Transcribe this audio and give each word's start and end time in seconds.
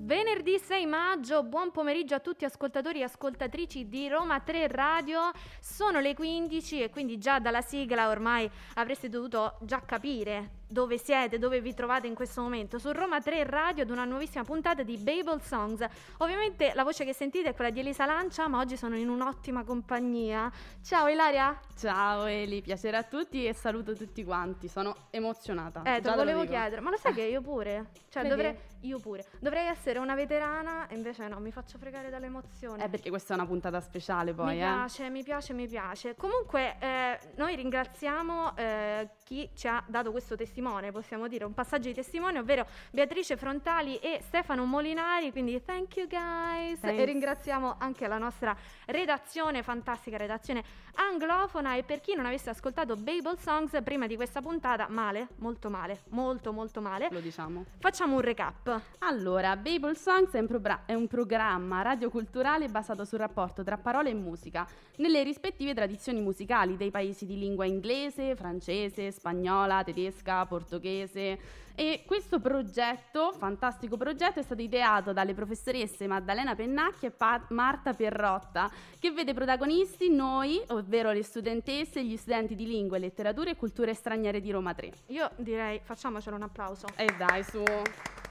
Venerdì 0.00 0.58
6 0.58 0.86
maggio, 0.86 1.42
buon 1.42 1.70
pomeriggio 1.70 2.14
a 2.14 2.20
tutti 2.20 2.44
ascoltatori 2.44 3.00
e 3.00 3.04
ascoltatrici 3.04 3.88
di 3.88 4.08
Roma 4.08 4.40
3 4.40 4.68
Radio. 4.68 5.30
Sono 5.60 6.00
le 6.00 6.14
15 6.14 6.82
e 6.82 6.90
quindi 6.90 7.18
già 7.18 7.38
dalla 7.38 7.60
sigla 7.60 8.08
ormai 8.08 8.50
avreste 8.74 9.08
dovuto 9.08 9.58
già 9.62 9.82
capire 9.84 10.62
dove 10.68 10.98
siete, 10.98 11.38
dove 11.38 11.60
vi 11.60 11.72
trovate 11.74 12.06
in 12.06 12.14
questo 12.14 12.42
momento. 12.42 12.78
Su 12.78 12.92
Roma 12.92 13.20
3 13.20 13.44
Radio 13.44 13.82
ad 13.82 13.90
una 13.90 14.04
nuovissima 14.04 14.44
puntata 14.44 14.82
di 14.82 14.98
Babel 14.98 15.40
Songs. 15.40 15.84
Ovviamente 16.18 16.72
la 16.74 16.84
voce 16.84 17.04
che 17.04 17.14
sentite 17.14 17.50
è 17.50 17.54
quella 17.54 17.70
di 17.70 17.80
Elisa 17.80 18.04
Lancia, 18.04 18.46
ma 18.48 18.58
oggi 18.58 18.76
sono 18.76 18.96
in 18.96 19.08
un'ottima 19.08 19.64
compagnia. 19.64 20.50
Ciao 20.82 21.08
Ilaria. 21.08 21.58
Ciao 21.76 22.26
Eli, 22.26 22.60
piacere 22.60 22.98
a 22.98 23.02
tutti 23.02 23.46
e 23.46 23.54
saluto 23.54 23.94
tutti 23.94 24.22
quanti. 24.24 24.68
Sono 24.68 24.94
emozionata. 25.10 25.82
Eh, 25.82 26.00
te 26.00 26.10
lo 26.10 26.16
volevo 26.16 26.42
dico. 26.42 26.52
chiedere, 26.52 26.80
ma 26.82 26.90
lo 26.90 26.98
sai 26.98 27.14
che 27.14 27.22
io 27.22 27.40
pure? 27.40 27.86
Cioè, 28.10 28.28
dovrei, 28.28 28.56
io 28.80 28.98
pure. 28.98 29.24
Dovrei 29.40 29.66
essere 29.66 29.98
una 29.98 30.14
veterana 30.14 30.86
e 30.88 30.94
invece 30.94 31.26
no, 31.28 31.40
mi 31.40 31.50
faccio 31.50 31.78
fregare 31.78 32.10
dall'emozione. 32.10 32.84
Eh, 32.84 32.88
perché 32.88 33.08
questa 33.08 33.32
è 33.34 33.36
una 33.36 33.46
puntata 33.46 33.80
speciale 33.80 34.34
poi, 34.34 34.46
mi 34.46 34.52
eh. 34.54 34.64
piace, 34.64 35.08
mi 35.08 35.22
piace, 35.22 35.52
mi 35.54 35.66
piace. 35.66 36.14
Comunque, 36.14 36.76
eh, 36.78 37.18
noi 37.36 37.56
ringraziamo 37.56 38.56
eh, 38.56 39.08
chi 39.28 39.50
ci 39.54 39.68
ha 39.68 39.84
dato 39.86 40.10
questo 40.10 40.36
testimone, 40.36 40.90
possiamo 40.90 41.28
dire, 41.28 41.44
un 41.44 41.52
passaggio 41.52 41.88
di 41.88 41.94
testimone, 41.94 42.38
ovvero 42.38 42.66
Beatrice 42.90 43.36
Frontali 43.36 43.98
e 43.98 44.20
Stefano 44.22 44.64
Molinari. 44.64 45.30
Quindi, 45.32 45.62
thank 45.62 45.96
you 45.96 46.06
guys. 46.06 46.80
Thanks. 46.80 46.98
E 46.98 47.04
ringraziamo 47.04 47.74
anche 47.78 48.08
la 48.08 48.16
nostra 48.16 48.56
redazione, 48.86 49.62
fantastica 49.62 50.16
redazione 50.16 50.64
anglofona. 50.94 51.76
E 51.76 51.82
per 51.82 52.00
chi 52.00 52.14
non 52.14 52.24
avesse 52.24 52.48
ascoltato 52.48 52.96
Babel 52.96 53.38
Songs 53.38 53.78
prima 53.84 54.06
di 54.06 54.16
questa 54.16 54.40
puntata, 54.40 54.86
male, 54.88 55.28
molto 55.36 55.68
male, 55.68 56.00
molto, 56.08 56.50
molto 56.50 56.80
male. 56.80 57.08
Lo 57.10 57.20
diciamo. 57.20 57.66
Facciamo 57.80 58.14
un 58.14 58.22
recap. 58.22 58.80
Allora, 59.00 59.56
Babel 59.56 59.94
Songs 59.98 60.32
è 60.32 60.38
un, 60.38 60.46
probra- 60.46 60.84
è 60.86 60.94
un 60.94 61.06
programma 61.06 61.82
radioculturale 61.82 62.68
basato 62.68 63.04
sul 63.04 63.18
rapporto 63.18 63.62
tra 63.62 63.76
parole 63.76 64.08
e 64.08 64.14
musica 64.14 64.66
nelle 64.96 65.22
rispettive 65.22 65.74
tradizioni 65.74 66.22
musicali 66.22 66.78
dei 66.78 66.90
paesi 66.90 67.26
di 67.26 67.38
lingua 67.38 67.66
inglese, 67.66 68.34
francese, 68.34 69.12
spagnola, 69.18 69.84
tedesca, 69.84 70.46
portoghese. 70.46 71.66
E 71.74 72.02
questo 72.04 72.40
progetto, 72.40 73.32
fantastico 73.32 73.96
progetto, 73.96 74.40
è 74.40 74.42
stato 74.42 74.62
ideato 74.62 75.12
dalle 75.12 75.32
professoresse 75.32 76.08
Maddalena 76.08 76.56
Pennacchi 76.56 77.06
e 77.06 77.10
Pa- 77.12 77.46
Marta 77.50 77.94
Perrotta, 77.94 78.68
che 78.98 79.12
vede 79.12 79.32
protagonisti 79.32 80.10
noi, 80.10 80.60
ovvero 80.68 81.12
le 81.12 81.22
studentesse 81.22 82.00
e 82.00 82.04
gli 82.04 82.16
studenti 82.16 82.56
di 82.56 82.66
lingue, 82.66 82.98
letterature 82.98 83.50
e 83.50 83.56
culture 83.56 83.94
straniere 83.94 84.40
di 84.40 84.50
Roma 84.50 84.74
3. 84.74 84.92
Io 85.06 85.30
direi, 85.36 85.80
facciamocelo 85.80 86.34
un 86.34 86.42
applauso. 86.42 86.86
E 86.96 87.06
dai, 87.16 87.44
su. 87.44 87.62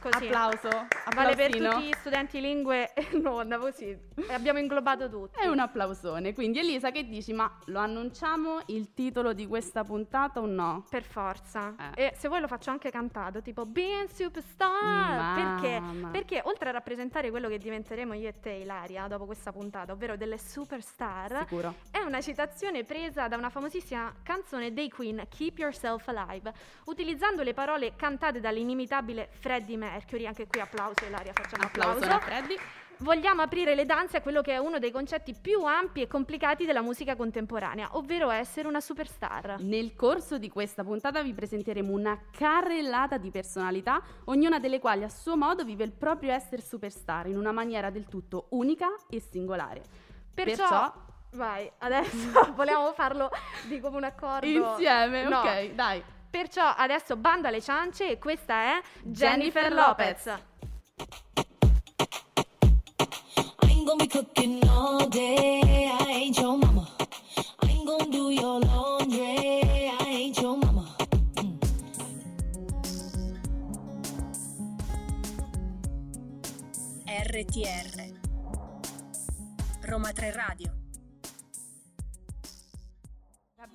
Così. 0.10 0.26
Applauso. 0.28 0.70
Vale 1.14 1.36
per 1.36 1.46
applausino. 1.46 1.70
tutti 1.72 1.84
gli 1.88 1.94
studenti 1.94 2.42
lingue 2.42 2.94
e 2.94 3.08
non 3.20 3.56
così. 3.60 3.98
E 4.16 4.34
abbiamo 4.34 4.60
inglobato 4.60 5.10
tutti. 5.10 5.40
È 5.40 5.48
un 5.48 5.60
applausone. 5.60 6.34
Quindi 6.34 6.60
Elisa, 6.60 6.92
che 6.92 7.08
dici? 7.08 7.34
Ma 7.34 7.52
lo 7.66 7.80
annunciamo 7.80 8.62
il 8.68 8.94
titolo 8.94 9.34
di 9.34 9.48
questa 9.48 9.84
puntata 9.84 10.40
o 10.40 10.46
no? 10.46 10.86
Per 10.90 11.04
forza. 11.04 11.76
Eh. 11.96 12.06
E 12.06 12.14
se 12.16 12.28
vuoi 12.28 12.42
lo 12.42 12.48
faccio 12.48 12.70
anche 12.70 12.90
cantato, 12.90 13.42
tipo 13.42 13.66
Being 13.66 14.10
Superstar. 14.10 15.60
Perché? 15.60 15.82
Perché 16.12 16.42
oltre 16.46 16.70
a 16.70 16.72
rappresentare 16.72 17.30
quello 17.30 17.48
che 17.48 17.58
diventeremo 17.58 18.14
io 18.14 18.30
e 18.30 18.40
te, 18.40 18.52
Ilaria, 18.52 19.08
dopo 19.08 19.26
questa 19.26 19.52
puntata, 19.52 19.92
ovvero 19.92 20.16
delle 20.18 20.38
superstar, 20.38 21.46
Sicuro. 21.48 21.76
è 21.92 22.00
una 22.00 22.22
citazione 22.22 22.84
presa 22.84 23.28
da 23.28 23.38
una 23.38 23.50
famosissima 23.50 24.14
canzone 24.24 24.74
dei 24.74 24.90
Queen, 24.90 25.26
Keep 25.30 25.60
Yourself 25.60 26.08
Alive, 26.08 26.54
utilizzando 26.86 27.44
le 27.44 27.54
parole 27.54 27.96
cantate 27.96 28.40
dall'inimitabile 28.40 29.30
Freddie 29.40 29.78
Mercury. 29.78 29.97
Anche 30.28 30.48
qui 30.48 30.60
applauso, 30.60 31.06
Ilaria, 31.06 31.34
facciamo 31.34 31.64
Applauso 31.64 32.06
applauso. 32.06 32.56
Vogliamo 33.00 33.44
aprire 33.44 33.76
le 33.76 33.86
danze 33.86 34.18
a 34.18 34.22
quello 34.22 34.42
che 34.42 34.54
è 34.54 34.58
uno 34.58 34.80
dei 34.80 34.90
concetti 34.92 35.36
più 35.40 35.64
ampi 35.64 36.02
e 36.02 36.08
complicati 36.08 36.66
della 36.66 36.82
musica 36.82 37.16
contemporanea, 37.16 37.90
ovvero 37.92 38.32
essere 38.32 38.68
una 38.68 38.80
superstar. 38.80 39.58
Nel 39.60 39.96
corso 39.96 40.40
di 40.40 40.50
questa 40.50 40.84
puntata 40.84 41.22
vi 41.22 41.34
presenteremo 41.34 41.92
una 41.92 42.20
carrellata 42.32 43.18
di 43.18 43.30
personalità, 43.30 44.02
ognuna 44.26 44.58
delle 44.60 44.80
quali 44.80 45.04
a 45.04 45.10
suo 45.10 45.38
modo 45.38 45.64
vive 45.64 45.84
il 45.84 45.92
proprio 45.92 46.32
essere 46.32 46.62
superstar 46.64 47.28
in 47.28 47.38
una 47.38 47.52
maniera 47.52 47.92
del 47.92 48.08
tutto 48.08 48.48
unica 48.52 48.88
e 49.10 49.20
singolare. 49.20 49.84
Perciò, 50.34 50.56
Perciò- 50.68 50.94
vai, 51.34 51.72
adesso 51.80 52.52
vogliamo 52.56 52.94
farlo 52.94 53.30
di 53.68 53.80
come 53.80 53.98
un 53.98 54.04
accordo. 54.06 54.48
Insieme, 54.48 55.24
No. 55.28 55.40
ok, 55.42 55.70
dai. 55.74 56.04
Perciò 56.30 56.66
adesso 56.76 57.16
bando 57.16 57.48
alle 57.48 57.62
ciance 57.62 58.10
e 58.10 58.20
questa 58.20 58.54
è 58.54 58.82
Jennifer 59.04 59.72
Lopez. 59.74 60.26
Lopez. 60.26 60.46
Gonna 63.88 64.04
be 64.04 64.08
cooking 64.10 64.62
all 64.68 65.08
day. 65.08 65.62
I 65.88 66.12
ain't 66.12 66.38
your 66.38 66.58
mama. 66.58 66.86
I 67.62 67.82
gonna 67.86 68.10
do 68.10 68.32
your 68.32 68.60
laundry. 68.60 69.88
I 69.88 70.06
ain't 70.06 70.38
your 70.42 70.58
mama. 70.58 70.94
RTR 77.06 78.14
Roma 79.86 80.12
3 80.12 80.32
Radio 80.32 80.77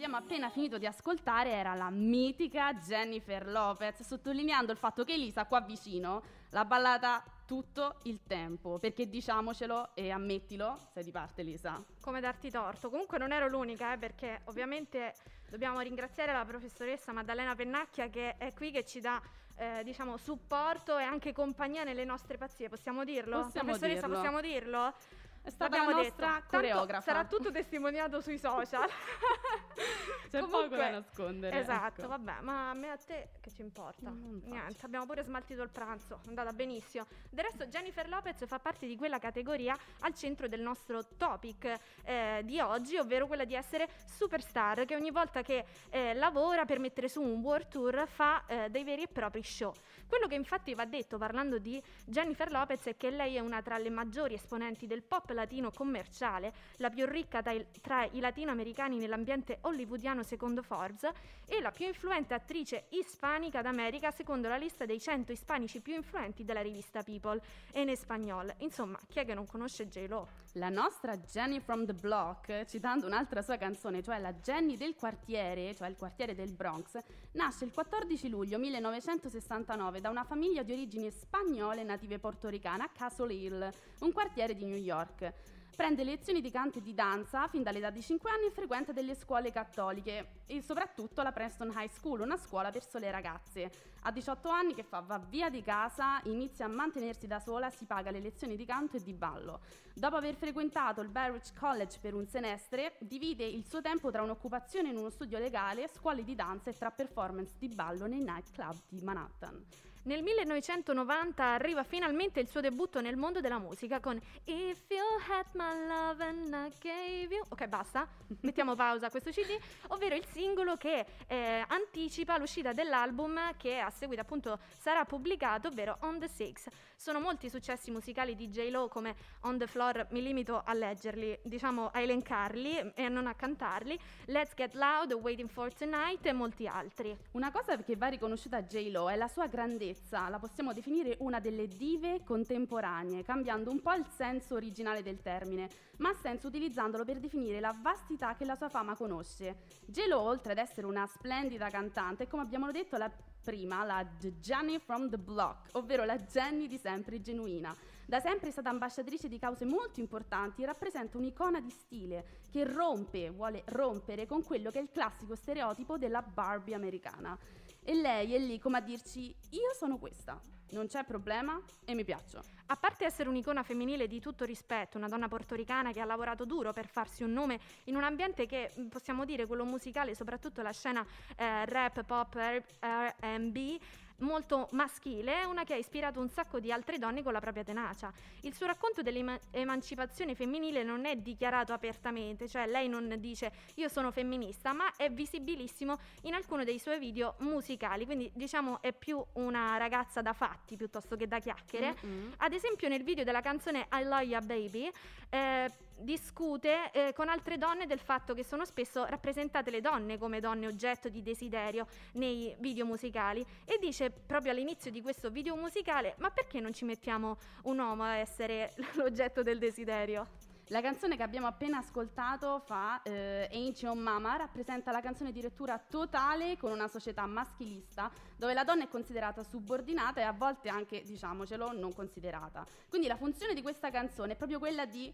Abbiamo 0.05 0.21
appena 0.21 0.51
finito 0.51 0.79
di 0.79 0.87
ascoltare 0.87 1.53
era 1.53 1.75
la 1.75 1.89
mitica 1.89 2.75
Jennifer 2.75 3.47
Lopez, 3.47 4.03
sottolineando 4.03 4.73
il 4.73 4.77
fatto 4.77 5.05
che 5.05 5.13
Elisa 5.13 5.45
qua 5.47 5.61
vicino 5.61 6.23
l'ha 6.51 6.65
ballata 6.65 7.23
tutto 7.47 8.01
il 8.03 8.25
tempo, 8.27 8.81
perché 8.81 9.09
diciamocelo 9.09 9.91
e 9.95 10.11
ammettilo, 10.11 10.77
sei 10.93 11.05
di 11.05 11.13
parte 11.13 11.43
Elisa. 11.43 11.81
Come 12.01 12.19
darti 12.19 12.51
torto. 12.51 12.91
Comunque 12.91 13.17
non 13.17 13.31
ero 13.31 13.47
l'unica, 13.47 13.93
eh, 13.93 13.97
perché 13.97 14.41
ovviamente 14.47 15.15
dobbiamo 15.49 15.79
ringraziare 15.79 16.33
la 16.33 16.45
professoressa 16.45 17.13
Maddalena 17.13 17.55
Pennacchia 17.55 18.09
che 18.11 18.37
è 18.39 18.53
qui 18.55 18.73
che 18.73 18.85
ci 18.85 18.99
dà 18.99 19.23
eh, 19.55 19.83
diciamo 19.85 20.17
supporto 20.17 20.99
e 20.99 21.05
anche 21.05 21.33
compagnia 21.33 21.85
nelle 21.85 22.05
nostre 22.05 22.37
pazzie, 22.39 22.69
possiamo 22.69 23.05
dirlo? 23.05 23.43
Possiamo 23.43 23.69
professoressa, 23.69 24.09
dirlo. 24.09 24.17
possiamo 24.17 24.41
dirlo? 24.41 24.95
È 25.43 25.51
stata 25.51 25.77
L'abbiamo 25.77 25.97
la 25.97 26.03
detto. 26.05 26.21
nostra 26.21 26.27
Tanto 26.41 26.57
coreografa. 26.57 27.01
Sarà 27.03 27.25
tutto 27.25 27.51
testimoniato 27.51 28.21
sui 28.21 28.39
social. 28.39 28.89
C'è 30.31 30.39
poco 30.41 30.69
da 30.69 30.91
nascondere, 30.91 31.59
Esatto, 31.59 32.01
ecco. 32.03 32.09
vabbè, 32.09 32.41
ma 32.43 32.71
a 32.71 32.75
me 32.75 32.87
e 32.87 32.91
a 32.91 32.97
te 32.97 33.29
che 33.41 33.51
ci 33.51 33.61
importa? 33.61 34.11
Niente, 34.11 34.87
abbiamo 34.87 35.05
pure 35.05 35.23
smaltito 35.23 35.63
il 35.63 35.69
pranzo, 35.71 36.21
è 36.25 36.29
andata 36.29 36.53
benissimo. 36.53 37.07
Del 37.29 37.45
resto 37.45 37.67
Jennifer 37.67 38.09
Lopez 38.09 38.47
fa 38.47 38.59
parte 38.59 38.87
di 38.87 38.97
quella 38.97 39.19
categoria 39.19 39.77
al 40.01 40.15
centro 40.15 40.49
del 40.49 40.61
nostro 40.61 41.05
topic 41.19 41.75
eh, 42.05 42.41
di 42.45 42.61
oggi, 42.61 42.97
ovvero 42.97 43.27
quella 43.27 43.45
di 43.45 43.55
essere 43.55 43.89
superstar, 44.07 44.85
che 44.87 44.95
ogni 44.95 45.11
volta 45.11 45.43
che 45.43 45.65
eh, 45.91 46.15
lavora 46.15 46.65
per 46.65 46.79
mettere 46.79 47.09
su 47.09 47.21
un 47.21 47.41
world 47.41 47.69
tour 47.69 48.07
fa 48.07 48.45
eh, 48.47 48.71
dei 48.71 48.85
veri 48.85 49.03
e 49.03 49.09
propri 49.09 49.43
show. 49.43 49.73
Quello 50.13 50.27
che 50.27 50.35
infatti 50.35 50.75
va 50.75 50.85
detto 50.85 51.17
parlando 51.17 51.57
di 51.57 51.83
Jennifer 52.05 52.51
Lopez 52.51 52.85
è 52.85 52.99
che 52.99 53.09
lei 53.09 53.37
è 53.37 53.39
una 53.39 53.63
tra 53.63 53.79
le 53.79 53.89
maggiori 53.89 54.35
esponenti 54.35 54.87
del 54.87 55.03
pop 55.03 55.31
latino 55.31 55.71
commerciale, 55.71 56.53
la 56.77 56.91
più 56.91 57.07
ricca 57.07 57.41
tra 57.41 57.53
i, 57.53 57.67
tra 57.81 58.05
i 58.05 58.21
latinoamericani 58.21 58.99
nell'ambiente 58.99 59.57
hollywoodiano 59.63 60.23
secondo 60.23 60.61
Forbes 60.61 61.09
e 61.47 61.63
la 61.63 61.71
più 61.71 61.87
influente 61.87 62.35
attrice 62.35 62.89
ispanica 62.91 63.63
d'America 63.63 64.11
secondo 64.11 64.49
la 64.49 64.59
lista 64.59 64.85
dei 64.85 65.01
100 65.01 65.33
ispanici 65.33 65.81
più 65.81 65.95
influenti 65.95 66.45
della 66.45 66.61
rivista 66.61 67.03
People 67.03 67.41
e 67.73 67.81
in 67.81 67.89
espagnol. 67.89 68.53
Insomma, 68.59 68.99
chi 69.09 69.21
è 69.21 69.25
che 69.25 69.33
non 69.33 69.47
conosce 69.47 69.89
J-Lo? 69.89 70.41
La 70.57 70.69
nostra 70.69 71.17
Jenny 71.17 71.61
from 71.61 71.87
the 71.87 71.95
Block, 71.95 72.67
citando 72.67 73.07
un'altra 73.07 73.41
sua 73.41 73.57
canzone, 73.57 74.03
cioè 74.03 74.19
la 74.19 74.35
Jenny 74.35 74.77
del 74.77 74.95
quartiere, 74.95 75.75
cioè 75.75 75.89
il 75.89 75.97
quartiere 75.97 76.35
del 76.35 76.53
Bronx, 76.53 76.99
nasce 77.33 77.65
il 77.65 77.73
14 77.73 78.29
luglio 78.29 78.59
1969 78.59 80.01
da 80.03 80.11
una 80.11 80.25
famiglia 80.25 80.65
di 80.65 80.73
origini 80.73 81.13
spagnole 81.13 81.85
native 81.85 82.19
portoricane 82.19 82.83
a 82.83 82.89
Castle 82.89 83.33
Hill, 83.33 83.71
un 84.01 84.13
quartiere 84.13 84.57
di 84.57 84.65
New 84.65 84.77
York. 84.77 85.33
Prende 85.75 86.05
lezioni 86.05 86.43
di 86.43 86.51
canto 86.51 86.79
e 86.79 86.83
di 86.83 86.93
danza 86.93 87.49
fin 87.49 87.63
dall'età 87.63 87.89
di 87.89 88.03
5 88.03 88.31
anni 88.31 88.47
e 88.47 88.51
frequenta 88.51 88.93
delle 88.93 89.15
scuole 89.15 89.51
cattoliche 89.51 90.43
e 90.47 90.61
soprattutto 90.61 91.23
la 91.23 91.33
Preston 91.33 91.73
High 91.75 91.89
School, 91.89 92.21
una 92.21 92.37
scuola 92.37 92.71
per 92.71 92.87
sole 92.87 93.11
ragazze. 93.11 93.71
A 94.03 94.13
18 94.13 94.49
anni 94.51 94.75
che 94.75 94.83
fa 94.83 95.01
va 95.01 95.19
via 95.19 95.49
di 95.49 95.63
casa, 95.63 96.21
inizia 96.25 96.67
a 96.67 96.69
mantenersi 96.69 97.27
da 97.27 97.41
sola, 97.41 97.71
si 97.71 97.87
paga 97.87 98.11
le 98.11 98.21
lezioni 98.21 98.57
di 98.57 98.67
canto 98.67 98.99
e 98.99 99.03
di 99.03 99.15
ballo. 99.15 99.61
Dopo 99.95 100.17
aver 100.17 100.35
frequentato 100.35 101.01
il 101.01 101.09
Barrage 101.09 101.53
College 101.59 101.99
per 102.01 102.15
un 102.15 102.27
semestre, 102.27 102.97
divide 102.99 103.45
il 103.45 103.65
suo 103.65 103.81
tempo 103.81 104.11
tra 104.11 104.23
un'occupazione 104.23 104.91
in 104.91 104.97
uno 104.99 105.11
studio 105.11 105.39
legale, 105.39 105.89
scuole 105.89 106.23
di 106.23 106.35
danza 106.35 106.69
e 106.69 106.75
tra 106.75 106.91
performance 106.91 107.55
di 107.59 107.69
ballo 107.69 108.07
nei 108.07 108.21
nightclub 108.21 108.77
di 108.89 109.01
Manhattan. 109.03 109.65
Nel 110.05 110.21
1990 110.25 111.45
arriva 111.45 111.85
finalmente 111.85 112.41
il 112.41 112.49
suo 112.49 112.61
debutto 112.61 113.01
nel 113.01 113.17
mondo 113.17 113.41
della 113.41 113.61
musica 113.61 114.01
con 114.01 114.21
If 114.43 114.87
You 114.89 115.07
Had 115.29 115.47
My 115.53 115.87
Love 115.87 116.25
and 116.25 116.47
I 116.49 116.73
Gave 116.81 117.33
You. 117.33 117.45
Ok, 117.49 117.67
basta, 117.69 118.09
mettiamo 118.43 118.75
pausa 118.75 119.07
a 119.07 119.11
questo 119.11 119.31
CD, 119.31 119.57
ovvero 119.89 120.17
il 120.17 120.25
singolo 120.27 120.77
che 120.77 121.07
eh, 121.29 121.65
anticipa 121.69 122.37
l'uscita 122.37 122.73
dell'album 122.73 123.57
che 123.57 123.79
a 123.79 123.91
seguito 123.91 124.23
appunto 124.23 124.59
sarà 124.77 125.05
pubblicato, 125.05 125.69
ovvero 125.69 125.97
On 126.01 126.19
the 126.19 126.27
Six. 126.27 126.67
Sono 126.97 127.21
molti 127.21 127.49
successi 127.49 127.93
musicali 127.93 128.35
di 128.35 128.49
J-Lo 128.49 128.89
come 128.89 129.15
On 129.43 129.57
the 129.57 129.69
Floor, 129.69 130.09
mi 130.11 130.21
limito 130.21 130.63
a 130.65 130.75
leggerli, 130.75 131.39
diciamo 131.45 131.91
a 131.93 132.01
elencarli 132.01 132.93
e 132.97 133.09
non 133.09 133.29
a 133.29 133.35
cantarli, 133.35 133.97
Let's 134.27 134.55
Get 134.57 134.75
Loud, 134.75 135.13
Waiting 135.13 135.49
for 135.49 135.73
Tonight 135.73 136.27
e 136.27 136.33
molti 136.33 136.67
altri. 136.67 137.17
Una 137.33 137.53
cosa 137.53 137.77
che 137.77 137.95
va 137.95 138.09
riconosciuta 138.09 138.57
a 138.57 138.63
J-Lo 138.63 139.09
è 139.09 139.15
la 139.15 139.29
sua 139.29 139.47
grandezza 139.47 139.91
bellezza, 139.93 140.29
la 140.29 140.39
possiamo 140.39 140.73
definire 140.73 141.17
una 141.21 141.39
delle 141.39 141.69
dive 141.69 142.23
contemporanee, 142.25 143.23
cambiando 143.23 143.71
un 143.71 143.81
po' 143.81 143.93
il 143.93 144.07
senso 144.17 144.55
originale 144.55 145.03
del 145.03 145.21
termine, 145.21 145.69
ma 145.99 146.09
ha 146.09 146.15
senso 146.15 146.49
utilizzandolo 146.49 147.05
per 147.05 147.19
definire 147.19 147.61
la 147.61 147.77
vastità 147.81 148.35
che 148.35 148.45
la 148.45 148.57
sua 148.57 148.69
fama 148.69 148.97
conosce. 148.97 149.65
Gelo, 149.87 150.19
oltre 150.19 150.53
ad 150.53 150.59
essere 150.59 150.87
una 150.87 151.07
splendida 151.07 151.69
cantante, 151.69 152.25
è 152.25 152.27
come 152.27 152.43
abbiamo 152.43 152.71
detto 152.73 152.97
la 152.97 153.11
prima, 153.43 153.85
la 153.85 154.05
Jenny 154.41 154.79
from 154.79 155.11
the 155.11 155.19
Block, 155.19 155.69
ovvero 155.73 156.05
la 156.05 156.17
Jenny 156.17 156.67
di 156.67 156.79
sempre 156.79 157.21
genuina. 157.21 157.75
Da 158.13 158.21
sempre 158.21 158.51
è 158.51 158.53
stata 158.53 158.69
ambasciatrice 158.69 159.27
di 159.27 159.39
cause 159.39 159.65
molto 159.65 159.99
importanti 159.99 160.61
e 160.61 160.67
rappresenta 160.67 161.17
un'icona 161.17 161.63
di 161.63 161.71
stile 161.71 162.43
che 162.51 162.63
rompe, 162.63 163.31
vuole 163.31 163.63
rompere 163.69 164.27
con 164.27 164.43
quello 164.45 164.71
che 164.71 164.81
è 164.81 164.83
il 164.83 164.91
classico 164.93 165.35
stereotipo 165.35 165.97
della 165.97 166.21
Barbie 166.21 166.75
americana. 166.75 167.39
E 167.83 167.95
lei 167.95 168.35
è 168.35 168.39
lì 168.39 168.59
come 168.59 168.77
a 168.77 168.81
dirci: 168.83 169.35
Io 169.53 169.73
sono 169.75 169.97
questa, 169.97 170.39
non 170.73 170.89
c'è 170.89 171.05
problema 171.05 171.59
e 171.87 171.95
mi 171.95 172.05
piaccio. 172.05 172.43
A 172.67 172.77
parte 172.77 173.07
essere 173.07 173.31
un'icona 173.31 173.63
femminile 173.63 174.07
di 174.07 174.21
tutto 174.21 174.45
rispetto, 174.45 174.99
una 174.99 175.09
donna 175.09 175.29
portoricana 175.29 175.91
che 175.93 176.01
ha 176.01 176.05
lavorato 176.05 176.45
duro 176.45 176.75
per 176.75 176.89
farsi 176.89 177.23
un 177.23 177.33
nome 177.33 177.61
in 177.85 177.97
un 177.97 178.05
ambiente 178.05 178.45
che 178.45 178.73
possiamo 178.91 179.25
dire 179.25 179.47
quello 179.47 179.65
musicale, 179.65 180.15
soprattutto 180.15 180.61
la 180.61 180.73
scena 180.73 181.03
eh, 181.37 181.65
rap, 181.65 182.05
pop, 182.05 182.35
RB, 182.35 183.81
molto 184.23 184.69
maschile, 184.73 185.45
una 185.45 185.65
che 185.65 185.75
ha 185.75 185.77
ispirato 185.77 186.21
un 186.21 186.29
sacco 186.29 186.59
di 186.59 186.73
altre 186.73 186.99
donne 186.99 187.23
con 187.23 187.33
la 187.33 187.41
propria 187.41 187.63
tenacia. 187.63 188.13
Il 188.43 188.55
suo 188.55 188.67
racconto 188.67 189.03
dell'emancipazione 189.03 190.35
femminile 190.35 190.83
non 190.83 191.05
è 191.05 191.17
dichiarato 191.17 191.73
apertamente, 191.73 192.49
cioè 192.49 192.67
lei 192.67 192.89
non 192.89 193.15
dice 193.19 193.53
io 193.75 193.89
sono 193.89 194.11
femminista, 194.11 194.73
ma 194.73 194.95
è 194.97 195.11
visibilissimo 195.11 195.99
in 196.23 196.35
alcuni 196.35 196.65
dei 196.65 196.79
suoi 196.79 196.99
video 196.99 197.35
musicali, 197.39 198.05
quindi 198.05 198.31
diciamo 198.35 198.81
è 198.81 198.93
più 198.93 199.23
una 199.35 199.77
ragazza 199.77 200.23
da 200.23 200.33
fatti 200.33 200.77
piuttosto 200.77 201.17
che 201.17 201.29
da 201.29 201.39
chiacchiere. 201.39 201.95
Mm-hmm. 202.05 202.33
Ad 202.39 202.53
esempio 202.53 202.89
nel 202.89 203.03
video 203.03 203.25
della 203.25 203.41
canzone 203.41 203.89
I 203.93 204.05
Love 204.05 204.25
Ya 204.25 204.41
Baby 204.41 204.91
eh, 205.29 205.71
discute 206.03 206.91
eh, 206.93 207.13
con 207.13 207.29
altre 207.29 207.59
donne 207.59 207.87
del 207.87 207.99
fatto 207.99 208.35
che 208.35 208.45
sono 208.45 208.65
spesso 208.65 209.05
rappresentate 209.05 209.71
le 209.71 209.81
donne 209.81 210.19
come 210.19 210.41
donne 210.41 210.67
oggetto 210.67 211.09
di 211.09 211.23
desiderio 211.23 211.87
nei 212.13 212.55
video 212.59 212.85
musicali 212.85 213.45
e 213.65 213.79
dice 213.81 214.11
proprio 214.11 214.53
all'inizio 214.53 214.91
di 214.91 215.01
questo 215.01 215.31
video 215.31 215.57
musicale 215.57 216.15
ma 216.19 216.31
perché 216.31 216.61
non 216.61 216.73
ci 216.73 216.85
mettiamo 216.85 217.39
un 217.65 217.79
uomo 217.79 218.05
a 218.05 218.17
essere 218.17 218.75
l'oggetto 218.95 219.43
del 219.43 219.59
desiderio? 219.59 220.51
La 220.73 220.81
canzone 220.81 221.17
che 221.17 221.23
abbiamo 221.23 221.49
appena 221.49 221.79
ascoltato 221.79 222.61
fa 222.61 223.03
eh, 223.03 223.75
Your 223.81 223.95
Mama, 223.95 224.37
rappresenta 224.37 224.91
la 224.91 225.01
canzone 225.01 225.31
di 225.31 225.43
lettura 225.43 225.79
totale 225.79 226.57
con 226.57 226.71
una 226.71 226.89
società 226.89 227.27
maschilista 227.27 228.11
dove 228.37 228.55
la 228.55 228.65
donna 228.65 228.85
è 228.85 228.89
considerata 228.89 229.43
subordinata 229.43 230.21
e 230.21 230.25
a 230.25 230.33
volte 230.33 230.71
anche, 230.71 231.03
diciamocelo, 231.03 231.73
non 231.73 231.93
considerata. 231.93 232.65
Quindi 232.89 233.07
la 233.07 233.17
funzione 233.17 233.53
di 233.53 233.61
questa 233.61 233.91
canzone 233.91 234.33
è 234.33 234.37
proprio 234.37 234.59
quella 234.59 234.87
di 234.87 235.13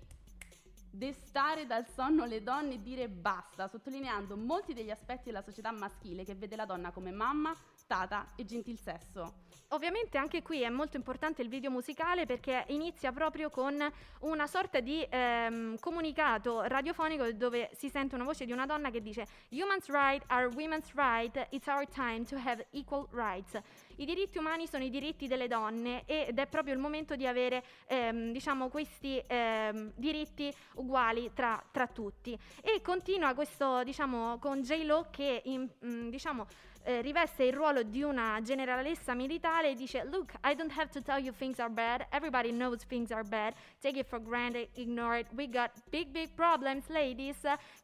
destare 0.91 1.67
dal 1.67 1.87
sonno 1.87 2.25
le 2.25 2.43
donne 2.43 2.75
e 2.75 2.83
dire 2.83 3.09
basta, 3.09 3.69
sottolineando 3.69 4.37
molti 4.37 4.75
degli 4.75 4.91
aspetti 4.91 5.25
della 5.27 5.43
società 5.43 5.71
maschile 5.71 6.25
che 6.25 6.35
vede 6.35 6.57
la 6.57 6.65
donna 6.65 6.91
come 6.91 7.11
mamma, 7.11 7.55
tata 7.87 8.33
e 8.37 8.45
gentil 8.45 8.79
sesso. 8.79 9.47
Ovviamente 9.73 10.17
anche 10.17 10.41
qui 10.41 10.63
è 10.63 10.71
molto 10.71 10.97
importante 10.97 11.43
il 11.43 11.49
video 11.49 11.71
musicale 11.71 12.25
perché 12.25 12.65
inizia 12.69 13.13
proprio 13.13 13.51
con 13.51 13.77
una 14.21 14.47
sorta 14.47 14.81
di 14.81 15.07
ehm, 15.09 15.79
comunicato 15.79 16.63
radiofonico 16.63 17.31
dove 17.33 17.69
si 17.75 17.91
sente 17.91 18.15
una 18.15 18.25
voce 18.25 18.47
di 18.47 18.53
una 18.53 18.65
donna 18.65 18.91
che 18.91 19.03
dice 19.03 19.27
Humans 19.51 19.89
right 19.89 20.25
are 20.29 20.47
women's 20.47 20.95
right, 20.95 21.47
it's 21.51 21.67
our 21.67 21.87
time 21.87 22.25
to 22.25 22.37
have 22.37 22.65
equal 22.71 23.07
rights. 23.11 23.61
I 24.01 24.05
diritti 24.05 24.39
umani 24.39 24.69
sono 24.69 24.85
i 24.85 24.91
diritti 24.91 25.27
delle 25.27 25.49
donne 25.49 26.05
ed 26.07 26.39
è 26.39 26.47
proprio 26.47 26.73
il 26.73 26.79
momento 26.79 27.17
di 27.17 27.27
avere 27.27 27.65
ehm, 27.87 28.31
diciamo 28.31 28.69
questi 28.69 29.21
ehm, 29.27 29.93
diritti 29.97 30.55
uguali 30.75 31.33
tra, 31.35 31.61
tra, 31.73 31.89
tutti. 31.89 32.39
E 32.63 32.81
continua 32.81 33.35
questo 33.35 33.83
diciamo 33.83 34.39
con 34.39 34.63
J-Lo 34.63 35.09
che 35.11 35.43
in, 35.47 35.69
mm, 35.85 36.11
diciamo 36.11 36.47
eh, 36.83 37.01
riveste 37.01 37.45
il 37.45 37.53
ruolo 37.53 37.83
di 37.83 38.03
una 38.03 38.41
generalessa 38.43 39.15
militare 39.15 39.71
e 39.71 39.75
dice 39.75 40.05
Look, 40.05 40.33
I 40.45 40.55
don't 40.55 40.73
have 40.77 40.91
to 40.91 41.03
tell 41.03 41.23
you 41.23 41.33
things 41.33 41.59
are 41.59 41.71
bad, 41.71 42.07
everybody 42.11 42.51
knows 42.51 42.85
things 42.87 43.11
are 43.11 43.23
bad, 43.23 43.55
take 43.81 43.99
it 43.99 44.07
for 44.07 44.21
granted, 44.23 44.69
ignore 44.75 45.19
it, 45.19 45.27
we 45.35 45.49
got 45.49 45.71
big 45.91 46.09
big 46.09 46.31
problems 46.35 46.89
ladies, 46.89 47.37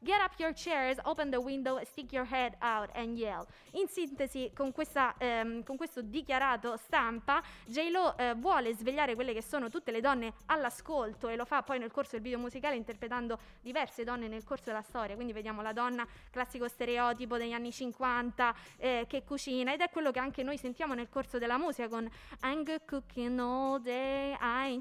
get 0.02 0.20
up 0.20 0.32
your 0.38 0.52
chairs, 0.52 0.99
open 1.05 1.31
the 1.31 1.41
window, 1.41 1.81
stick 1.85 2.12
your 2.12 2.26
head 2.26 2.55
out 2.61 2.91
and 2.94 3.17
yell. 3.17 3.46
In 3.73 3.88
sintesi, 3.88 4.50
con, 4.55 4.73
questa, 4.73 5.14
ehm, 5.19 5.62
con 5.64 5.76
questo 5.76 6.00
dichiarato 6.00 6.76
stampa, 6.76 7.43
J-Lo 7.67 8.17
eh, 8.17 8.35
vuole 8.35 8.75
svegliare 8.75 9.14
quelle 9.14 9.32
che 9.32 9.43
sono 9.43 9.69
tutte 9.69 9.90
le 9.90 10.00
donne 10.00 10.35
all'ascolto 10.47 11.29
e 11.29 11.37
lo 11.37 11.44
fa 11.44 11.62
poi 11.62 11.79
nel 11.79 11.90
corso 11.90 12.12
del 12.12 12.23
video 12.23 12.38
musicale 12.38 12.76
interpretando 12.76 13.38
diverse 13.61 14.05
donne 14.05 14.29
nel 14.29 14.44
corso 14.44 14.64
della 14.67 14.82
storia, 14.82 15.14
quindi 15.14 15.32
vediamo 15.32 15.62
la 15.62 15.73
donna 15.73 16.06
classico 16.31 16.69
stereotipo 16.69 17.37
degli 17.37 17.52
anni 17.52 17.73
50, 17.73 18.55
eh, 18.85 19.07
che 19.09 19.25
cucina 19.25 19.73
ed 19.73 19.81
è 19.81 19.89
quello 19.89 20.11
che 20.11 20.19
anche 20.19 20.43
noi 20.43 20.59
sentiamo 20.59 20.93
nel 20.93 21.09
corso 21.09 21.39
della 21.39 21.57
musica 21.57 21.89
con 21.89 22.07
I'm 22.43 22.65
cooking 22.85 23.39
all 23.39 23.81
day, 23.81 24.37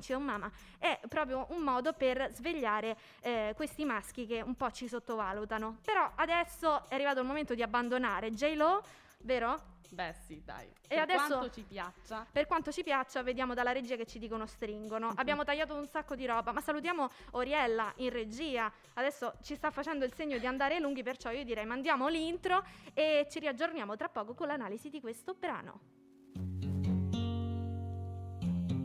your 0.07 0.21
mama. 0.21 0.51
È 0.77 0.99
proprio 1.07 1.47
un 1.51 1.61
modo 1.61 1.93
per 1.93 2.29
svegliare 2.33 2.97
eh, 3.21 3.53
questi 3.55 3.85
maschi 3.85 4.25
che 4.25 4.41
un 4.41 4.55
po' 4.55 4.71
ci 4.71 4.89
sottovalutano. 4.89 5.77
Però 5.85 6.11
adesso 6.15 6.89
è 6.89 6.95
arrivato 6.95 7.21
il 7.21 7.27
momento 7.27 7.55
di 7.55 7.61
abbandonare 7.61 8.31
J-Lo, 8.31 8.83
vero? 9.23 9.71
Beh 9.93 10.13
sì, 10.25 10.41
dai. 10.43 10.65
E 10.65 10.73
per 10.87 10.99
adesso, 10.99 11.27
quanto 11.27 11.49
ci 11.51 11.61
piaccia. 11.61 12.25
Per 12.31 12.47
quanto 12.47 12.71
ci 12.71 12.81
piaccia, 12.83 13.21
vediamo 13.21 13.53
dalla 13.53 13.71
regia 13.71 13.95
che 13.95 14.05
ci 14.05 14.17
dicono 14.17 14.47
stringono. 14.47 15.13
Abbiamo 15.17 15.43
tagliato 15.43 15.75
un 15.75 15.87
sacco 15.87 16.15
di 16.15 16.25
roba, 16.25 16.51
ma 16.51 16.61
salutiamo 16.61 17.09
Oriella 17.31 17.93
in 17.97 18.09
regia. 18.09 18.71
Adesso 18.93 19.35
ci 19.43 19.55
sta 19.55 19.69
facendo 19.69 20.03
il 20.03 20.13
segno 20.13 20.37
di 20.39 20.47
andare 20.47 20.79
lunghi, 20.79 21.03
perciò 21.03 21.29
io 21.29 21.43
direi 21.43 21.65
mandiamo 21.65 22.07
l'intro 22.07 22.63
e 22.93 23.27
ci 23.29 23.39
riaggiorniamo 23.39 23.95
tra 23.95 24.09
poco 24.09 24.33
con 24.33 24.47
l'analisi 24.47 24.89
di 24.89 24.99
questo 24.99 25.35
brano. 25.35 25.79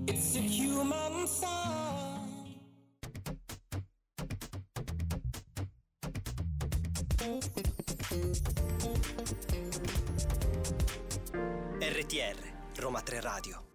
It's 0.07 0.37
a 0.37 0.41
human 0.41 1.27
song. 1.27 2.09
RTR, 11.79 12.37
Roma 12.77 13.03
3 13.03 13.21
Radio. 13.21 13.68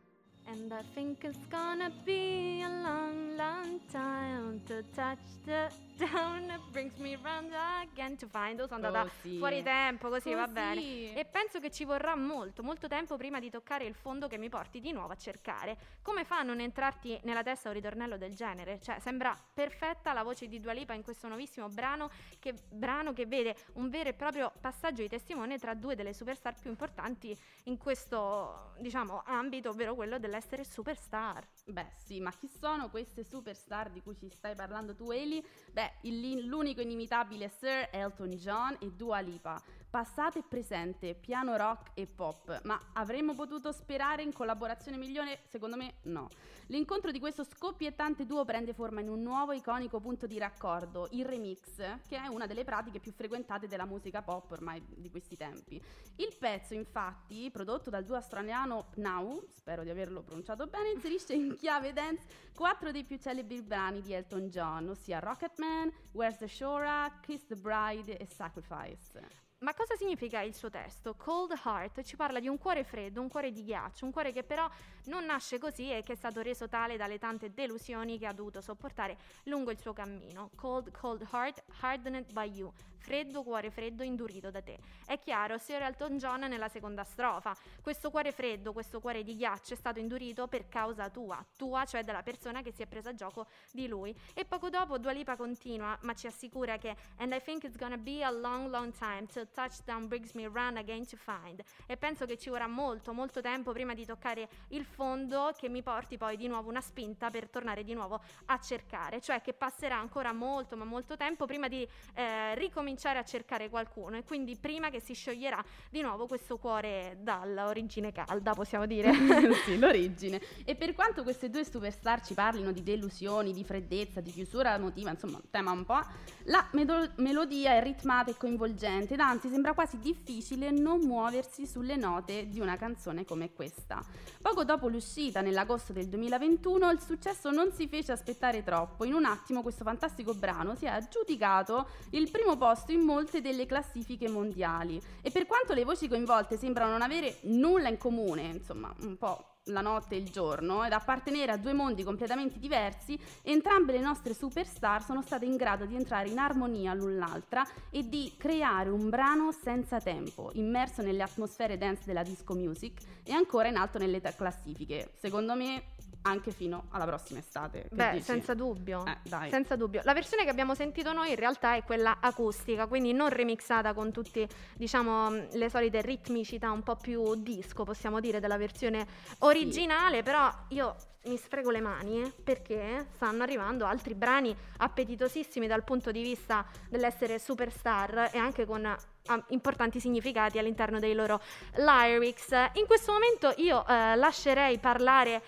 And 0.53 0.71
I 0.71 0.83
think 0.93 1.23
it's 1.23 1.47
gonna 1.49 1.91
be 2.05 2.61
a 2.61 2.69
long, 2.69 3.35
long 3.35 3.79
time 3.91 4.61
to 4.67 4.83
touch 4.93 5.17
the 5.45 5.71
down 5.97 6.51
brings 6.71 6.95
me 6.97 7.17
round 7.21 7.51
again 7.81 8.17
to 8.17 8.27
find. 8.27 8.59
Sono 8.59 8.75
andata 8.75 9.03
così. 9.03 9.37
fuori 9.37 9.63
tempo, 9.63 10.09
così, 10.09 10.31
così, 10.31 10.35
va 10.35 10.47
bene. 10.47 11.15
E 11.15 11.25
penso 11.25 11.59
che 11.59 11.71
ci 11.71 11.85
vorrà 11.85 12.15
molto, 12.15 12.63
molto 12.63 12.87
tempo 12.87 13.17
prima 13.17 13.39
di 13.39 13.49
toccare 13.49 13.85
il 13.85 13.95
fondo 13.95 14.27
che 14.27 14.37
mi 14.37 14.49
porti 14.49 14.79
di 14.79 14.91
nuovo 14.91 15.13
a 15.13 15.15
cercare. 15.15 15.77
Come 16.01 16.23
fa 16.23 16.39
a 16.39 16.43
non 16.43 16.59
entrarti 16.59 17.19
nella 17.23 17.43
testa 17.43 17.69
un 17.69 17.75
ritornello 17.75 18.17
del 18.17 18.35
genere? 18.35 18.79
Cioè, 18.79 18.99
sembra 18.99 19.37
perfetta 19.53 20.13
la 20.13 20.23
voce 20.23 20.47
di 20.47 20.59
Dua 20.59 20.73
Lipa 20.73 20.93
in 20.93 21.03
questo 21.03 21.27
nuovissimo 21.27 21.67
brano 21.69 22.09
che, 22.39 22.53
brano 22.69 23.13
che 23.13 23.25
vede 23.25 23.55
un 23.73 23.89
vero 23.89 24.09
e 24.09 24.13
proprio 24.13 24.51
passaggio 24.59 25.01
di 25.01 25.09
testimone 25.09 25.57
tra 25.57 25.73
due 25.73 25.95
delle 25.95 26.13
superstar 26.13 26.55
più 26.59 26.69
importanti 26.69 27.35
in 27.63 27.77
questo, 27.77 28.73
diciamo, 28.79 29.23
ambito, 29.25 29.69
ovvero 29.69 29.95
quello 29.95 30.17
dell'essere 30.17 30.41
superstar. 30.63 31.47
Beh, 31.65 31.91
sì, 31.97 32.19
ma 32.19 32.31
chi 32.31 32.47
sono 32.47 32.89
queste 32.89 33.23
superstar 33.23 33.89
di 33.89 34.01
cui 34.01 34.15
ci 34.17 34.29
stai 34.29 34.55
parlando 34.55 34.93
tu, 34.95 35.11
Eli, 35.11 35.43
beh, 35.71 35.91
il- 36.01 36.45
l'unico 36.45 36.81
inimitabile 36.81 37.49
Sir 37.49 37.89
Elton 37.91 38.29
John 38.31 38.75
e 38.79 38.91
Dua 38.91 39.19
Lipa. 39.19 39.61
Passato 39.93 40.39
e 40.39 40.43
presente, 40.43 41.13
piano 41.13 41.55
rock 41.55 41.91
e 41.93 42.07
pop, 42.07 42.61
ma 42.63 42.79
avremmo 42.93 43.35
potuto 43.35 43.71
sperare 43.71 44.23
in 44.23 44.33
collaborazione 44.33 44.97
migliore? 44.97 45.41
Secondo 45.45 45.77
me 45.77 45.97
no. 46.05 46.29
L'incontro 46.69 47.11
di 47.11 47.19
questo 47.19 47.43
scoppiettante 47.43 48.25
duo 48.25 48.43
prende 48.43 48.73
forma 48.73 49.01
in 49.01 49.09
un 49.09 49.21
nuovo 49.21 49.51
iconico 49.51 49.99
punto 49.99 50.25
di 50.25 50.39
raccordo, 50.39 51.09
il 51.11 51.23
remix, 51.23 51.75
che 52.07 52.17
è 52.17 52.25
una 52.25 52.47
delle 52.47 52.63
pratiche 52.63 52.99
più 52.99 53.11
frequentate 53.11 53.67
della 53.67 53.85
musica 53.85 54.23
pop 54.23 54.49
ormai 54.49 54.83
di 54.83 55.11
questi 55.11 55.37
tempi. 55.37 55.79
Il 56.15 56.35
pezzo, 56.39 56.73
infatti, 56.73 57.51
prodotto 57.51 57.91
dal 57.91 58.03
duo 58.03 58.15
australiano 58.15 58.87
Now, 58.95 59.45
spero 59.49 59.83
di 59.83 59.91
averlo 59.91 60.23
pronunciato 60.23 60.65
bene, 60.65 60.89
inserisce 60.89 61.35
in 61.35 61.55
chiave 61.55 61.93
dance 61.93 62.25
quattro 62.55 62.89
dei 62.89 63.03
più 63.03 63.19
celebri 63.19 63.61
brani 63.61 64.01
di 64.01 64.13
Elton 64.13 64.47
John, 64.47 64.89
ossia 64.89 65.19
Rocketman, 65.19 65.93
Where's 66.13 66.39
the 66.39 66.47
Shora, 66.47 67.19
Kiss 67.21 67.45
the 67.45 67.55
Bride 67.55 68.17
e 68.17 68.25
Sacrifice. 68.25 69.42
Ma 69.63 69.73
cosa 69.73 69.95
significa 69.95 70.41
il 70.41 70.53
suo 70.53 70.69
testo? 70.69 71.15
Cold 71.15 71.53
Heart 71.63 72.03
ci 72.03 72.17
parla 72.17 72.41
di 72.41 72.49
un 72.49 72.57
cuore 72.57 72.83
freddo, 72.83 73.21
un 73.21 73.29
cuore 73.29 73.49
di 73.53 73.63
ghiaccio, 73.63 74.03
un 74.03 74.11
cuore 74.11 74.33
che 74.33 74.43
però 74.43 74.69
non 75.05 75.25
nasce 75.25 75.57
così 75.57 75.91
e 75.91 76.03
che 76.03 76.13
è 76.13 76.15
stato 76.15 76.41
reso 76.41 76.67
tale 76.67 76.97
dalle 76.97 77.17
tante 77.17 77.53
delusioni 77.53 78.17
che 78.17 78.27
ha 78.27 78.33
dovuto 78.33 78.61
sopportare 78.61 79.17
lungo 79.43 79.71
il 79.71 79.79
suo 79.79 79.93
cammino. 79.93 80.49
Cold, 80.55 80.91
cold 80.91 81.27
heart, 81.31 81.63
hardened 81.81 82.31
by 82.31 82.49
you. 82.49 82.71
Freddo, 83.03 83.43
cuore 83.43 83.69
freddo, 83.69 84.01
indurito 84.01 84.49
da 84.49 84.61
te. 84.61 84.79
È 85.05 85.19
chiaro, 85.19 85.57
Sir 85.57 85.81
Elton 85.81 86.17
John 86.17 86.39
nella 86.47 86.69
seconda 86.69 87.03
strofa. 87.03 87.53
Questo 87.81 88.09
cuore 88.09 88.31
freddo, 88.31 88.71
questo 88.71 89.01
cuore 89.01 89.23
di 89.23 89.35
ghiaccio 89.35 89.73
è 89.73 89.75
stato 89.75 89.99
indurito 89.99 90.47
per 90.47 90.69
causa 90.69 91.09
tua, 91.09 91.45
tua, 91.57 91.83
cioè 91.83 92.05
della 92.05 92.23
persona 92.23 92.61
che 92.61 92.71
si 92.71 92.81
è 92.81 92.87
presa 92.87 93.09
a 93.09 93.13
gioco 93.13 93.47
di 93.71 93.89
lui. 93.89 94.17
E 94.33 94.45
poco 94.45 94.69
dopo 94.69 94.97
Dua 94.97 95.11
Lipa 95.11 95.35
continua, 95.35 95.97
ma 96.03 96.13
ci 96.13 96.27
assicura 96.27 96.77
che 96.77 96.95
And 97.17 97.33
I 97.33 97.41
think 97.41 97.65
it's 97.65 97.75
gonna 97.75 97.97
be 97.97 98.23
a 98.23 98.31
long, 98.31 98.69
long 98.69 98.93
time 98.97 99.27
till 99.27 99.49
touchdown 99.51 100.07
brings 100.07 100.31
me 100.31 100.47
run 100.47 100.77
again 100.77 101.05
to 101.05 101.17
find. 101.17 101.61
E 101.85 101.97
penso 101.97 102.25
che 102.25 102.37
ci 102.37 102.49
vorrà 102.49 102.67
molto, 102.67 103.11
molto 103.11 103.41
tempo 103.41 103.73
prima 103.73 103.93
di 103.93 104.05
toccare 104.05 104.47
il 104.69 104.85
fondo 104.93 105.51
che 105.57 105.69
mi 105.69 105.81
porti 105.81 106.17
poi 106.17 106.37
di 106.37 106.47
nuovo 106.47 106.69
una 106.69 106.81
spinta 106.81 107.29
per 107.29 107.49
tornare 107.49 107.83
di 107.83 107.93
nuovo 107.93 108.21
a 108.45 108.59
cercare. 108.59 109.19
Cioè 109.19 109.41
che 109.41 109.53
passerà 109.53 109.97
ancora 109.97 110.31
molto, 110.31 110.75
ma 110.77 110.85
molto 110.85 111.17
tempo 111.17 111.45
prima 111.45 111.67
di 111.67 111.87
eh, 112.13 112.55
ricominciare 112.55 113.19
a 113.19 113.23
cercare 113.23 113.69
qualcuno. 113.69 114.17
E 114.17 114.23
quindi 114.23 114.55
prima 114.55 114.89
che 114.89 114.99
si 114.99 115.13
scioglierà 115.13 115.63
di 115.89 116.01
nuovo 116.01 116.27
questo 116.27 116.57
cuore 116.57 117.17
dall'origine 117.19 118.11
calda, 118.11 118.53
possiamo 118.53 118.85
dire. 118.85 119.11
sì, 119.65 119.77
l'origine. 119.77 120.39
E 120.63 120.75
per 120.75 120.93
quanto 120.93 121.23
queste 121.23 121.49
due 121.49 121.65
superstar 121.65 122.23
ci 122.23 122.33
parlino 122.33 122.71
di 122.71 122.83
delusioni, 122.83 123.51
di 123.51 123.63
freddezza, 123.63 124.21
di 124.21 124.31
chiusura 124.31 124.75
emotiva, 124.75 125.09
insomma, 125.09 125.41
tema 125.49 125.71
un 125.71 125.85
po', 125.85 126.01
la 126.43 126.67
medo- 126.73 127.11
melodia 127.17 127.73
è 127.73 127.81
ritmata 127.81 128.31
e 128.31 128.37
coinvolgente 128.37 129.13
ed 129.13 129.19
anzi 129.19 129.49
sembra 129.49 129.73
quasi 129.73 129.97
difficile 129.97 130.71
non 130.71 130.99
muoversi 130.99 131.65
sulle 131.65 131.95
note 131.95 132.47
di 132.47 132.59
una 132.59 132.77
canzone 132.77 133.25
come 133.25 133.53
questa. 133.53 134.03
Poco 134.41 134.63
dopo 134.63 134.82
l'uscita, 134.87 135.41
nell'agosto 135.41 135.93
del 135.93 136.07
2021, 136.07 136.91
il 136.91 136.99
successo 136.99 137.51
non 137.51 137.71
si 137.71 137.87
fece 137.87 138.11
aspettare 138.11 138.63
troppo. 138.63 139.05
In 139.05 139.13
un 139.13 139.25
attimo 139.25 139.61
questo 139.61 139.83
fantastico 139.83 140.33
brano 140.33 140.75
si 140.75 140.85
è 140.85 140.89
aggiudicato 140.89 141.87
il 142.11 142.29
primo 142.29 142.57
posto 142.57 142.91
in 142.91 143.01
molte 143.01 143.41
delle 143.41 143.65
classifiche 143.65 144.29
mondiali. 144.29 145.01
E 145.21 145.31
per 145.31 145.45
quanto 145.45 145.73
le 145.73 145.83
voci 145.83 146.07
coinvolte 146.07 146.57
sembrano 146.57 146.91
non 146.91 147.01
avere 147.01 147.37
nulla 147.43 147.89
in 147.89 147.97
comune, 147.97 148.43
insomma, 148.43 148.93
un 149.01 149.17
po' 149.17 149.52
la 149.67 149.81
notte 149.81 150.15
e 150.15 150.17
il 150.17 150.29
giorno 150.29 150.83
ed 150.83 150.91
appartenere 150.91 151.51
a 151.51 151.57
due 151.57 151.73
mondi 151.73 152.03
completamente 152.03 152.59
diversi, 152.59 153.17
entrambe 153.43 153.93
le 153.93 154.01
nostre 154.01 154.33
superstar 154.33 155.03
sono 155.03 155.21
state 155.21 155.45
in 155.45 155.55
grado 155.55 155.85
di 155.85 155.95
entrare 155.95 156.29
in 156.29 156.37
armonia 156.37 156.93
l'un 156.93 157.17
l'altra 157.17 157.65
e 157.89 158.07
di 158.09 158.33
creare 158.37 158.89
un 158.89 159.09
brano 159.09 159.51
senza 159.51 159.99
tempo, 159.99 160.51
immerso 160.53 161.01
nelle 161.01 161.23
atmosfere 161.23 161.77
dance 161.77 162.03
della 162.05 162.23
disco 162.23 162.53
music 162.53 163.01
e 163.23 163.31
ancora 163.31 163.69
in 163.69 163.77
alto 163.77 163.97
nelle 163.97 164.19
classifiche. 164.21 165.11
Secondo 165.15 165.55
me 165.55 165.92
anche 166.23 166.51
fino 166.51 166.85
alla 166.89 167.05
prossima 167.05 167.39
estate. 167.39 167.87
Beh, 167.91 168.11
dici? 168.13 168.23
senza 168.23 168.53
dubbio. 168.53 169.05
Eh, 169.05 169.17
dai. 169.23 169.49
Senza 169.49 169.75
dubbio. 169.75 170.01
La 170.03 170.13
versione 170.13 170.43
che 170.43 170.49
abbiamo 170.49 170.75
sentito 170.75 171.13
noi 171.13 171.29
in 171.29 171.35
realtà 171.35 171.75
è 171.75 171.83
quella 171.83 172.17
acustica, 172.19 172.87
quindi 172.87 173.13
non 173.13 173.29
remixata 173.29 173.93
con 173.93 174.11
tutte, 174.11 174.47
diciamo, 174.75 175.29
le 175.51 175.69
solite 175.69 176.01
ritmicità 176.01 176.71
un 176.71 176.83
po' 176.83 176.95
più 176.95 177.35
disco, 177.35 177.83
possiamo 177.83 178.19
dire, 178.19 178.39
della 178.39 178.57
versione 178.57 179.05
originale, 179.39 180.23
però 180.23 180.51
io 180.69 180.95
mi 181.25 181.37
sfrego 181.37 181.71
le 181.71 181.79
mani 181.79 182.21
eh, 182.21 182.33
perché 182.43 183.07
stanno 183.15 183.43
arrivando 183.43 183.85
altri 183.85 184.13
brani 184.13 184.55
appetitosissimi 184.77 185.67
dal 185.67 185.83
punto 185.83 186.11
di 186.11 186.21
vista 186.21 186.65
dell'essere 186.89 187.39
superstar 187.39 188.29
e 188.33 188.37
anche 188.37 188.65
con 188.65 188.85
ah, 188.85 189.45
importanti 189.49 189.99
significati 189.99 190.57
all'interno 190.57 190.99
dei 190.99 191.13
loro 191.13 191.41
lyrics. 191.75 192.51
In 192.73 192.85
questo 192.85 193.13
momento 193.13 193.53
io 193.57 193.85
eh, 193.87 194.15
lascerei 194.15 194.79
parlare 194.79 195.43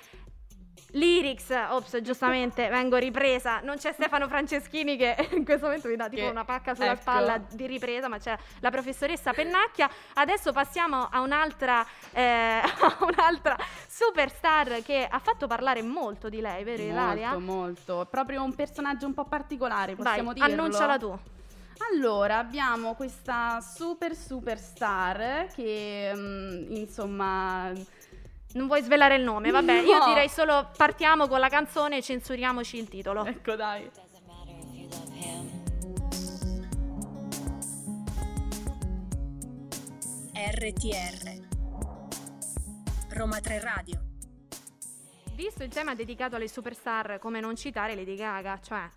Lyrics, 0.96 1.50
ops, 1.70 2.00
giustamente 2.02 2.70
vengo 2.70 2.96
ripresa. 2.98 3.60
Non 3.60 3.76
c'è 3.78 3.92
Stefano 3.92 4.28
Franceschini 4.28 4.96
che 4.96 5.16
in 5.36 5.44
questo 5.44 5.66
momento 5.66 5.88
mi 5.88 5.96
dà 5.96 6.08
tipo 6.10 6.24
Che- 6.24 6.30
una 6.30 6.46
pacca 6.46 6.74
sulla 6.74 6.92
ecco. 6.92 7.02
spalla 7.02 7.38
di 7.38 7.68
ripresa, 7.68 8.08
ma 8.08 8.18
c'è 8.18 8.38
la 8.60 8.70
professoressa 8.70 9.34
Pennacchia. 9.34 9.90
Adesso 10.14 10.52
passiamo 10.54 11.08
a 11.12 11.20
un'altra, 11.20 11.86
eh, 12.12 12.62
a 12.64 12.98
un'altra 13.02 13.58
superstar 13.88 14.82
che 14.84 15.06
ha 15.10 15.20
fatto 15.20 15.48
parlare 15.48 15.82
molto 15.82 16.30
di 16.30 16.40
lei, 16.40 16.64
vero 16.64 16.82
Ilaria? 16.84 17.32
Molto, 17.38 17.46
molto. 17.46 18.02
È 18.04 18.06
proprio 18.08 18.44
un 18.44 18.56
personaggio 18.56 19.06
un 19.06 19.14
po' 19.14 19.26
particolare, 19.26 19.96
possiamo 19.96 20.34
dirlo. 20.34 20.52
annunciala 20.52 20.98
tu. 20.98 21.20
Allora, 21.92 22.38
abbiamo 22.38 22.94
questa 22.94 23.60
super 23.60 24.16
superstar 24.16 25.48
che, 25.54 26.12
mm, 26.16 26.72
insomma, 26.74 27.70
Non 28.56 28.68
vuoi 28.68 28.82
svelare 28.82 29.16
il 29.16 29.24
nome, 29.24 29.52
vabbè, 29.52 29.82
io 29.82 29.98
No. 30.00 30.06
direi 30.06 30.30
solo 30.30 30.70
partiamo 30.78 31.28
con 31.28 31.40
la 31.40 31.50
canzone 31.50 31.98
e 31.98 32.02
censuriamoci 32.02 32.78
il 32.78 32.88
titolo. 32.88 33.26
ecco 33.26 33.56
dai. 33.56 33.90
RTR 40.34 41.44
Roma 43.16 43.40
3 43.40 43.60
Radio 43.60 44.00
Visto 45.34 45.64
il 45.64 45.70
tema 45.70 45.96
dedicato 45.96 46.36
alle 46.36 46.48
superstar, 46.48 47.20
come 47.20 47.40
non 47.42 47.56
citare 47.56 47.94
Lady 47.96 48.16
Gaga, 48.16 48.60
cioè 48.62 48.90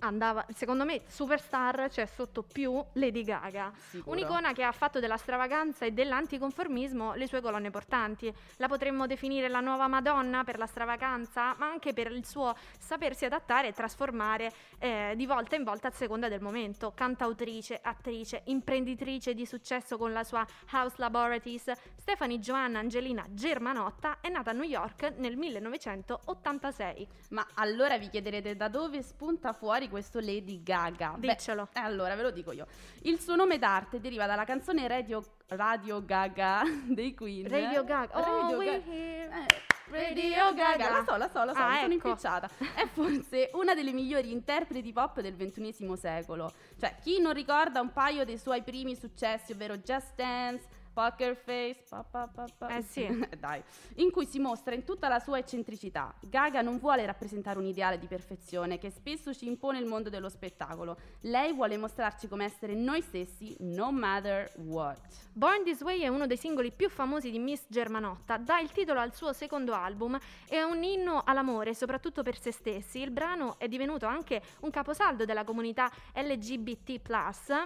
andava, 0.00 0.46
secondo 0.54 0.84
me, 0.84 1.02
superstar 1.06 1.88
c'è 1.88 2.06
sotto 2.06 2.42
più 2.42 2.82
Lady 2.94 3.24
Gaga. 3.24 3.72
Sicuro. 3.90 4.10
Un'icona 4.16 4.52
che 4.52 4.62
ha 4.62 4.72
fatto 4.72 5.00
della 5.00 5.16
stravaganza 5.16 5.84
e 5.84 5.92
dell'anticonformismo 5.92 7.14
le 7.14 7.26
sue 7.26 7.40
colonne 7.40 7.70
portanti. 7.70 8.32
La 8.56 8.68
potremmo 8.68 9.06
definire 9.06 9.48
la 9.48 9.60
nuova 9.60 9.86
Madonna 9.88 10.44
per 10.44 10.58
la 10.58 10.66
stravaganza, 10.66 11.54
ma 11.58 11.66
anche 11.66 11.92
per 11.92 12.10
il 12.12 12.24
suo 12.24 12.54
sapersi 12.78 13.24
adattare 13.24 13.68
e 13.68 13.72
trasformare 13.72 14.52
eh, 14.78 15.14
di 15.16 15.26
volta 15.26 15.56
in 15.56 15.64
volta 15.64 15.88
a 15.88 15.90
seconda 15.90 16.28
del 16.28 16.40
momento. 16.40 16.92
Cantautrice, 16.94 17.78
attrice, 17.82 18.42
imprenditrice 18.44 19.34
di 19.34 19.46
successo 19.46 19.96
con 19.96 20.12
la 20.12 20.24
sua 20.24 20.46
House 20.72 20.96
Laboratories, 20.98 21.72
Stephanie 21.96 22.38
Joanna 22.38 22.78
Angelina 22.78 23.26
Germanotta 23.30 24.18
è 24.20 24.28
nata 24.28 24.50
a 24.50 24.52
New 24.52 24.62
York 24.62 25.14
nel 25.16 25.36
1986. 25.36 27.08
Ma 27.30 27.46
allora 27.54 27.98
vi 27.98 28.08
chiederete 28.08 28.56
da 28.56 28.68
dove 28.68 29.02
spunta 29.02 29.52
fuori 29.52 29.87
questo 29.88 30.20
Lady 30.20 30.62
Gaga? 30.62 31.14
Beh, 31.16 31.28
Diccelo. 31.28 31.68
eh, 31.72 31.80
allora 31.80 32.14
ve 32.14 32.22
lo 32.22 32.30
dico 32.30 32.52
io. 32.52 32.66
Il 33.02 33.20
suo 33.20 33.34
nome 33.36 33.58
d'arte 33.58 34.00
deriva 34.00 34.26
dalla 34.26 34.44
canzone 34.44 34.86
Radio, 34.88 35.22
Radio 35.48 36.04
Gaga 36.04 36.62
dei 36.86 37.14
Queen. 37.14 37.48
Radio 37.48 37.84
Gaga. 37.84 38.18
Oh, 38.18 38.42
Radio 38.42 38.56
we 38.58 38.64
Ga- 38.64 38.90
hear 38.92 39.32
Eh, 39.32 39.46
Radio 39.90 40.52
Gaga, 40.54 40.90
la 40.90 41.04
so, 41.06 41.16
la 41.16 41.28
so, 41.30 41.44
la 41.44 41.52
so, 41.54 41.58
Ah, 41.60 41.68
mi 41.70 41.78
sono 41.80 41.94
ecco. 41.94 42.08
impicciata. 42.08 42.50
È 42.74 42.86
forse 42.92 43.50
una 43.54 43.74
delle 43.74 43.92
migliori 43.92 44.30
interpreti 44.30 44.92
pop 44.92 45.20
del 45.20 45.34
ventunesimo 45.34 45.96
secolo. 45.96 46.52
Cioè, 46.78 46.96
chi 47.02 47.20
non 47.20 47.32
ricorda 47.32 47.80
un 47.80 47.90
paio 47.90 48.24
dei 48.26 48.36
suoi 48.36 48.62
primi 48.62 48.94
successi, 48.96 49.52
ovvero 49.52 49.78
Just 49.78 50.14
Dance, 50.14 50.66
Poker 50.98 51.36
Face, 51.36 51.84
pa, 51.88 52.02
pa, 52.02 52.28
pa. 52.58 52.76
Eh 52.76 52.82
sì. 52.82 53.06
dai, 53.38 53.62
in 53.98 54.10
cui 54.10 54.26
si 54.26 54.40
mostra 54.40 54.74
in 54.74 54.82
tutta 54.82 55.06
la 55.06 55.20
sua 55.20 55.38
eccentricità. 55.38 56.12
Gaga 56.22 56.60
non 56.60 56.78
vuole 56.78 57.06
rappresentare 57.06 57.56
un 57.56 57.66
ideale 57.66 58.00
di 58.00 58.08
perfezione 58.08 58.78
che 58.78 58.90
spesso 58.90 59.32
ci 59.32 59.46
impone 59.46 59.78
il 59.78 59.86
mondo 59.86 60.08
dello 60.08 60.28
spettacolo. 60.28 60.98
Lei 61.20 61.52
vuole 61.52 61.76
mostrarci 61.76 62.26
come 62.26 62.46
essere 62.46 62.74
noi 62.74 63.00
stessi, 63.00 63.54
no 63.60 63.92
matter 63.92 64.50
what. 64.56 64.98
Born 65.32 65.62
This 65.62 65.82
Way 65.82 66.00
è 66.00 66.08
uno 66.08 66.26
dei 66.26 66.36
singoli 66.36 66.72
più 66.72 66.90
famosi 66.90 67.30
di 67.30 67.38
Miss 67.38 67.66
Germanotta, 67.68 68.36
dà 68.36 68.58
il 68.58 68.72
titolo 68.72 68.98
al 68.98 69.14
suo 69.14 69.32
secondo 69.32 69.74
album 69.74 70.18
e 70.48 70.56
è 70.56 70.62
un 70.62 70.82
inno 70.82 71.22
all'amore, 71.24 71.74
soprattutto 71.74 72.24
per 72.24 72.40
se 72.40 72.50
stessi. 72.50 73.00
Il 73.00 73.12
brano 73.12 73.56
è 73.60 73.68
divenuto 73.68 74.06
anche 74.06 74.42
un 74.62 74.70
caposaldo 74.70 75.24
della 75.24 75.44
comunità 75.44 75.88
LGBT, 76.12 77.00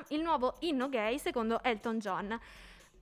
il 0.09 0.21
nuovo 0.21 0.57
inno 0.59 0.91
gay 0.91 1.19
secondo 1.19 1.63
Elton 1.63 1.99
John. 1.99 2.41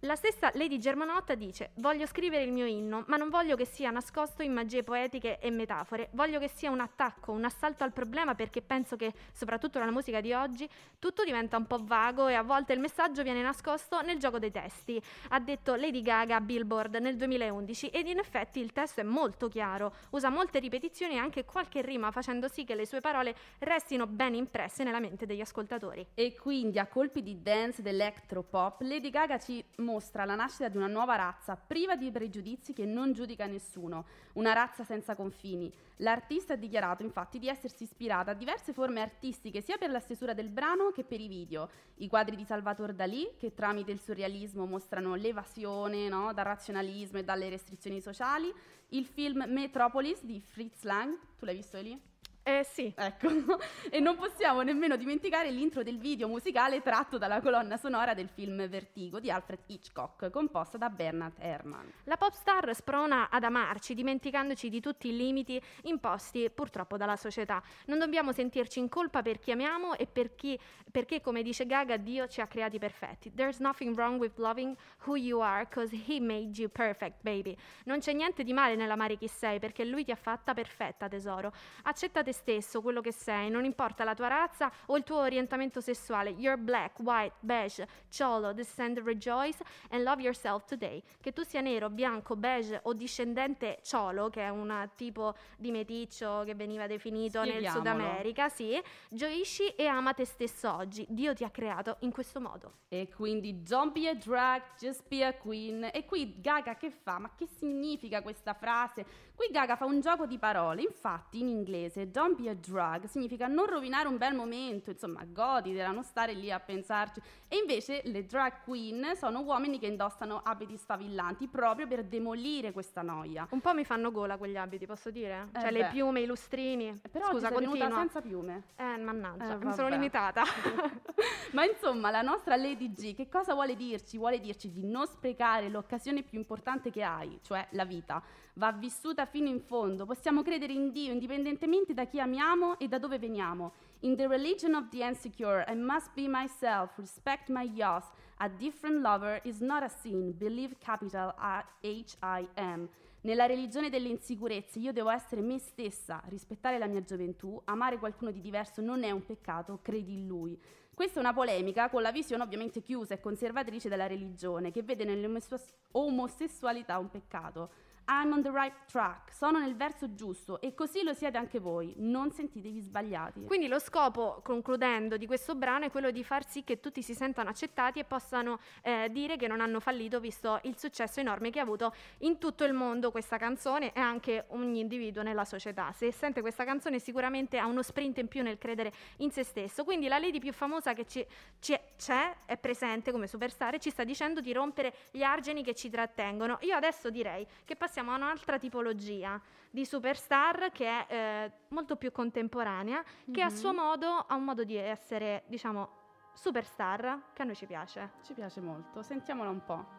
La 0.04 0.16
stessa 0.16 0.50
Lady 0.54 0.78
Germanotta 0.78 1.35
dice: 1.35 1.73
Voglio 1.75 2.07
scrivere 2.07 2.45
il 2.45 2.52
mio 2.52 2.64
inno, 2.64 3.04
ma 3.09 3.19
non 3.19 3.28
voglio 3.28 3.54
che 3.54 3.66
sia 3.66 3.90
nascosto 3.90 4.42
in 4.42 4.50
magie 4.50 4.83
poetiche 4.83 5.38
e 5.38 5.50
metafore. 5.50 6.09
Voglio 6.12 6.38
che 6.38 6.49
sia 6.49 6.71
un 6.71 6.80
attacco, 6.80 7.33
un 7.33 7.45
assalto 7.45 7.85
al 7.85 7.92
problema, 7.92 8.35
perché 8.35 8.62
penso 8.62 8.97
che, 8.97 9.12
soprattutto 9.30 9.78
nella 9.78 9.90
musica 9.90 10.23
di 10.23 10.33
oggi, 10.33 10.66
tutto 10.99 11.23
diventa 11.23 11.59
un 11.59 11.66
po' 11.66 11.80
vago 11.83 12.28
e 12.28 12.35
a 12.35 12.42
volte 12.42 12.73
il 12.73 12.80
messaggio 12.80 13.23
viene 13.23 13.42
nascosto 13.42 14.00
nel 14.00 14.19
gioco 14.19 14.38
dei 14.38 14.50
testi. 14.50 14.99
Ha 15.28 15.38
detto 15.38 15.75
Lady 15.75 16.00
Gaga 16.00 16.37
a 16.37 16.40
Billboard 16.40 16.95
nel 16.95 17.16
2011 17.16 17.88
ed 17.88 18.07
in 18.07 18.21
effetti 18.21 18.59
il 18.59 18.73
testo 18.73 19.02
è 19.02 19.04
molto 19.04 19.49
chiaro. 19.49 19.92
Usa 20.12 20.30
molte 20.30 20.61
ripetizioni 20.61 21.16
e 21.16 21.19
anche 21.19 21.45
qualche 21.45 21.83
rima, 21.83 22.11
facendo 22.11 22.49
sì 22.49 22.64
che 22.64 22.75
le 22.75 22.87
sue 22.87 23.00
parole 23.00 23.35
restino 23.59 24.07
ben 24.07 24.35
impresse 24.35 24.83
nella 24.83 24.99
mente 24.99 25.26
degli 25.26 25.42
ascoltatori. 25.42 26.07
E 26.14 26.35
quindi 26.38 26.78
a 26.78 26.87
colpi 26.87 27.23
di 27.23 27.42
dance, 27.42 27.83
d'electropop, 27.83 28.80
Lady 28.80 29.11
Gaga 29.11 29.38
ci 29.38 29.62
mostra 29.90 30.25
la 30.25 30.37
nascita 30.37 30.68
di 30.68 30.76
una 30.76 30.87
nuova 30.87 31.16
razza, 31.16 31.56
priva 31.56 31.97
di 31.97 32.11
pregiudizi 32.11 32.73
che 32.73 32.85
non 32.85 33.12
giudica 33.12 33.47
nessuno, 33.47 34.06
una 34.35 34.52
razza 34.52 34.85
senza 34.85 35.16
confini. 35.16 35.73
L'artista 35.97 36.52
ha 36.52 36.56
dichiarato 36.56 37.02
infatti 37.02 37.38
di 37.38 37.49
essersi 37.49 37.82
ispirata 37.82 38.30
a 38.30 38.35
diverse 38.35 38.73
forme 38.73 39.00
artistiche 39.00 39.61
sia 39.61 39.76
per 39.76 39.90
la 39.90 39.99
stesura 39.99 40.32
del 40.32 40.49
brano 40.49 40.90
che 40.90 41.04
per 41.04 41.20
i 41.20 41.28
video. 41.28 41.68
I 41.97 42.09
quadri 42.09 42.37
di 42.37 42.44
Salvatore 42.44 42.94
Dalì, 42.94 43.28
che 43.37 43.52
tramite 43.52 43.90
il 43.90 44.00
surrealismo 44.00 44.64
mostrano 44.64 45.16
l'evasione 45.16 46.09
no, 46.09 46.32
dal 46.32 46.44
razionalismo 46.44 47.18
e 47.18 47.25
dalle 47.25 47.49
restrizioni 47.49 48.00
sociali, 48.00 48.52
il 48.90 49.06
film 49.06 49.44
Metropolis 49.49 50.25
di 50.25 50.40
Fritz 50.40 50.82
Lang, 50.82 51.18
tu 51.37 51.44
l'hai 51.44 51.56
visto 51.56 51.78
lì? 51.80 52.10
Eh 52.42 52.64
sì. 52.64 52.92
Ecco, 52.97 53.28
e 53.90 54.00
non 54.00 54.16
possiamo 54.16 54.62
nemmeno 54.62 54.97
dimenticare 54.97 55.50
l'intro 55.50 55.82
del 55.82 55.99
video 55.99 56.26
musicale 56.26 56.80
tratto 56.80 57.18
dalla 57.18 57.40
colonna 57.40 57.76
sonora 57.76 58.14
del 58.14 58.28
film 58.28 58.66
Vertigo 58.66 59.20
di 59.20 59.30
Alfred 59.30 59.61
Hitchcock, 59.66 60.30
composta 60.30 60.78
da 60.78 60.88
Bernard 60.88 61.37
Herrmann. 61.38 61.87
La 62.04 62.16
pop 62.16 62.32
star 62.32 62.75
sprona 62.75 63.28
ad 63.28 63.44
amarci, 63.44 63.94
dimenticandoci 63.94 64.70
di 64.70 64.80
tutti 64.80 65.09
i 65.09 65.16
limiti 65.16 65.61
imposti 65.82 66.49
purtroppo 66.50 66.97
dalla 66.97 67.16
società. 67.16 67.62
Non 67.87 67.99
dobbiamo 67.99 68.32
sentirci 68.32 68.78
in 68.78 68.88
colpa 68.88 69.20
per 69.20 69.38
chi 69.38 69.50
amiamo 69.50 69.97
e 69.97 70.06
per 70.06 70.35
chi, 70.35 70.59
perché, 70.90 71.20
come 71.20 71.42
dice 71.42 71.66
Gaga, 71.66 71.99
Dio 71.99 72.26
ci 72.26 72.40
ha 72.40 72.47
creati 72.47 72.78
perfetti. 72.78 73.32
There's 73.35 73.59
nothing 73.59 73.94
wrong 73.94 74.18
with 74.18 74.38
loving 74.38 74.75
who 75.04 75.16
you 75.16 75.40
are, 75.40 75.68
cause 75.68 75.94
he 75.94 76.18
made 76.20 76.59
you 76.59 76.70
perfect, 76.70 77.18
baby. 77.20 77.54
Non 77.85 77.99
c'è 77.99 78.14
niente 78.14 78.44
di 78.44 78.54
male 78.54 78.76
nell'amare 78.76 79.16
chi 79.16 79.28
sei, 79.28 79.59
perché 79.59 79.85
lui 79.85 80.04
ti 80.04 80.11
ha 80.11 80.16
fatta 80.16 80.54
perfetta, 80.54 81.06
tesoro. 81.06 81.52
Accetta 81.82 82.23
te 82.30 82.32
stesso, 82.32 82.80
quello 82.80 83.00
che 83.00 83.12
sei, 83.12 83.50
non 83.50 83.64
importa 83.64 84.04
la 84.04 84.14
tua 84.14 84.28
razza 84.28 84.70
o 84.87 84.96
il 84.96 85.02
tuo 85.02 85.18
orientamento 85.18 85.80
sessuale. 85.80 86.30
You're 86.30 86.60
black, 86.60 86.99
white, 87.00 87.34
beige, 87.40 87.87
cholo, 88.16 88.52
descend, 88.52 88.99
rejoice 88.99 89.62
and 89.90 90.02
love 90.02 90.22
yourself 90.22 90.64
today. 90.64 91.02
Che 91.20 91.32
tu 91.32 91.42
sia 91.42 91.60
nero, 91.60 91.90
bianco, 91.90 92.37
beige 92.37 92.80
o 92.84 92.92
discendente 92.92 93.80
cholo, 93.88 94.30
che 94.30 94.42
è 94.42 94.49
un 94.49 94.90
tipo 94.94 95.34
di 95.56 95.70
meticcio 95.70 96.42
che 96.44 96.54
veniva 96.54 96.87
definito 96.87 97.42
nel 97.42 97.66
Sud 97.68 97.87
America, 97.87 98.49
sì, 98.49 98.80
gioisci 99.08 99.68
e 99.68 99.87
ama 99.87 100.14
te 100.14 100.25
stesso 100.25 100.72
oggi. 100.72 101.04
Dio 101.08 101.34
ti 101.34 101.44
ha 101.44 101.50
creato 101.50 101.96
in 102.00 102.12
questo 102.12 102.40
modo. 102.40 102.78
E 102.88 103.08
quindi 103.14 103.62
don't 103.62 103.92
be 103.92 104.08
a 104.08 104.14
drag, 104.14 104.62
just 104.78 105.06
be 105.08 105.25
a 105.25 105.34
queen. 105.34 105.88
E 105.92 106.04
qui 106.04 106.40
Gaga 106.40 106.76
che 106.76 106.90
fa? 106.90 107.18
Ma 107.18 107.34
che 107.34 107.46
significa 107.46 108.22
questa 108.22 108.54
frase? 108.54 109.04
Qui 109.40 109.49
Gaga 109.50 109.75
fa 109.75 109.87
un 109.87 110.00
gioco 110.00 110.26
di 110.26 110.37
parole, 110.37 110.82
infatti 110.82 111.40
in 111.40 111.49
inglese 111.49 112.11
don't 112.11 112.38
be 112.38 112.50
a 112.50 112.54
drug 112.54 113.06
significa 113.06 113.47
non 113.47 113.64
rovinare 113.64 114.06
un 114.06 114.18
bel 114.18 114.35
momento, 114.35 114.90
insomma 114.90 115.25
goditela, 115.25 115.92
non 115.92 116.04
stare 116.04 116.35
lì 116.35 116.52
a 116.52 116.61
pensarci. 116.61 117.23
E 117.49 117.56
invece 117.56 118.02
le 118.04 118.26
drag 118.26 118.62
queen 118.64 119.12
sono 119.16 119.40
uomini 119.40 119.78
che 119.78 119.87
indossano 119.87 120.42
abiti 120.44 120.76
sfavillanti 120.76 121.49
proprio 121.49 121.87
per 121.87 122.04
demolire 122.04 122.70
questa 122.73 123.00
noia. 123.00 123.49
Un 123.49 123.62
po' 123.62 123.73
mi 123.73 123.87
fanno 123.87 124.12
gola 124.12 124.37
quegli 124.37 124.59
abiti, 124.59 124.85
posso 124.85 125.11
dire? 125.11 125.49
Eh 125.54 125.61
cioè 125.61 125.73
beh. 125.73 125.78
le 125.78 125.88
piume, 125.88 126.20
i 126.20 126.26
lustrini. 126.26 127.00
Però 127.11 127.30
Scusa, 127.30 127.49
ti 127.49 127.54
sei 127.54 127.64
continua. 127.64 127.97
senza 127.97 128.20
piume. 128.20 128.64
Eh, 128.76 128.99
mannaggia, 128.99 129.59
Eh, 129.59 129.64
mi 129.64 129.73
sono 129.73 129.88
limitata. 129.88 130.42
Ma 131.52 131.64
insomma, 131.64 132.11
la 132.11 132.23
nostra 132.23 132.56
Lady 132.56 132.92
G 132.92 133.14
che 133.14 133.30
cosa 133.30 133.54
vuole 133.54 133.75
dirci? 133.75 134.18
Vuole 134.18 134.38
dirci 134.38 134.70
di 134.70 134.85
non 134.85 135.06
sprecare 135.06 135.70
l'occasione 135.70 136.23
più 136.23 136.37
importante 136.37 136.90
che 136.90 137.02
hai, 137.02 137.38
cioè 137.42 137.66
la 137.70 137.87
vita. 137.87 138.23
Va 138.54 138.73
vissuta 138.73 139.26
fino 139.30 139.49
in 139.49 139.60
fondo. 139.60 140.04
Possiamo 140.04 140.42
credere 140.42 140.72
in 140.72 140.90
Dio 140.90 141.12
indipendentemente 141.12 141.94
da 141.94 142.04
chi 142.04 142.20
amiamo 142.20 142.78
e 142.78 142.88
da 142.88 142.99
dove 142.99 143.18
veniamo. 143.18 143.72
In 144.00 144.16
the 144.16 144.26
religion 144.26 144.75
of 144.75 144.88
the 144.88 145.04
insecure, 145.04 145.64
I 145.68 145.75
must 145.75 146.10
be 146.14 146.26
myself, 146.26 146.96
respect 146.96 147.49
my 147.49 147.62
yours. 147.62 148.04
A 148.38 148.49
different 148.49 149.00
lover 149.00 149.40
is 149.44 149.60
not 149.60 149.82
a 149.82 149.88
sin. 149.88 150.37
Believe 150.37 150.76
capital 150.78 151.34
H-I-M. 151.82 152.88
Nella 153.22 153.46
religione 153.46 153.90
delle 153.90 154.08
insicurezze 154.08 154.78
io 154.78 154.92
devo 154.92 155.10
essere 155.10 155.43
me 155.43 155.58
stessa, 155.58 156.23
rispettare 156.28 156.78
la 156.78 156.86
mia 156.86 157.02
gioventù, 157.02 157.60
amare 157.66 157.99
qualcuno 157.99 158.30
di 158.30 158.40
diverso 158.40 158.80
non 158.80 159.04
è 159.04 159.10
un 159.10 159.26
peccato, 159.26 159.80
credi 159.82 160.14
in 160.14 160.26
lui. 160.26 160.58
Questa 160.95 161.19
è 161.19 161.23
una 161.23 161.34
polemica 161.34 161.90
con 161.90 162.00
la 162.02 162.12
visione 162.12 162.43
ovviamente 162.43 162.80
chiusa 162.80 163.14
e 163.14 163.21
conservatrice 163.21 163.88
della 163.90 164.06
religione, 164.06 164.71
che 164.71 164.82
vede 164.82 165.04
nell'omosessualità 165.04 166.99
un 166.99 167.10
peccato. 167.10 167.71
I'm 168.12 168.32
on 168.32 168.42
the 168.42 168.50
right 168.50 168.75
track, 168.86 169.32
sono 169.32 169.60
nel 169.60 169.76
verso 169.76 170.14
giusto 170.14 170.60
e 170.60 170.75
così 170.75 171.04
lo 171.04 171.12
siete 171.12 171.38
anche 171.38 171.60
voi, 171.60 171.94
non 171.99 172.32
sentitevi 172.32 172.80
sbagliati. 172.80 173.44
Quindi 173.44 173.68
lo 173.68 173.78
scopo, 173.78 174.40
concludendo, 174.42 175.16
di 175.16 175.26
questo 175.26 175.54
brano 175.54 175.84
è 175.84 175.92
quello 175.92 176.10
di 176.10 176.25
far 176.25 176.44
sì 176.44 176.64
che 176.64 176.80
tutti 176.80 177.02
si 177.02 177.14
sentano 177.14 177.50
accettati 177.50 178.00
e 178.00 178.04
possano 178.04 178.58
eh, 178.82 179.08
dire 179.12 179.36
che 179.36 179.46
non 179.46 179.60
hanno 179.60 179.78
fallito 179.78 180.18
visto 180.18 180.58
il 180.64 180.76
successo 180.76 181.20
enorme 181.20 181.50
che 181.50 181.60
ha 181.60 181.62
avuto 181.62 181.94
in 182.18 182.38
tutto 182.38 182.64
il 182.64 182.73
mondo 182.73 183.12
questa 183.12 183.36
canzone 183.36 183.92
e 183.92 184.00
anche 184.00 184.46
ogni 184.49 184.80
individuo 184.80 185.23
nella 185.23 185.44
società. 185.44 185.92
Se 185.92 186.10
sente 186.10 186.40
questa 186.40 186.64
canzone 186.64 186.99
sicuramente 186.99 187.58
ha 187.58 187.66
uno 187.66 187.80
sprint 187.80 188.18
in 188.18 188.26
più 188.26 188.42
nel 188.42 188.58
credere 188.58 188.92
in 189.18 189.30
se 189.30 189.44
stesso. 189.44 189.84
Quindi 189.84 190.08
la 190.08 190.18
lady 190.18 190.40
più 190.40 190.52
famosa 190.52 190.94
che 190.94 191.06
ci- 191.06 191.25
ci- 191.60 191.78
c'è, 191.96 192.34
è 192.44 192.56
presente 192.56 193.12
come 193.12 193.28
superstar 193.28 193.75
e 193.75 193.78
ci 193.78 193.90
sta 193.90 194.02
dicendo 194.02 194.40
di 194.40 194.52
rompere 194.52 194.92
gli 195.12 195.23
argini 195.23 195.62
che 195.62 195.76
ci 195.76 195.88
trattengono. 195.88 196.58
Io 196.62 196.75
adesso 196.75 197.08
direi 197.08 197.46
che 197.64 197.76
passiamo 197.76 197.99
a 198.13 198.17
un'altra 198.17 198.58
tipologia 198.58 199.41
di 199.71 199.84
superstar 199.84 200.71
che 200.73 200.86
è 200.86 201.06
eh, 201.08 201.52
molto 201.69 201.97
più 201.97 202.10
contemporanea, 202.10 203.02
che 203.30 203.43
a 203.43 203.49
Mhm. 203.49 203.54
suo 203.54 203.73
modo 203.73 204.06
ha 204.26 204.34
un 204.34 204.45
modo 204.45 204.65
di 204.65 204.76
essere, 204.76 205.45
diciamo, 205.47 205.99
superstar 206.34 207.32
che 207.32 207.43
a 207.43 207.45
noi 207.45 207.54
ci 207.56 207.67
piace. 207.67 208.13
Ci 208.25 208.32
piace 208.34 208.60
molto, 208.60 209.02
sentiamola 209.02 209.50
un 209.50 209.65
po'. 209.65 209.99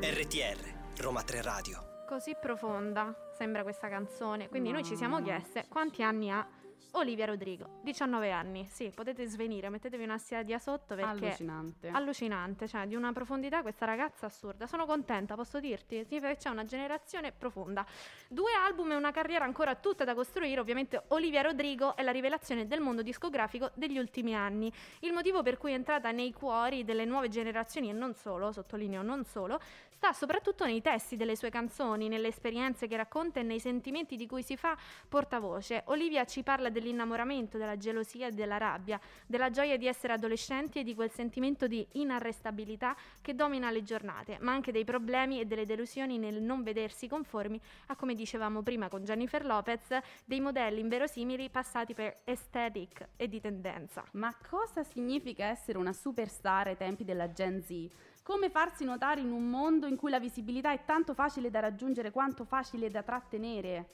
RTR, 0.00 0.58
Roma 0.98 1.22
3 1.22 1.42
Radio. 1.42 1.91
Così 2.12 2.36
profonda 2.38 3.30
sembra 3.32 3.62
questa 3.62 3.88
canzone. 3.88 4.50
Quindi 4.50 4.70
noi 4.70 4.84
ci 4.84 4.96
siamo 4.96 5.22
chieste 5.22 5.64
quanti 5.66 6.02
anni 6.02 6.30
ha 6.30 6.46
Olivia 6.90 7.24
Rodrigo. 7.24 7.80
19 7.82 8.30
anni. 8.30 8.66
Sì, 8.68 8.92
potete 8.94 9.24
svenire, 9.24 9.70
mettetevi 9.70 10.04
una 10.04 10.18
sedia 10.18 10.58
sotto 10.58 10.94
perché 10.94 11.28
Allucinante. 11.28 11.88
allucinante, 11.88 12.68
cioè 12.68 12.86
di 12.86 12.94
una 12.96 13.12
profondità 13.12 13.62
questa 13.62 13.86
ragazza 13.86 14.26
assurda. 14.26 14.66
Sono 14.66 14.84
contenta, 14.84 15.36
posso 15.36 15.58
dirti? 15.58 16.04
Significa 16.04 16.28
che 16.28 16.36
c'è 16.36 16.50
una 16.50 16.66
generazione 16.66 17.32
profonda. 17.32 17.82
Due 18.28 18.52
album 18.52 18.92
e 18.92 18.96
una 18.96 19.10
carriera 19.10 19.46
ancora 19.46 19.74
tutta 19.76 20.04
da 20.04 20.12
costruire. 20.12 20.60
Ovviamente 20.60 21.04
Olivia 21.08 21.40
Rodrigo 21.40 21.96
è 21.96 22.02
la 22.02 22.12
rivelazione 22.12 22.66
del 22.66 22.80
mondo 22.80 23.00
discografico 23.00 23.70
degli 23.72 23.96
ultimi 23.96 24.36
anni. 24.36 24.70
Il 25.00 25.14
motivo 25.14 25.42
per 25.42 25.56
cui 25.56 25.72
è 25.72 25.76
entrata 25.76 26.10
nei 26.10 26.34
cuori 26.34 26.84
delle 26.84 27.06
nuove 27.06 27.30
generazioni 27.30 27.88
e 27.88 27.94
non 27.94 28.12
solo, 28.12 28.52
sottolineo 28.52 29.00
non 29.00 29.24
solo, 29.24 29.58
sta 30.02 30.12
soprattutto 30.12 30.64
nei 30.64 30.82
testi 30.82 31.14
delle 31.14 31.36
sue 31.36 31.48
canzoni, 31.48 32.08
nelle 32.08 32.26
esperienze 32.26 32.88
che 32.88 32.96
racconta 32.96 33.38
e 33.38 33.44
nei 33.44 33.60
sentimenti 33.60 34.16
di 34.16 34.26
cui 34.26 34.42
si 34.42 34.56
fa 34.56 34.76
portavoce. 35.08 35.84
Olivia 35.86 36.24
ci 36.24 36.42
parla 36.42 36.70
dell'innamoramento, 36.70 37.56
della 37.56 37.76
gelosia 37.76 38.26
e 38.26 38.32
della 38.32 38.56
rabbia, 38.56 38.98
della 39.28 39.50
gioia 39.50 39.76
di 39.76 39.86
essere 39.86 40.14
adolescenti 40.14 40.80
e 40.80 40.82
di 40.82 40.96
quel 40.96 41.12
sentimento 41.12 41.68
di 41.68 41.86
inarrestabilità 41.92 42.96
che 43.20 43.36
domina 43.36 43.70
le 43.70 43.84
giornate, 43.84 44.38
ma 44.40 44.50
anche 44.50 44.72
dei 44.72 44.82
problemi 44.82 45.38
e 45.38 45.44
delle 45.44 45.66
delusioni 45.66 46.18
nel 46.18 46.42
non 46.42 46.64
vedersi 46.64 47.06
conformi 47.06 47.60
a, 47.86 47.94
come 47.94 48.16
dicevamo 48.16 48.60
prima 48.60 48.88
con 48.88 49.04
Jennifer 49.04 49.46
Lopez, 49.46 49.96
dei 50.24 50.40
modelli 50.40 50.80
inverosimili 50.80 51.48
passati 51.48 51.94
per 51.94 52.22
aesthetic 52.24 53.10
e 53.14 53.28
di 53.28 53.40
tendenza. 53.40 54.04
Ma 54.14 54.36
cosa 54.50 54.82
significa 54.82 55.44
essere 55.44 55.78
una 55.78 55.92
superstar 55.92 56.66
ai 56.66 56.76
tempi 56.76 57.04
della 57.04 57.30
Gen 57.30 57.62
Z? 57.62 58.10
Come 58.24 58.50
farsi 58.50 58.84
notare 58.84 59.20
in 59.20 59.32
un 59.32 59.50
mondo 59.50 59.88
in 59.92 59.98
cui 59.98 60.10
la 60.10 60.18
visibilità 60.18 60.72
è 60.72 60.84
tanto 60.84 61.14
facile 61.14 61.50
da 61.50 61.60
raggiungere 61.60 62.10
quanto 62.10 62.44
facile 62.44 62.90
da 62.90 63.02
trattenere? 63.02 63.88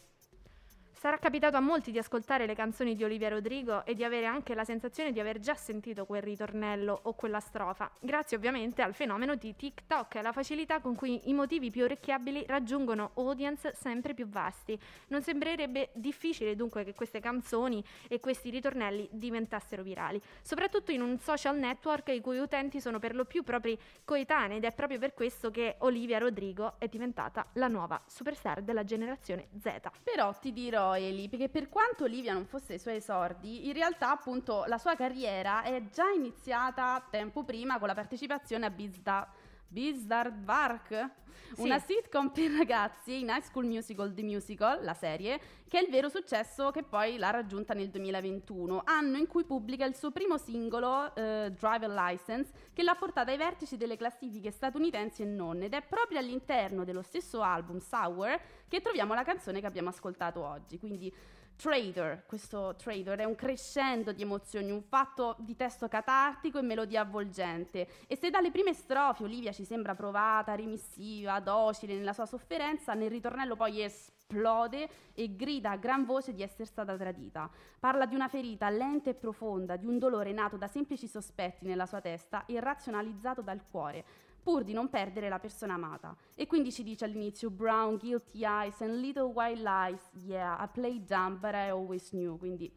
Sarà 0.98 1.16
capitato 1.16 1.56
a 1.56 1.61
molti 1.61 1.92
di 1.92 1.98
ascoltare 1.98 2.44
le 2.44 2.56
canzoni 2.56 2.96
di 2.96 3.04
Olivia 3.04 3.28
Rodrigo 3.28 3.84
e 3.84 3.94
di 3.94 4.02
avere 4.02 4.26
anche 4.26 4.52
la 4.56 4.64
sensazione 4.64 5.12
di 5.12 5.20
aver 5.20 5.38
già 5.38 5.54
sentito 5.54 6.04
quel 6.04 6.22
ritornello 6.22 6.98
o 7.04 7.14
quella 7.14 7.38
strofa, 7.38 7.88
grazie 8.00 8.37
ovviamente 8.37 8.82
al 8.82 8.94
fenomeno 8.94 9.37
di 9.37 9.54
TikTok 9.54 10.16
e 10.16 10.18
alla 10.18 10.32
facilità 10.32 10.80
con 10.80 10.96
cui 10.96 11.30
i 11.30 11.34
motivi 11.34 11.70
più 11.70 11.84
orecchiabili 11.84 12.44
raggiungono 12.48 13.12
audience 13.14 13.74
sempre 13.76 14.12
più 14.12 14.26
vasti. 14.26 14.76
Non 15.06 15.22
sembrerebbe 15.22 15.90
difficile 15.92 16.56
dunque 16.56 16.82
che 16.82 16.94
queste 16.94 17.20
canzoni 17.20 17.80
e 18.08 18.18
questi 18.18 18.50
ritornelli 18.50 19.08
diventassero 19.12 19.84
virali, 19.84 20.20
soprattutto 20.42 20.90
in 20.90 21.00
un 21.00 21.16
social 21.20 21.56
network 21.58 22.08
i 22.08 22.20
cui 22.20 22.38
utenti 22.38 22.80
sono 22.80 22.98
per 22.98 23.14
lo 23.14 23.24
più 23.24 23.44
propri 23.44 23.78
coetanei 24.04 24.56
ed 24.56 24.64
è 24.64 24.72
proprio 24.72 24.98
per 24.98 25.14
questo 25.14 25.52
che 25.52 25.76
Olivia 25.78 26.18
Rodrigo 26.18 26.74
è 26.78 26.88
diventata 26.88 27.46
la 27.52 27.68
nuova 27.68 28.02
superstar 28.04 28.62
della 28.62 28.82
generazione 28.82 29.46
Z. 29.61 29.78
Però 30.02 30.32
ti 30.32 30.52
dirò 30.52 30.87
Eli, 30.94 31.29
perché 31.29 31.48
per 31.48 31.68
quanto 31.68 32.05
Olivia 32.05 32.33
non 32.33 32.46
fosse 32.46 32.74
ai 32.74 32.79
suoi 32.79 32.96
esordi, 32.96 33.66
in 33.66 33.72
realtà 33.72 34.11
appunto 34.11 34.64
la 34.66 34.79
sua 34.79 34.94
carriera 34.94 35.62
è 35.62 35.83
già 35.90 36.09
iniziata 36.11 37.05
tempo 37.11 37.44
prima 37.44 37.79
con 37.79 37.88
la 37.88 37.94
partecipazione 37.94 38.66
a 38.66 38.70
Bizda 38.70 39.29
Bizdard 39.68 40.44
Vark, 40.44 41.11
Sì. 41.54 41.62
una 41.62 41.78
sitcom 41.78 42.31
per 42.31 42.50
ragazzi 42.50 43.20
in 43.20 43.28
High 43.28 43.42
School 43.42 43.64
Musical 43.66 44.12
The 44.12 44.22
Musical, 44.22 44.83
la 44.85 44.92
serie, 44.94 45.40
che 45.68 45.78
è 45.78 45.83
il 45.83 45.88
vero 45.90 46.09
successo 46.09 46.70
che 46.70 46.83
poi 46.83 47.16
l'ha 47.16 47.31
raggiunta 47.31 47.74
nel 47.74 47.88
2021, 47.90 48.83
anno 48.85 49.16
in 49.16 49.26
cui 49.26 49.44
pubblica 49.44 49.85
il 49.85 49.94
suo 49.94 50.11
primo 50.11 50.37
singolo, 50.37 51.14
eh, 51.14 51.52
Driver 51.59 51.88
License, 51.90 52.52
che 52.72 52.83
l'ha 52.83 52.94
portata 52.94 53.31
ai 53.31 53.37
vertici 53.37 53.76
delle 53.76 53.96
classifiche 53.96 54.50
statunitensi 54.50 55.22
e 55.22 55.26
non, 55.26 55.62
ed 55.62 55.72
è 55.74 55.83
proprio 55.83 56.18
all'interno 56.18 56.85
dello 56.85 57.02
stesso 57.02 57.40
album, 57.42 57.78
Sour, 57.78 58.38
che 58.68 58.81
troviamo 58.81 59.14
la 59.14 59.22
canzone 59.24 59.61
che 59.61 59.66
abbiamo 59.66 59.88
ascoltato 59.90 60.44
oggi, 60.44 60.78
quindi 60.78 61.12
Trader, 61.59 62.23
questo 62.25 62.77
Trader 62.77 63.18
è 63.18 63.25
un 63.25 63.35
crescendo 63.35 64.12
di 64.12 64.23
emozioni, 64.23 64.71
un 64.71 64.81
fatto 64.81 65.35
di 65.40 65.57
testo 65.57 65.88
catartico 65.88 66.61
e 66.61 66.62
melodia 66.62 67.01
avvolgente. 67.01 67.88
E 68.07 68.16
se 68.16 68.31
dalle 68.31 68.53
prime 68.53 68.73
strofe 68.73 69.25
Olivia 69.25 69.51
ci 69.51 69.64
sembra 69.64 69.97
provata, 69.97 70.55
remissiva, 70.55 71.40
docile 71.40 71.97
nella 71.97 72.12
sua 72.12 72.27
sofferenza, 72.27 72.94
nel 72.94 73.11
ritornello 73.11 73.57
poi 73.57 73.83
esplode 73.83 74.88
e 75.14 75.35
grida 75.35 75.73
a 75.73 75.77
gran 75.77 76.05
voce 76.05 76.33
di 76.33 76.42
essere 76.42 76.64
stata 76.64 76.97
tradita. 76.97 77.51
Parla 77.81 78.07
di 78.07 78.14
una 78.14 78.29
ferita 78.29 78.71
lenta 78.71 79.11
e 79.11 79.14
profonda, 79.14 79.75
di 79.75 79.87
un 79.87 79.99
dolore 79.99 80.31
nato 80.31 80.57
da 80.57 80.68
semplici 80.68 81.09
sospetti 81.09 81.66
nella 81.66 81.87
sua 81.87 82.01
testa 82.01 82.47
e 82.47 82.61
razionalizzato 82.61 83.42
dal 83.42 83.64
cuore 83.68 84.05
pur 84.42 84.62
di 84.64 84.72
non 84.72 84.88
perdere 84.88 85.29
la 85.29 85.38
persona 85.38 85.74
amata. 85.74 86.16
E 86.35 86.46
quindi 86.46 86.72
ci 86.72 86.83
dice 86.83 87.05
all'inizio 87.05 87.51
brown, 87.51 87.96
guilty 87.96 88.44
eyes 88.44 88.81
and 88.81 89.01
little 89.01 89.33
white 89.33 89.61
lies. 89.61 90.11
Yeah, 90.24 90.57
I 90.62 90.68
played 90.68 91.07
dumb, 91.07 91.38
but 91.38 91.55
I 91.55 91.70
always 91.70 92.11
knew. 92.11 92.38
Quindi 92.38 92.72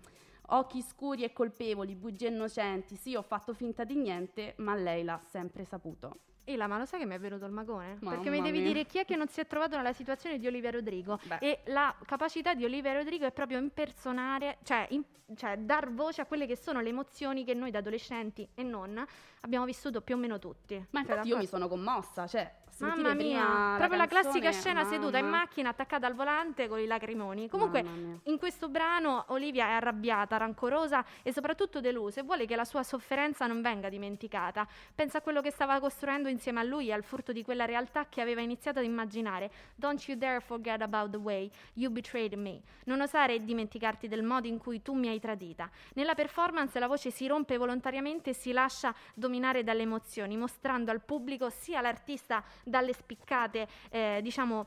occhi 0.47 0.81
scuri 0.81 1.23
e 1.23 1.33
colpevoli, 1.33 1.95
bugie 1.95 2.27
innocenti. 2.27 2.95
Sì, 2.95 3.15
ho 3.15 3.21
fatto 3.21 3.53
finta 3.53 3.83
di 3.83 3.95
niente, 3.95 4.55
ma 4.57 4.75
lei 4.75 5.03
l'ha 5.03 5.19
sempre 5.23 5.63
saputo. 5.63 6.19
Ila, 6.45 6.67
ma 6.67 6.77
lo 6.77 6.85
sai 6.85 6.99
che 6.99 7.05
mi 7.05 7.15
è 7.15 7.19
venuto 7.19 7.45
il 7.45 7.51
magone? 7.51 7.97
Mamma 8.01 8.15
Perché 8.15 8.29
mi 8.31 8.41
devi 8.41 8.59
mia. 8.59 8.67
dire 8.67 8.85
chi 8.85 8.97
è 8.99 9.05
che 9.05 9.15
non 9.15 9.27
si 9.27 9.39
è 9.39 9.47
trovato 9.47 9.77
nella 9.77 9.93
situazione 9.93 10.37
di 10.39 10.47
Olivia 10.47 10.71
Rodrigo. 10.71 11.19
Beh. 11.23 11.37
E 11.39 11.59
la 11.65 11.95
capacità 12.05 12.53
di 12.55 12.63
Olivia 12.65 12.93
Rodrigo 12.93 13.25
è 13.25 13.31
proprio 13.31 13.59
impersonare, 13.59 14.57
cioè, 14.63 14.87
in- 14.89 15.03
cioè 15.35 15.57
dar 15.57 15.91
voce 15.93 16.21
a 16.21 16.25
quelle 16.25 16.45
che 16.47 16.55
sono 16.57 16.81
le 16.81 16.89
emozioni 16.89 17.45
che 17.45 17.53
noi 17.53 17.71
da 17.71 17.77
adolescenti 17.79 18.47
e 18.55 18.63
non 18.63 19.03
abbiamo 19.41 19.65
vissuto 19.65 20.01
più 20.01 20.15
o 20.15 20.17
meno 20.17 20.39
tutti. 20.39 20.75
Ma 20.89 21.01
Sei 21.03 21.09
infatti 21.09 21.27
io 21.29 21.37
mi 21.37 21.45
sono 21.45 21.67
commossa, 21.67 22.27
cioè 22.27 22.51
Mamma 22.81 23.13
mia, 23.13 23.75
proprio 23.77 23.99
la, 23.99 24.07
classica 24.07 24.51
scena 24.51 24.83
seduta 24.85 25.19
in 25.19 25.25
mamma. 25.25 25.37
macchina 25.37 25.69
attaccata 25.69 26.07
al 26.07 26.15
volante 26.15 26.67
con 26.67 26.79
i 26.79 26.87
lacrimoni. 26.87 27.47
Comunque, 27.47 27.83
Mamma 27.83 28.19
in 28.23 28.39
questo 28.39 28.69
brano 28.69 29.25
Olivia 29.27 29.67
è 29.67 29.71
arrabbiata, 29.73 30.37
rancorosa 30.37 31.05
e 31.21 31.31
soprattutto 31.31 31.79
delusa 31.79 32.21
e 32.21 32.23
vuole 32.23 32.47
che 32.47 32.55
la 32.55 32.65
sua 32.65 32.81
sofferenza 32.81 33.45
non 33.45 33.61
venga 33.61 33.87
dimenticata. 33.87 34.67
Pensa 34.95 35.19
a 35.19 35.21
quello 35.21 35.41
che 35.41 35.51
stava 35.51 35.79
costruendo 35.79 36.27
insieme 36.27 36.59
a 36.59 36.63
lui 36.63 36.87
e 36.87 36.93
al 36.93 37.03
furto 37.03 37.31
di 37.31 37.43
quella 37.43 37.65
realtà 37.65 38.07
che 38.09 38.19
aveva 38.19 38.41
iniziato 38.41 38.79
ad 38.79 38.85
immaginare. 38.85 39.51
Don't 39.75 40.03
you 40.07 40.17
dare 40.17 40.39
forget 40.39 40.81
about 40.81 41.11
the 41.11 41.17
way 41.17 41.51
you 41.73 41.91
betrayed 41.91 42.33
me. 42.33 42.61
Non 42.85 43.01
osare 43.01 43.43
dimenticarti 43.43 44.07
del 44.07 44.23
modo 44.23 44.47
in 44.47 44.57
cui 44.57 44.81
tu 44.81 44.93
mi 44.93 45.07
hai 45.07 45.19
tradita. 45.19 45.69
Nella 45.93 46.15
performance 46.15 46.79
la 46.79 46.87
voce 46.87 47.11
si 47.11 47.27
rompe 47.27 47.57
volontariamente 47.57 48.31
e 48.31 48.33
si 48.33 48.51
lascia 48.51 48.93
dominare 49.13 49.63
dalle 49.63 49.83
emozioni, 49.83 50.35
mostrando 50.35 50.89
al 50.89 51.01
pubblico 51.01 51.49
sia 51.51 51.79
l'artista 51.81 52.43
dalle 52.71 52.93
spiccate, 52.93 53.67
eh, 53.91 54.19
diciamo, 54.23 54.65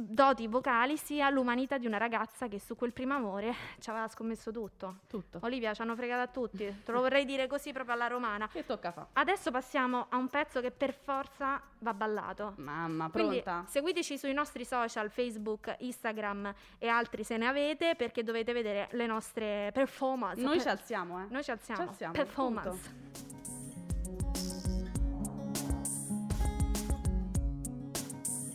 doti 0.00 0.46
vocali, 0.46 0.96
sia 0.96 1.28
l'umanità 1.28 1.76
di 1.76 1.84
una 1.84 1.96
ragazza 1.96 2.46
che 2.46 2.60
su 2.60 2.76
quel 2.76 2.92
primo 2.92 3.14
amore 3.14 3.52
ci 3.80 3.90
aveva 3.90 4.06
scommesso 4.06 4.52
tutto. 4.52 4.98
Tutto. 5.08 5.40
Olivia, 5.42 5.74
ci 5.74 5.82
hanno 5.82 5.96
fregato 5.96 6.22
a 6.22 6.28
tutti, 6.28 6.82
te 6.84 6.92
lo 6.92 7.00
vorrei 7.00 7.24
dire 7.24 7.48
così 7.48 7.72
proprio 7.72 7.94
alla 7.94 8.06
romana. 8.06 8.46
Che 8.46 8.64
tocca 8.64 8.92
fa? 8.92 9.08
Adesso 9.14 9.50
passiamo 9.50 10.06
a 10.08 10.16
un 10.16 10.28
pezzo 10.28 10.60
che 10.60 10.70
per 10.70 10.94
forza 10.94 11.60
va 11.80 11.94
ballato. 11.94 12.52
Mamma, 12.58 13.10
Quindi 13.10 13.42
pronta? 13.42 13.64
seguiteci 13.68 14.16
sui 14.16 14.32
nostri 14.32 14.64
social, 14.64 15.10
Facebook, 15.10 15.74
Instagram 15.80 16.54
e 16.78 16.86
altri 16.86 17.24
se 17.24 17.36
ne 17.36 17.48
avete 17.48 17.96
perché 17.96 18.22
dovete 18.22 18.52
vedere 18.52 18.86
le 18.92 19.06
nostre 19.06 19.70
performance. 19.72 20.40
Noi 20.40 20.58
Per- 20.58 20.62
ci 20.62 20.68
alziamo, 20.68 21.22
eh. 21.22 21.26
Noi 21.28 21.42
ci 21.42 21.50
alziamo. 21.50 21.82
Ci 21.82 21.88
alziamo, 21.88 22.12
Performance. 22.12 23.37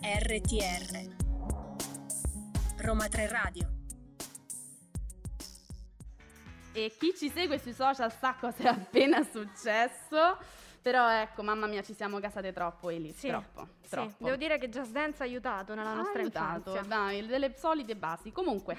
RTR 0.06 1.16
Roma 2.84 3.08
3 3.08 3.28
Radio 3.30 3.70
E 6.74 6.94
chi 7.00 7.14
ci 7.16 7.30
segue 7.30 7.58
sui 7.58 7.72
social 7.72 8.12
sa 8.12 8.36
cosa 8.38 8.64
è 8.64 8.68
appena 8.68 9.24
successo. 9.24 10.38
Però 10.82 11.10
ecco, 11.10 11.44
mamma 11.44 11.66
mia, 11.68 11.82
ci 11.82 11.94
siamo 11.94 12.20
gasate 12.20 12.52
troppo, 12.52 12.90
Eli. 12.90 13.14
Sì, 13.14 13.30
Troppo, 13.30 13.66
Sì, 13.84 13.90
troppo. 13.90 14.26
devo 14.26 14.36
dire 14.36 14.58
che 14.58 14.68
Just 14.68 14.92
Dance 14.92 15.24
ha 15.24 15.26
aiutato 15.26 15.74
nella 15.74 15.92
Ha 15.92 15.96
nostra 15.96 16.20
aiutato, 16.20 16.72
infanzia. 16.72 16.82
dai, 16.82 17.26
delle 17.26 17.56
solide 17.56 17.96
basi. 17.96 18.34
Comunque, 18.34 18.76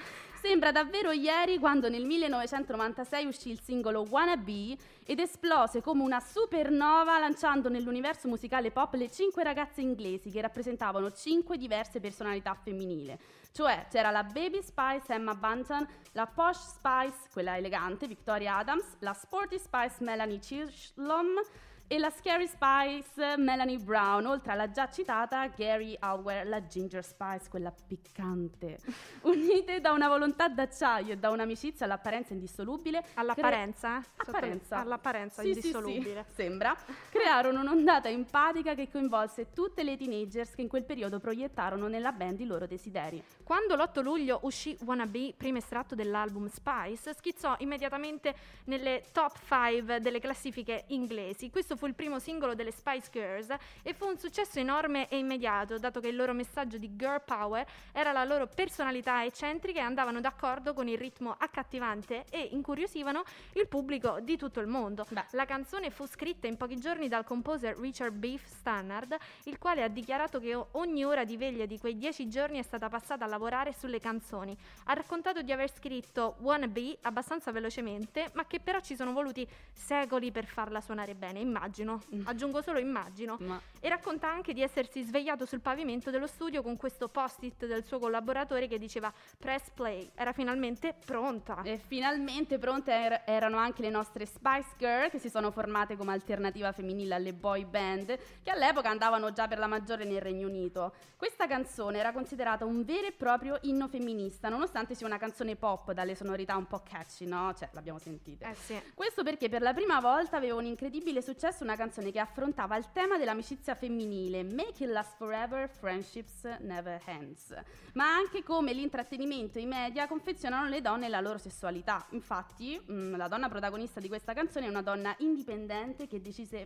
sembra 0.47 0.71
davvero 0.71 1.11
ieri 1.11 1.57
quando 1.57 1.89
nel 1.89 2.05
1996 2.05 3.25
uscì 3.25 3.49
il 3.49 3.59
singolo 3.59 4.05
Wanna 4.07 4.37
Be 4.37 4.77
ed 5.03 5.17
esplose 5.17 5.81
come 5.81 6.03
una 6.03 6.19
supernova 6.19 7.17
lanciando 7.17 7.67
nell'universo 7.67 8.27
musicale 8.27 8.69
pop 8.69 8.93
le 8.93 9.09
cinque 9.09 9.41
ragazze 9.41 9.81
inglesi 9.81 10.29
che 10.29 10.41
rappresentavano 10.41 11.11
cinque 11.13 11.57
diverse 11.57 11.99
personalità 11.99 12.53
femminili. 12.53 13.17
Cioè 13.51 13.87
c'era 13.89 14.11
la 14.11 14.21
Baby 14.21 14.61
Spice 14.61 15.13
Emma 15.13 15.33
Bunton, 15.33 15.87
la 16.11 16.27
Posh 16.27 16.75
Spice, 16.75 17.27
quella 17.33 17.57
elegante, 17.57 18.05
Victoria 18.05 18.57
Adams, 18.57 18.97
la 18.99 19.13
Sporty 19.13 19.57
Spice 19.57 19.95
Melanie 20.01 20.37
Chisholm 20.37 21.39
e 21.87 21.99
la 21.99 22.09
Scary 22.09 22.47
Spice 22.47 23.37
Melanie 23.37 23.77
Brown, 23.77 24.25
oltre 24.25 24.53
alla 24.53 24.71
già 24.71 24.89
citata 24.89 25.47
Gary 25.49 25.95
Alware, 25.99 26.43
la 26.43 26.65
Ginger 26.65 27.03
Spice, 27.03 27.47
quella 27.49 27.71
piccante. 27.71 28.79
Unite 29.21 29.79
da 29.81 29.91
una 29.91 30.07
volontà 30.07 30.47
d'acciaio 30.47 31.13
e 31.13 31.17
da 31.17 31.29
un'amicizia 31.29 31.85
all'apparenza 31.85 32.33
indissolubile, 32.33 33.03
All'apparenza? 33.13 34.01
Sotto- 34.17 34.31
Apparenza. 34.31 34.77
All'apparenza 34.79 35.41
Sì, 35.43 35.53
sì, 35.53 35.61
sì, 35.61 35.67
indissolubile. 35.67 36.25
sembra, 36.33 36.75
crearono 37.11 37.61
un'ondata 37.61 38.09
empatica 38.09 38.73
che 38.73 38.89
coinvolse 38.89 39.53
tutte 39.53 39.83
le 39.83 39.95
teenagers 39.95 40.55
che 40.55 40.61
in 40.61 40.67
quel 40.67 40.83
periodo 40.85 41.19
proiettarono 41.19 41.87
nella 41.87 42.11
band 42.11 42.39
i 42.39 42.45
loro 42.45 42.65
desideri. 42.65 43.23
Quando 43.43 43.75
l'8 43.75 44.01
luglio 44.01 44.39
uscì 44.43 44.75
Wanna 44.85 45.05
Be, 45.05 45.33
primo 45.37 45.59
estratto 45.59 45.93
dell'album 45.93 46.47
Spice, 46.47 47.13
schizzò 47.13 47.55
immediatamente 47.59 48.33
nelle 48.65 49.03
top 49.11 49.37
5 49.47 49.99
delle 49.99 50.19
classifiche 50.19 50.85
inglesi. 50.87 51.49
Questo 51.51 51.74
fu 51.75 51.85
il 51.87 51.93
primo 51.93 52.19
singolo 52.19 52.55
delle 52.55 52.71
Spice 52.71 53.09
Girls 53.11 53.53
e 53.81 53.93
fu 53.93 54.05
un 54.07 54.17
successo 54.17 54.59
enorme 54.59 55.07
e 55.09 55.17
immediato, 55.17 55.77
dato 55.77 55.99
che 55.99 56.07
il 56.07 56.15
loro 56.15 56.33
messaggio 56.33 56.77
di 56.77 56.95
girl 56.95 57.21
power 57.23 57.65
era 57.91 58.11
la 58.11 58.23
loro 58.23 58.47
personalità 58.47 59.23
eccentrica 59.25 59.79
e 59.79 59.83
andavano 59.83 60.21
d'accordo 60.21 60.73
con 60.73 60.87
il 60.87 60.97
ritmo 60.97 61.35
accattivante 61.37 62.25
e 62.29 62.49
incuriosivano 62.51 63.23
il 63.53 63.67
pubblico 63.67 64.19
di 64.21 64.37
tutto 64.37 64.59
il 64.59 64.67
mondo. 64.67 65.05
Beh. 65.09 65.25
La 65.31 65.45
canzone 65.45 65.89
fu 65.89 66.05
scritta 66.05 66.47
in 66.47 66.55
pochi 66.55 66.77
giorni 66.77 67.07
dal 67.07 67.25
composer 67.25 67.77
Richard 67.77 68.13
Beef 68.13 68.45
Stannard, 68.45 69.15
il 69.43 69.57
quale 69.57 69.83
ha 69.83 69.87
dichiarato 69.87 70.39
che 70.39 70.55
ogni 70.71 71.03
ora 71.03 71.25
di 71.25 71.35
veglia 71.37 71.65
di 71.65 71.77
quei 71.77 71.97
dieci 71.97 72.29
giorni 72.29 72.59
è 72.59 72.63
stata 72.63 72.87
passata 72.89 73.25
a 73.25 73.27
lavorare 73.27 73.73
sulle 73.73 73.99
canzoni. 73.99 74.57
Ha 74.85 74.93
raccontato 74.93 75.41
di 75.41 75.51
aver 75.51 75.73
scritto 75.73 76.35
Wanna 76.39 76.67
Be 76.67 76.97
abbastanza 77.01 77.51
velocemente, 77.51 78.29
ma 78.33 78.45
che 78.45 78.59
però 78.59 78.79
ci 78.79 78.95
sono 78.95 79.11
voluti 79.11 79.47
secoli 79.73 80.31
per 80.31 80.45
farla 80.45 80.79
suonare 80.79 81.15
bene. 81.15 81.39
Immagina 81.39 81.64
immagino, 81.65 82.01
Mm. 82.13 82.21
aggiungo 82.27 82.61
solo 82.61 82.79
immagino. 82.79 83.37
Ma 83.39 83.59
E 83.85 83.89
racconta 83.89 84.27
anche 84.27 84.51
di 84.53 84.63
essersi 84.63 85.03
svegliato 85.03 85.45
sul 85.45 85.59
pavimento 85.61 86.09
dello 86.09 86.25
studio 86.25 86.63
con 86.63 86.75
questo 86.75 87.07
post-it 87.07 87.67
del 87.67 87.83
suo 87.83 87.99
collaboratore 87.99 88.67
che 88.67 88.79
diceva 88.79 89.13
press 89.37 89.69
play. 89.69 90.09
Era 90.15 90.31
finalmente 90.33 90.95
pronta. 91.05 91.61
E 91.61 91.77
finalmente 91.77 92.57
pronte 92.57 92.91
er- 92.91 93.21
erano 93.27 93.57
anche 93.57 93.83
le 93.83 93.91
nostre 93.91 94.25
Spice 94.25 94.69
Girl 94.79 95.11
che 95.11 95.19
si 95.19 95.29
sono 95.29 95.51
formate 95.51 95.95
come 95.97 96.13
alternativa 96.13 96.71
femminile 96.71 97.13
alle 97.13 97.33
boy 97.33 97.63
band 97.65 98.17
che 98.41 98.49
all'epoca 98.49 98.89
andavano 98.89 99.31
già 99.31 99.47
per 99.47 99.59
la 99.59 99.67
maggiore 99.67 100.03
nel 100.03 100.19
Regno 100.21 100.47
Unito. 100.47 100.93
Questa 101.15 101.45
canzone 101.45 101.99
era 101.99 102.11
considerata 102.11 102.65
un 102.65 102.83
vero 102.83 103.05
e 103.05 103.11
proprio 103.11 103.59
inno 103.63 103.87
femminista, 103.87 104.49
nonostante 104.49 104.95
sia 104.95 105.05
una 105.05 105.17
canzone 105.19 105.55
pop 105.55 105.91
dalle 105.91 106.15
sonorità 106.15 106.55
un 106.57 106.65
po' 106.65 106.81
catchy, 106.83 107.27
no? 107.27 107.53
Cioè, 107.55 107.69
l'abbiamo 107.73 107.99
sentita. 107.99 108.49
Eh 108.49 108.55
sì. 108.55 108.81
Questo 108.95 109.21
perché 109.21 109.47
per 109.47 109.61
la 109.61 109.75
prima 109.75 109.99
volta 109.99 110.37
aveva 110.37 110.55
un 110.55 110.65
incredibile 110.65 111.21
successo 111.21 111.54
una 111.63 111.75
canzone 111.75 112.11
che 112.11 112.19
affrontava 112.19 112.75
il 112.75 112.91
tema 112.91 113.17
dell'amicizia 113.17 113.75
femminile, 113.75 114.43
Make 114.43 114.83
It 114.83 114.89
Last 114.89 115.15
Forever, 115.17 115.69
Friendships 115.69 116.43
Never 116.59 117.01
Ends, 117.05 117.53
ma 117.93 118.13
anche 118.13 118.43
come 118.43 118.73
l'intrattenimento 118.73 119.57
e 119.57 119.61
i 119.61 119.65
media 119.65 120.07
confezionano 120.07 120.67
le 120.67 120.81
donne 120.81 121.05
e 121.05 121.09
la 121.09 121.21
loro 121.21 121.37
sessualità. 121.37 122.05
Infatti, 122.11 122.79
mh, 122.79 123.15
la 123.15 123.27
donna 123.27 123.49
protagonista 123.49 123.99
di 123.99 124.07
questa 124.07 124.33
canzone 124.33 124.65
è 124.65 124.69
una 124.69 124.81
donna 124.81 125.15
indipendente 125.19 126.07
che 126.07 126.21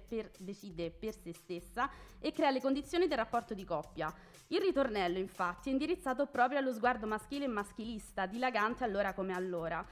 per- 0.08 0.32
decide 0.38 0.91
per 0.91 1.13
se 1.13 1.34
stessa 1.34 1.89
e 2.19 2.32
crea 2.32 2.49
le 2.49 2.62
condizioni 2.62 3.08
del 3.08 3.17
rapporto 3.17 3.54
di 3.54 3.65
coppia. 3.65 4.13
Il 4.47 4.62
ritornello, 4.62 5.17
infatti, 5.19 5.69
è 5.69 5.71
indirizzato 5.71 6.25
proprio 6.25 6.58
allo 6.58 6.73
sguardo 6.73 7.06
maschile 7.06 7.45
e 7.45 7.49
maschilista, 7.49 8.25
dilagante 8.25 8.84
allora 8.84 9.13
come 9.13 9.34
allora. 9.34 9.86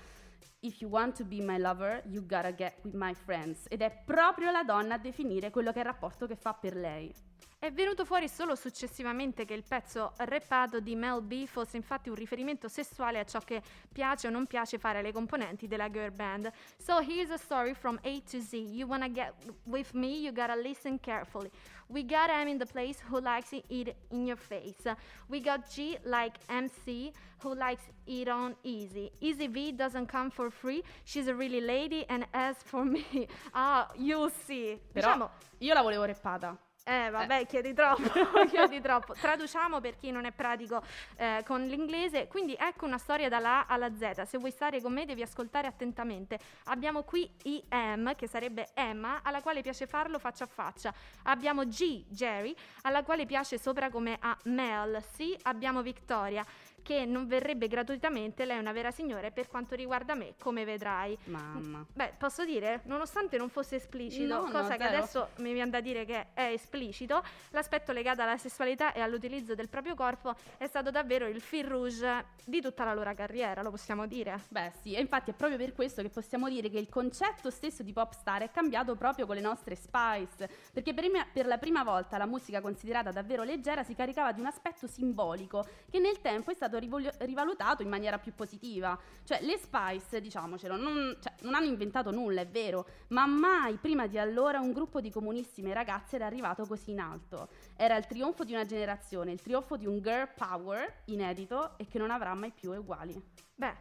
If 0.59 0.81
you 0.81 0.89
want 0.89 1.15
to 1.17 1.23
be 1.23 1.41
my 1.41 1.57
lover, 1.57 2.01
you 2.07 2.25
gotta 2.25 2.51
get 2.51 2.79
with 2.83 2.95
my 2.95 3.13
friends. 3.13 3.65
Ed 3.69 3.81
è 3.81 4.03
proprio 4.05 4.51
la 4.51 4.63
donna 4.63 4.95
a 4.95 4.97
definire 4.97 5.49
quello 5.51 5.71
che 5.71 5.77
è 5.77 5.81
il 5.81 5.87
rapporto 5.87 6.27
che 6.27 6.35
fa 6.35 6.53
per 6.53 6.75
lei. 6.75 7.13
È 7.59 7.71
venuto 7.71 8.05
fuori 8.05 8.29
solo 8.29 8.53
successivamente 8.53 9.43
che 9.43 9.55
il 9.55 9.63
pezzo 9.67 10.13
rappato 10.17 10.79
di 10.79 10.95
Mel 10.95 11.23
B 11.23 11.47
fosse 11.47 11.75
infatti 11.75 12.07
un 12.07 12.13
riferimento 12.13 12.67
sessuale 12.67 13.17
a 13.17 13.23
ciò 13.23 13.39
che 13.39 13.63
piace 13.91 14.27
o 14.27 14.29
non 14.29 14.45
piace 14.45 14.77
fare 14.77 14.99
alle 14.99 15.11
componenti 15.11 15.67
della 15.67 15.89
girl 15.89 16.11
band. 16.11 16.51
So 16.77 16.99
here's 16.99 17.31
a 17.31 17.37
story 17.37 17.73
from 17.73 17.99
A 18.03 18.21
to 18.29 18.39
Z. 18.39 18.53
You 18.53 18.87
wanna 18.87 19.09
get 19.09 19.33
with 19.63 19.91
me, 19.93 20.19
you 20.19 20.31
gotta 20.31 20.55
listen 20.55 20.99
carefully. 20.99 21.49
We 21.87 22.05
got 22.05 22.29
M 22.29 22.47
in 22.47 22.59
the 22.59 22.65
place 22.65 23.01
who 23.09 23.19
likes 23.19 23.51
it 23.51 23.95
in 24.11 24.25
your 24.25 24.37
face. 24.37 24.95
We 25.27 25.41
got 25.41 25.67
G 25.67 25.97
like 26.03 26.37
MC 26.47 27.11
who 27.41 27.55
likes 27.55 27.89
it 28.05 28.27
on 28.27 28.55
easy. 28.61 29.11
Easy 29.19 29.47
V 29.47 29.71
doesn't 29.71 30.07
come 30.07 30.29
for 30.29 30.51
free. 30.51 30.83
She's 31.05 31.27
a 31.27 31.33
really 31.33 31.61
lady 31.61 32.05
and 32.07 32.27
as 32.33 32.57
for 32.63 32.85
me, 32.85 33.27
ah, 33.53 33.91
you'll 33.95 34.29
see. 34.29 34.79
Però 34.91 35.07
Diciamo 35.07 35.29
io 35.57 35.73
la 35.73 35.81
volevo 35.81 36.03
reppata. 36.03 36.55
Eh 36.87 37.09
vabbè, 37.09 37.45
chiedi 37.47 37.73
troppo, 37.73 38.09
chiedi 38.47 38.79
troppo. 38.79 39.13
Traduciamo 39.13 39.81
per 39.81 39.97
chi 39.97 40.09
non 40.09 40.23
è 40.23 40.31
pratico 40.31 40.81
eh, 41.17 41.43
con 41.45 41.61
l'inglese. 41.63 42.27
Quindi 42.27 42.55
ecco 42.57 42.85
una 42.85 42.97
storia 42.97 43.27
dalla 43.27 43.67
A 43.67 43.73
alla 43.73 43.91
Z. 43.93 44.21
Se 44.21 44.37
vuoi 44.37 44.51
stare 44.51 44.81
con 44.81 44.93
me 44.93 45.03
devi 45.03 45.21
ascoltare 45.21 45.67
attentamente. 45.67 46.39
Abbiamo 46.65 47.03
qui 47.03 47.29
IM, 47.43 48.15
che 48.15 48.29
sarebbe 48.29 48.69
Emma, 48.73 49.19
alla 49.21 49.41
quale 49.41 49.61
piace 49.61 49.85
farlo 49.85 50.17
faccia 50.17 50.45
a 50.45 50.47
faccia. 50.47 50.93
Abbiamo 51.23 51.65
G, 51.65 52.05
Jerry, 52.07 52.55
alla 52.83 53.03
quale 53.03 53.25
piace 53.25 53.59
sopra 53.59 53.89
come 53.89 54.15
a 54.21 54.37
Mel. 54.43 55.03
Sì, 55.11 55.37
abbiamo 55.41 55.81
Victoria, 55.81 56.45
che 56.87 57.03
non 57.03 57.27
verrebbe 57.27 57.67
gratuitamente, 57.67 58.45
lei 58.45 58.55
è 58.55 58.59
una 58.61 58.71
vera 58.71 58.91
signora 58.91 59.27
e 59.27 59.31
per 59.31 59.49
quanto 59.49 59.75
riguarda 59.75 60.15
me, 60.15 60.35
come 60.39 60.63
vedrai. 60.63 61.17
Mamma. 61.25 61.85
Beh, 61.91 62.13
posso 62.17 62.45
dire, 62.45 62.79
nonostante 62.85 63.35
non 63.37 63.49
fosse 63.49 63.75
esplicito, 63.75 64.33
No, 64.33 64.45
no, 64.45 64.51
cosa 64.51 64.77
che 64.77 64.85
zero. 64.85 64.95
adesso 64.97 65.29
mi 65.39 65.51
viene 65.51 65.69
da 65.69 65.81
dire 65.81 66.05
che 66.05 66.27
è 66.33 66.43
esplicito, 66.43 67.21
l'aspetto 67.49 67.91
legato 67.91 68.21
alla 68.21 68.37
sessualità 68.37 68.93
e 68.93 69.01
all'utilizzo 69.01 69.53
del 69.53 69.67
proprio 69.67 69.95
corpo 69.95 70.33
è 70.55 70.65
stato 70.65 70.89
davvero 70.89 71.27
il 71.27 71.41
fil 71.41 71.65
rouge 71.65 72.23
di 72.45 72.61
tutta 72.61 72.85
la 72.85 72.93
loro 72.93 73.13
carriera, 73.13 73.61
lo 73.61 73.69
possiamo 73.69 74.07
dire. 74.07 74.43
Beh 74.47 74.71
sì, 74.81 74.93
e 74.93 75.01
infatti 75.01 75.31
è 75.31 75.33
proprio 75.33 75.57
per 75.57 75.73
questo 75.73 76.01
che 76.01 76.07
possiamo 76.09 76.47
dire 76.47 76.69
che 76.69 76.79
il 76.79 76.87
concetto 76.87 77.49
stesso 77.49 77.83
di 77.83 77.91
pop 77.91 78.13
star 78.13 78.43
è 78.43 78.49
cambiato 78.49 78.95
proprio 78.95 79.25
con 79.25 79.35
le 79.35 79.41
nostre 79.41 79.75
Spice, 79.75 80.49
perché 80.71 80.93
prima- 80.93 81.25
per 81.33 81.47
la 81.47 81.57
prima 81.57 81.83
volta 81.83 82.15
la 82.17 82.25
musica 82.25 82.61
considerata 82.61 83.11
davvero 83.11 83.43
leggera 83.43 83.83
si 83.83 83.93
caricava 83.93 84.31
di 84.31 84.39
un 84.39 84.45
aspetto 84.45 84.87
simbolico 84.87 85.65
che 85.91 85.99
nel 85.99 86.21
tempo 86.21 86.51
è 86.51 86.53
stato 86.53 86.75
rivol- 86.77 87.13
rivalutato 87.19 87.83
in 87.83 87.89
maniera 87.89 88.17
più 88.17 88.33
positiva. 88.33 88.97
Cioè 89.23 89.41
le 89.41 89.57
Spice, 89.57 90.21
diciamocelo, 90.21 90.75
non, 90.75 91.17
cioè, 91.21 91.33
non 91.41 91.55
hanno 91.55 91.65
inventato 91.65 92.11
nulla, 92.11 92.41
è 92.41 92.47
vero, 92.47 92.87
ma 93.09 93.25
mai 93.25 93.77
prima 93.77 94.07
di 94.07 94.17
allora 94.17 94.59
un 94.59 94.71
gruppo 94.71 95.01
di 95.01 95.11
comunissime 95.11 95.73
ragazze 95.73 96.15
era 96.15 96.25
arrivato 96.25 96.65
così 96.65 96.91
in 96.91 96.99
alto. 96.99 97.49
Era 97.75 97.95
il 97.95 98.05
trionfo 98.05 98.43
di 98.43 98.53
una 98.53 98.65
generazione, 98.65 99.31
il 99.31 99.41
trionfo 99.41 99.77
di 99.77 99.85
un 99.85 100.01
girl 100.01 100.29
power 100.35 101.03
inedito 101.05 101.77
e 101.77 101.87
che 101.87 101.97
non 101.97 102.11
avrà 102.11 102.33
mai 102.33 102.51
più 102.51 102.71
uguali. 102.71 103.19
Beh, 103.55 103.75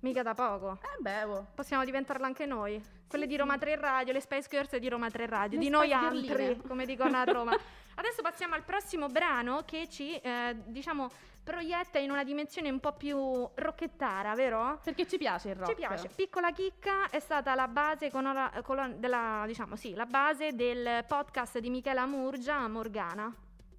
mica 0.00 0.22
da 0.22 0.34
poco. 0.34 0.78
Eh 0.82 1.00
beh, 1.00 1.24
oh. 1.24 1.46
Possiamo 1.54 1.84
diventarlo 1.84 2.24
anche 2.24 2.46
noi. 2.46 2.82
Quelle 3.08 3.26
di 3.26 3.36
Roma 3.36 3.58
3 3.58 3.76
Radio, 3.76 4.12
le 4.12 4.20
Spice 4.20 4.48
Girls 4.48 4.76
di 4.76 4.88
Roma 4.88 5.10
3 5.10 5.26
Radio, 5.26 5.58
Le 5.58 5.64
di 5.64 5.70
noi 5.70 5.92
altri, 5.92 6.60
come 6.66 6.86
dicono 6.86 7.16
a 7.16 7.24
Roma. 7.24 7.52
Adesso 7.96 8.22
passiamo 8.22 8.54
al 8.54 8.64
prossimo 8.64 9.08
brano 9.08 9.62
che 9.64 9.88
ci, 9.88 10.16
eh, 10.16 10.56
diciamo, 10.66 11.10
proietta 11.42 11.98
in 11.98 12.10
una 12.10 12.24
dimensione 12.24 12.70
un 12.70 12.80
po' 12.80 12.92
più 12.92 13.48
rocchettara, 13.54 14.34
vero? 14.34 14.80
Perché 14.82 15.06
ci 15.06 15.18
piace 15.18 15.50
il 15.50 15.56
rock. 15.56 15.68
Ci 15.70 15.74
piace. 15.74 16.08
Piccola 16.14 16.52
chicca 16.52 17.08
è 17.10 17.18
stata 17.20 17.54
la 17.54 17.68
base 17.68 18.10
colora- 18.10 18.52
colon- 18.62 19.00
della, 19.00 19.44
diciamo, 19.46 19.76
sì, 19.76 19.94
la 19.94 20.06
base 20.06 20.54
del 20.54 21.04
podcast 21.06 21.58
di 21.58 21.70
Michela 21.70 22.06
Murgia 22.06 22.56
a 22.56 22.68
Morgana. 22.68 23.34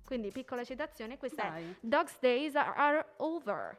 Quindi 0.06 0.30
piccola 0.32 0.64
citazione, 0.66 1.18
questa 1.18 1.44
è 1.44 1.50
Dai. 1.50 1.76
Dog's 1.80 2.20
Days 2.20 2.56
are 2.56 3.14
over. 3.18 3.78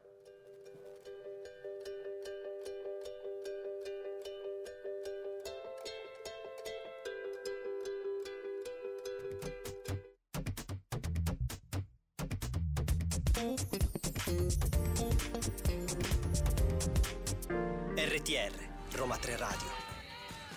RTR, 17.96 18.52
Roma 18.96 19.16
3 19.16 19.36
Radio. 19.36 19.81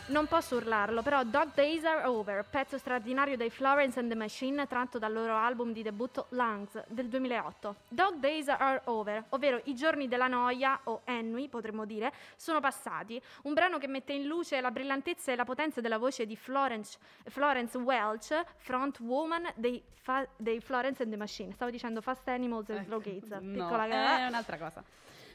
Non 0.08 0.28
posso 0.28 0.58
urlarlo, 0.58 1.02
però 1.02 1.24
Dog 1.24 1.56
Days 1.56 1.84
Are 1.84 2.06
Over, 2.06 2.46
pezzo 2.48 2.78
straordinario 2.78 3.36
dei 3.36 3.50
Florence 3.50 4.00
and 4.00 4.08
the 4.08 4.16
Machine 4.16 4.68
tratto 4.68 5.00
dal 5.00 5.12
loro 5.12 5.34
album 5.34 5.74
di 5.74 5.82
debutto 5.82 6.28
Lungs 6.30 6.84
del 6.86 7.08
2008. 7.08 7.76
Dog 7.88 8.18
Days 8.18 8.48
Are 8.48 8.82
Over, 8.86 9.24
ovvero 9.30 9.60
I 9.64 9.74
giorni 9.74 10.08
della 10.08 10.28
noia, 10.28 10.80
o 10.84 11.02
ennui 11.06 11.48
potremmo 11.50 11.86
dire, 11.86 12.14
sono 12.36 12.60
passati. 12.60 13.20
Un 13.44 13.54
brano 13.54 13.80
che 13.80 13.88
mette 13.88 14.14
in 14.14 14.28
luce 14.28 14.62
la 14.62 14.70
brillantezza 14.70 15.32
e 15.32 15.36
la 15.36 15.44
potenza 15.44 15.82
della 15.82 15.98
voce 15.98 16.28
di 16.28 16.36
Florence, 16.36 17.00
Florence 17.24 17.76
Welch, 17.76 18.44
front 18.58 19.00
woman 19.00 19.52
dei, 19.56 19.82
fa- 19.92 20.28
dei 20.38 20.60
Florence 20.60 21.02
and 21.02 21.12
the 21.12 21.18
Machine. 21.18 21.52
Stavo 21.54 21.72
dicendo 21.72 22.02
Fast 22.02 22.28
Animals 22.28 22.70
and 22.70 22.86
Slow 22.86 23.02
Kids. 23.02 23.32
No, 23.32 23.40
Piccola 23.40 23.86
è 23.88 24.28
un'altra 24.28 24.58
cosa. 24.60 24.84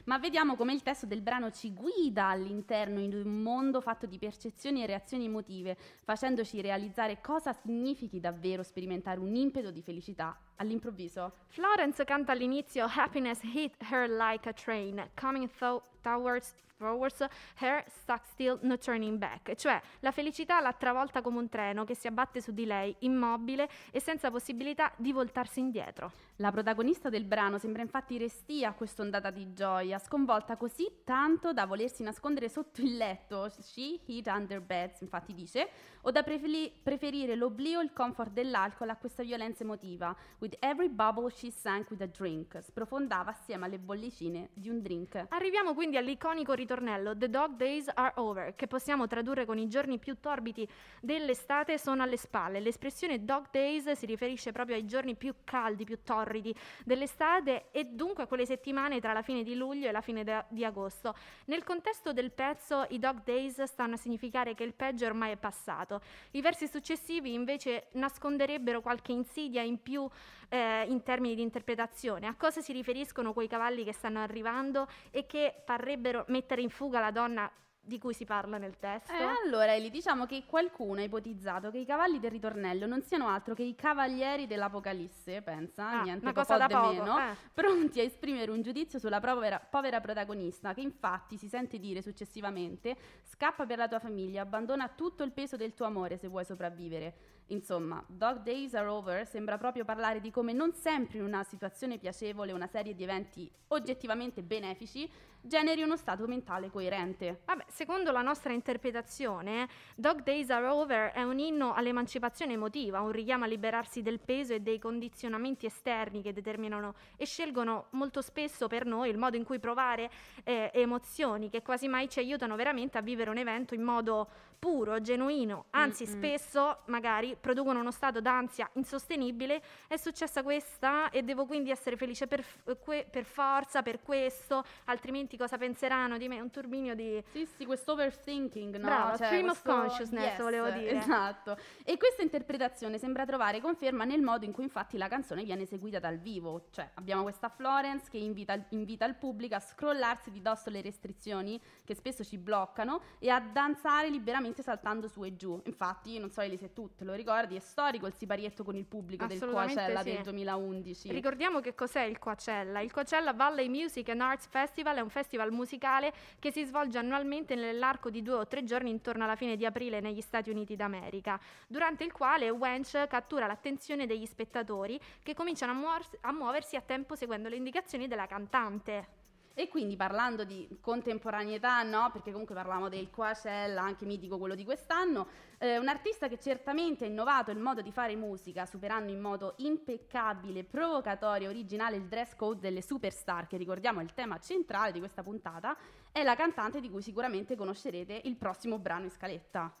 Ma 0.05 0.17
vediamo 0.17 0.55
come 0.55 0.73
il 0.73 0.81
testo 0.81 1.05
del 1.05 1.21
brano 1.21 1.51
ci 1.51 1.73
guida 1.73 2.27
all'interno 2.27 2.99
in 2.99 3.13
un 3.13 3.41
mondo 3.41 3.81
fatto 3.81 4.05
di 4.05 4.17
percezioni 4.17 4.81
e 4.81 4.85
reazioni 4.87 5.25
emotive, 5.25 5.77
facendoci 6.03 6.61
realizzare 6.61 7.21
cosa 7.21 7.53
significhi 7.53 8.19
davvero 8.19 8.63
sperimentare 8.63 9.19
un 9.19 9.35
impeto 9.35 9.71
di 9.71 9.81
felicità 9.81 10.35
all'improvviso. 10.55 11.33
Florence 11.47 12.03
canta 12.03 12.31
all'inizio 12.31 12.87
Happiness 12.93 13.41
hit 13.43 13.75
her 13.91 14.09
like 14.09 14.47
a 14.49 14.53
train, 14.53 15.09
coming 15.19 15.49
tho- 15.57 15.83
towards, 16.01 16.53
towards 16.81 17.23
her 17.61 17.83
stuck 17.87 18.25
still, 18.25 18.57
no 18.61 18.77
turning 18.77 19.17
back. 19.17 19.55
Cioè, 19.55 19.79
la 19.99 20.11
felicità 20.11 20.59
l'ha 20.59 20.73
travolta 20.73 21.21
come 21.21 21.37
un 21.37 21.49
treno 21.49 21.83
che 21.83 21.95
si 21.95 22.07
abbatte 22.07 22.41
su 22.41 22.51
di 22.51 22.65
lei, 22.65 22.95
immobile 22.99 23.69
e 23.91 23.99
senza 23.99 24.31
possibilità 24.31 24.91
di 24.97 25.11
voltarsi 25.11 25.59
indietro. 25.59 26.11
La 26.37 26.51
protagonista 26.51 27.09
del 27.09 27.25
brano 27.25 27.57
sembra 27.59 27.83
infatti 27.83 28.17
restia 28.17 28.69
a 28.69 28.73
quest'ondata 28.73 29.29
di 29.29 29.53
gioia, 29.53 29.99
sconvolta 29.99 30.57
così 30.57 31.01
tanto 31.03 31.53
da 31.53 31.65
volersi 31.65 32.01
nascondere 32.01 32.49
sotto 32.49 32.81
il 32.81 32.97
letto, 32.97 33.49
she 33.61 33.99
hid 34.05 34.27
under 34.27 34.59
beds, 34.59 35.01
infatti 35.01 35.33
dice, 35.33 35.69
o 36.01 36.11
da 36.11 36.23
preferi- 36.23 36.73
preferire 36.81 37.35
l'oblio 37.35 37.79
e 37.79 37.83
il 37.83 37.93
comfort 37.93 38.31
dell'alcol 38.31 38.89
a 38.89 38.97
questa 38.97 39.23
violenza 39.23 39.63
emotiva. 39.63 40.15
With 40.39 40.55
every 40.59 40.89
bubble 40.89 41.29
she 41.29 41.51
sank 41.51 41.91
with 41.91 42.01
a 42.01 42.07
drink. 42.07 42.57
Sprofondava 42.59 43.29
assieme 43.31 43.65
alle 43.65 43.77
bollicine 43.77 44.49
di 44.53 44.69
un 44.69 44.81
drink. 44.81 45.27
Arriviamo 45.29 45.73
quindi 45.73 45.97
all'iconico 45.97 46.53
ritornello 46.71 47.17
The 47.17 47.29
Dog 47.29 47.55
Days 47.55 47.89
Are 47.93 48.13
Over, 48.15 48.55
che 48.55 48.67
possiamo 48.67 49.05
tradurre 49.05 49.45
con 49.45 49.57
i 49.57 49.67
giorni 49.67 49.99
più 49.99 50.19
torbidi 50.19 50.67
dell'estate 51.01 51.77
sono 51.77 52.01
alle 52.01 52.15
spalle. 52.15 52.61
L'espressione 52.61 53.25
Dog 53.25 53.47
Days 53.51 53.91
si 53.91 54.05
riferisce 54.05 54.53
proprio 54.53 54.77
ai 54.77 54.85
giorni 54.85 55.15
più 55.15 55.33
caldi, 55.43 55.83
più 55.83 55.99
torridi 56.03 56.55
dell'estate 56.85 57.71
e 57.71 57.85
dunque 57.85 58.23
a 58.23 58.27
quelle 58.27 58.45
settimane 58.45 59.01
tra 59.01 59.11
la 59.11 59.21
fine 59.21 59.43
di 59.43 59.55
luglio 59.55 59.89
e 59.89 59.91
la 59.91 60.01
fine 60.01 60.23
de- 60.23 60.45
di 60.47 60.63
agosto. 60.63 61.13
Nel 61.45 61.63
contesto 61.63 62.13
del 62.13 62.31
pezzo, 62.31 62.85
i 62.89 62.99
Dog 62.99 63.23
Days 63.23 63.61
stanno 63.63 63.95
a 63.95 63.97
significare 63.97 64.55
che 64.55 64.63
il 64.63 64.73
peggio 64.73 65.05
ormai 65.05 65.31
è 65.31 65.37
passato. 65.37 66.01
I 66.31 66.41
versi 66.41 66.67
successivi 66.67 67.33
invece 67.33 67.87
nasconderebbero 67.93 68.81
qualche 68.81 69.11
insidia 69.11 69.61
in 69.61 69.81
più 69.81 70.07
eh, 70.51 70.83
in 70.89 71.01
termini 71.01 71.33
di 71.33 71.41
interpretazione. 71.41 72.27
A 72.27 72.35
cosa 72.35 72.59
si 72.59 72.73
riferiscono 72.73 73.31
quei 73.31 73.47
cavalli 73.47 73.85
che 73.85 73.93
stanno 73.93 74.19
arrivando 74.19 74.87
e 75.09 75.25
che 75.25 75.61
parrebbero 75.65 76.25
mettere 76.27 76.61
in 76.61 76.69
fuga 76.69 76.99
la 76.99 77.11
donna 77.11 77.49
di 77.83 77.97
cui 77.97 78.13
si 78.13 78.25
parla 78.25 78.57
nel 78.57 78.77
testo? 78.77 79.11
Eh, 79.11 79.23
allora, 79.45 79.73
Eli, 79.73 79.89
diciamo 79.89 80.25
che 80.25 80.43
qualcuno 80.45 80.99
ha 80.99 81.03
ipotizzato 81.03 81.71
che 81.71 81.79
i 81.79 81.85
cavalli 81.85 82.19
del 82.19 82.29
ritornello 82.29 82.85
non 82.85 83.01
siano 83.01 83.27
altro 83.27 83.55
che 83.55 83.63
i 83.63 83.75
cavalieri 83.75 84.45
dell'Apocalisse, 84.45 85.41
pensa, 85.41 85.87
Ah, 85.87 86.01
niente 86.03 86.25
una 86.25 86.33
po' 86.33 86.41
cosa 86.41 86.57
da 86.57 86.67
di 86.67 86.73
poco, 86.73 86.87
meno, 86.89 87.17
eh. 87.17 87.35
pronti 87.53 87.99
a 88.01 88.03
esprimere 88.03 88.51
un 88.51 88.61
giudizio 88.61 88.99
sulla 88.99 89.19
povera, 89.19 89.57
povera 89.59 89.99
protagonista, 89.99 90.73
che 90.73 90.81
infatti 90.81 91.37
si 91.37 91.47
sente 91.47 91.79
dire 91.79 92.01
successivamente 92.01 92.95
scappa 93.23 93.65
per 93.65 93.77
la 93.77 93.87
tua 93.87 93.99
famiglia, 93.99 94.41
abbandona 94.41 94.87
tutto 94.89 95.23
il 95.23 95.31
peso 95.31 95.55
del 95.55 95.73
tuo 95.73 95.85
amore 95.85 96.17
se 96.17 96.27
vuoi 96.27 96.45
sopravvivere. 96.45 97.39
Insomma, 97.51 98.03
Dog 98.07 98.43
Days 98.43 98.73
Are 98.73 98.87
Over 98.87 99.27
sembra 99.27 99.57
proprio 99.57 99.83
parlare 99.83 100.21
di 100.21 100.31
come 100.31 100.53
non 100.53 100.73
sempre 100.73 101.17
in 101.17 101.25
una 101.25 101.43
situazione 101.43 101.97
piacevole 101.97 102.53
una 102.53 102.67
serie 102.67 102.95
di 102.95 103.03
eventi 103.03 103.51
oggettivamente 103.67 104.41
benefici 104.41 105.09
generi 105.41 105.81
uno 105.81 105.97
stato 105.97 106.27
mentale 106.27 106.69
coerente. 106.69 107.41
Vabbè, 107.45 107.65
secondo 107.67 108.11
la 108.11 108.21
nostra 108.21 108.53
interpretazione, 108.53 109.67
Dog 109.95 110.23
Days 110.23 110.49
Are 110.49 110.67
Over 110.67 111.11
è 111.11 111.23
un 111.23 111.39
inno 111.39 111.73
all'emancipazione 111.73 112.53
emotiva, 112.53 113.01
un 113.01 113.11
richiamo 113.11 113.45
a 113.45 113.47
liberarsi 113.47 114.01
del 114.01 114.19
peso 114.19 114.53
e 114.53 114.59
dei 114.59 114.79
condizionamenti 114.79 115.65
esterni 115.65 116.21
che 116.21 116.33
determinano 116.33 116.93
e 117.17 117.25
scelgono 117.25 117.87
molto 117.91 118.21
spesso 118.21 118.67
per 118.67 118.85
noi 118.85 119.09
il 119.09 119.17
modo 119.17 119.37
in 119.37 119.43
cui 119.43 119.59
provare 119.59 120.11
eh, 120.43 120.69
emozioni 120.73 121.49
che 121.49 121.61
quasi 121.61 121.87
mai 121.87 122.07
ci 122.09 122.19
aiutano 122.19 122.55
veramente 122.55 122.97
a 122.97 123.01
vivere 123.01 123.29
un 123.29 123.37
evento 123.37 123.73
in 123.73 123.81
modo 123.81 124.29
puro, 124.59 125.01
genuino, 125.01 125.65
anzi 125.71 126.05
Mm-mm. 126.05 126.13
spesso 126.13 126.77
magari 126.85 127.35
producono 127.41 127.79
uno 127.79 127.91
stato 127.91 128.21
d'ansia 128.21 128.69
insostenibile. 128.73 129.61
È 129.87 129.97
successa 129.97 130.43
questa 130.43 131.09
e 131.09 131.23
devo 131.23 131.45
quindi 131.45 131.71
essere 131.71 131.97
felice 131.97 132.27
per, 132.27 132.45
que- 132.81 133.07
per 133.09 133.25
forza, 133.25 133.81
per 133.81 134.01
questo, 134.01 134.63
altrimenti 134.85 135.35
cosa 135.37 135.57
penseranno 135.57 136.17
di 136.17 136.27
me? 136.27 136.39
Un 136.39 136.49
turbinio 136.51 136.95
di... 136.95 137.21
Sì, 137.31 137.45
sì, 137.45 137.65
questo 137.65 137.93
overthinking, 137.93 138.75
no? 138.77 138.85
Brava, 138.85 139.17
Cioè, 139.17 139.27
stream 139.27 139.49
of 139.49 139.61
questo- 139.61 139.79
consciousness, 139.81 140.25
yes, 140.31 140.41
volevo 140.41 140.69
dire. 140.69 140.91
Esatto. 140.91 141.57
E 141.83 141.97
questa 141.97 142.21
interpretazione 142.21 142.97
sembra 142.97 143.25
trovare 143.25 143.59
conferma 143.59 144.03
nel 144.05 144.21
modo 144.21 144.45
in 144.45 144.51
cui 144.51 144.63
infatti 144.63 144.97
la 144.97 145.07
canzone 145.07 145.43
viene 145.43 145.63
eseguita 145.63 145.99
dal 145.99 146.17
vivo. 146.19 146.67
Cioè, 146.69 146.91
abbiamo 146.93 147.23
questa 147.23 147.49
Florence 147.49 148.09
che 148.09 148.17
invita, 148.17 148.57
invita 148.69 149.05
il 149.05 149.15
pubblico 149.15 149.55
a 149.55 149.59
scrollarsi 149.59 150.29
di 150.31 150.41
dosso 150.41 150.69
le 150.69 150.81
restrizioni 150.81 151.59
che 151.83 151.95
spesso 151.95 152.23
ci 152.23 152.37
bloccano 152.37 153.01
e 153.19 153.29
a 153.29 153.39
danzare 153.39 154.09
liberamente 154.09 154.61
saltando 154.61 155.07
su 155.07 155.23
e 155.23 155.35
giù. 155.35 155.59
Infatti, 155.65 156.19
non 156.19 156.29
so 156.29 156.41
Eli, 156.41 156.57
se 156.57 156.73
tu 156.73 156.93
te 156.95 157.03
lo 157.03 157.13
ricordi, 157.13 157.29
è 157.31 157.59
storico 157.59 158.07
il 158.07 158.13
siparietto 158.13 158.63
con 158.63 158.75
il 158.75 158.85
pubblico 158.85 159.25
del 159.25 159.39
Coachella 159.39 160.01
sì. 160.01 160.11
del 160.11 160.21
2011. 160.21 161.11
Ricordiamo 161.11 161.59
che 161.59 161.73
cos'è 161.73 162.03
il 162.03 162.19
Coachella. 162.19 162.79
Il 162.81 162.91
Coachella 162.91 163.33
Valley 163.33 163.67
Music 163.69 164.09
and 164.09 164.21
Arts 164.21 164.47
Festival 164.47 164.97
è 164.97 164.99
un 165.01 165.09
festival 165.09 165.51
musicale 165.51 166.13
che 166.39 166.51
si 166.51 166.63
svolge 166.63 166.97
annualmente 166.97 167.55
nell'arco 167.55 168.09
di 168.09 168.21
due 168.21 168.35
o 168.35 168.47
tre 168.47 168.63
giorni 168.63 168.89
intorno 168.89 169.23
alla 169.23 169.35
fine 169.35 169.55
di 169.55 169.65
aprile 169.65 169.99
negli 169.99 170.21
Stati 170.21 170.49
Uniti 170.49 170.75
d'America, 170.75 171.39
durante 171.67 172.03
il 172.03 172.11
quale 172.11 172.49
Wench 172.49 173.07
cattura 173.07 173.47
l'attenzione 173.47 174.05
degli 174.05 174.25
spettatori 174.25 174.99
che 175.23 175.33
cominciano 175.33 175.71
a, 175.71 175.75
muoversi- 175.75 176.17
a 176.21 176.31
muoversi 176.31 176.75
a 176.75 176.81
tempo 176.81 177.15
seguendo 177.15 177.49
le 177.49 177.55
indicazioni 177.55 178.07
della 178.07 178.27
cantante. 178.27 179.20
E 179.53 179.67
quindi 179.67 179.97
parlando 179.97 180.45
di 180.45 180.77
contemporaneità, 180.79 181.83
no? 181.83 182.09
Perché 182.11 182.31
comunque 182.31 182.55
parlavamo 182.55 182.87
del 182.87 183.09
Coachella, 183.09 183.81
anche 183.81 184.05
mitico 184.05 184.37
quello 184.37 184.55
di 184.55 184.63
quest'anno, 184.63 185.27
eh, 185.57 185.77
un 185.77 185.89
artista 185.89 186.27
che 186.29 186.39
certamente 186.39 187.03
ha 187.03 187.07
innovato 187.07 187.51
il 187.51 187.59
modo 187.59 187.81
di 187.81 187.91
fare 187.91 188.15
musica, 188.15 188.65
superando 188.65 189.11
in 189.11 189.19
modo 189.19 189.55
impeccabile, 189.57 190.63
provocatorio 190.63 191.49
originale 191.49 191.97
il 191.97 192.07
dress 192.07 192.33
code 192.35 192.61
delle 192.61 192.81
superstar, 192.81 193.47
che 193.47 193.57
ricordiamo 193.57 193.99
è 193.99 194.03
il 194.03 194.13
tema 194.13 194.39
centrale 194.39 194.91
di 194.93 194.99
questa 194.99 195.21
puntata, 195.21 195.75
è 196.11 196.23
la 196.23 196.35
cantante 196.35 196.79
di 196.79 196.89
cui 196.89 197.01
sicuramente 197.01 197.55
conoscerete 197.55 198.21
il 198.23 198.37
prossimo 198.37 198.79
brano 198.79 199.03
in 199.03 199.11
scaletta. 199.11 199.73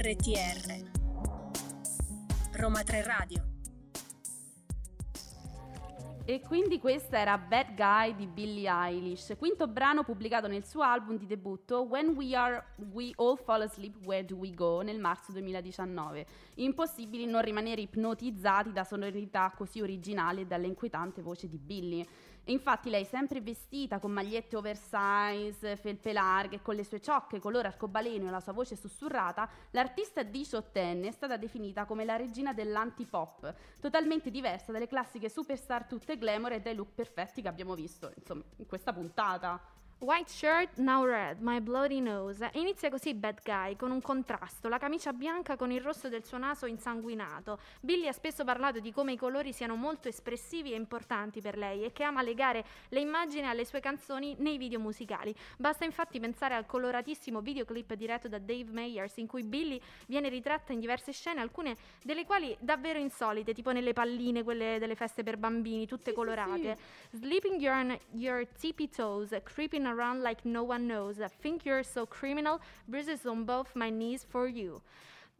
RTR 0.00 0.84
Roma 2.52 2.84
3 2.84 3.02
Radio 3.02 3.48
E 6.24 6.40
quindi 6.40 6.78
questa 6.78 7.18
era 7.18 7.38
Bad 7.38 7.74
Guy 7.74 8.14
di 8.14 8.26
Billie 8.26 8.70
Eilish, 8.70 9.34
quinto 9.38 9.66
brano 9.66 10.04
pubblicato 10.04 10.46
nel 10.46 10.64
suo 10.66 10.82
album 10.82 11.16
di 11.16 11.24
debutto 11.24 11.80
When 11.80 12.10
We 12.10 12.36
Are 12.36 12.62
We 12.92 13.12
All 13.16 13.42
Fall 13.42 13.62
Asleep 13.62 14.04
Where 14.04 14.26
Do 14.26 14.36
We 14.36 14.52
Go 14.52 14.82
nel 14.82 15.00
marzo 15.00 15.32
2019. 15.32 16.26
Impossibili 16.56 17.24
non 17.24 17.40
rimanere 17.40 17.80
ipnotizzati 17.80 18.72
da 18.72 18.84
sonorità 18.84 19.50
così 19.56 19.80
originali 19.80 20.42
e 20.42 20.46
dall'inquietante 20.46 21.22
voce 21.22 21.48
di 21.48 21.56
Billie. 21.56 22.06
Infatti 22.48 22.88
lei 22.88 23.04
sempre 23.04 23.42
vestita 23.42 23.98
con 23.98 24.10
magliette 24.10 24.56
oversize, 24.56 25.76
felpe 25.76 26.14
larghe, 26.14 26.62
con 26.62 26.74
le 26.74 26.84
sue 26.84 26.98
ciocche 26.98 27.40
color 27.40 27.66
arcobaleno 27.66 28.26
e 28.26 28.30
la 28.30 28.40
sua 28.40 28.52
voce 28.52 28.74
sussurrata, 28.74 29.48
l'artista 29.72 30.22
diciottenne 30.22 31.08
è 31.08 31.10
stata 31.10 31.36
definita 31.36 31.84
come 31.84 32.06
la 32.06 32.16
regina 32.16 32.54
dell'antipop, 32.54 33.54
totalmente 33.80 34.30
diversa 34.30 34.72
dalle 34.72 34.86
classiche 34.86 35.28
superstar 35.28 35.84
tutte 35.84 36.16
glamour 36.16 36.52
e 36.52 36.60
dai 36.62 36.74
look 36.74 36.94
perfetti 36.94 37.42
che 37.42 37.48
abbiamo 37.48 37.74
visto, 37.74 38.10
insomma, 38.16 38.42
in 38.56 38.66
questa 38.66 38.94
puntata. 38.94 39.60
White 40.00 40.30
shirt, 40.30 40.68
now 40.76 41.04
red, 41.04 41.40
my 41.40 41.58
bloody 41.58 41.98
nose. 41.98 42.48
Inizia 42.52 42.88
così 42.88 43.14
Bad 43.14 43.40
Guy, 43.42 43.74
con 43.74 43.90
un 43.90 44.00
contrasto, 44.00 44.68
la 44.68 44.78
camicia 44.78 45.12
bianca 45.12 45.56
con 45.56 45.72
il 45.72 45.80
rosso 45.80 46.08
del 46.08 46.24
suo 46.24 46.38
naso 46.38 46.66
insanguinato. 46.66 47.58
Billy 47.80 48.06
ha 48.06 48.12
spesso 48.12 48.44
parlato 48.44 48.78
di 48.78 48.92
come 48.92 49.14
i 49.14 49.16
colori 49.16 49.52
siano 49.52 49.74
molto 49.74 50.06
espressivi 50.06 50.72
e 50.72 50.76
importanti 50.76 51.40
per 51.40 51.58
lei 51.58 51.84
e 51.84 51.90
che 51.90 52.04
ama 52.04 52.22
legare 52.22 52.64
le 52.90 53.00
immagini 53.00 53.48
alle 53.48 53.64
sue 53.64 53.80
canzoni 53.80 54.36
nei 54.38 54.56
video 54.56 54.78
musicali. 54.78 55.34
Basta 55.56 55.84
infatti 55.84 56.20
pensare 56.20 56.54
al 56.54 56.64
coloratissimo 56.64 57.40
videoclip 57.40 57.94
diretto 57.94 58.28
da 58.28 58.38
Dave 58.38 58.70
Meyers 58.70 59.16
in 59.16 59.26
cui 59.26 59.42
Billy 59.42 59.80
viene 60.06 60.28
ritratta 60.28 60.72
in 60.72 60.78
diverse 60.78 61.10
scene, 61.10 61.40
alcune 61.40 61.76
delle 62.04 62.24
quali 62.24 62.56
davvero 62.60 63.00
insolite, 63.00 63.52
tipo 63.52 63.72
nelle 63.72 63.94
palline, 63.94 64.44
quelle 64.44 64.78
delle 64.78 64.94
feste 64.94 65.24
per 65.24 65.38
bambini, 65.38 65.88
tutte 65.88 66.04
Sì, 66.04 66.10
sì, 66.10 66.14
colorate. 66.14 66.78
Sleeping 67.10 67.60
your, 67.60 67.74
on 67.74 67.98
your 68.12 68.46
tippy 68.56 68.88
toes, 68.88 69.36
creeping 69.42 69.86
around 69.88 70.22
like 70.22 70.44
no 70.44 70.62
one 70.62 70.86
knows. 70.86 71.20
I 71.20 71.28
think 71.28 71.64
you're 71.64 71.82
so 71.82 72.06
criminal, 72.06 72.60
bruises 72.86 73.26
on 73.26 73.44
both 73.44 73.74
my 73.74 73.90
knees 73.90 74.24
for 74.28 74.46
you. 74.46 74.82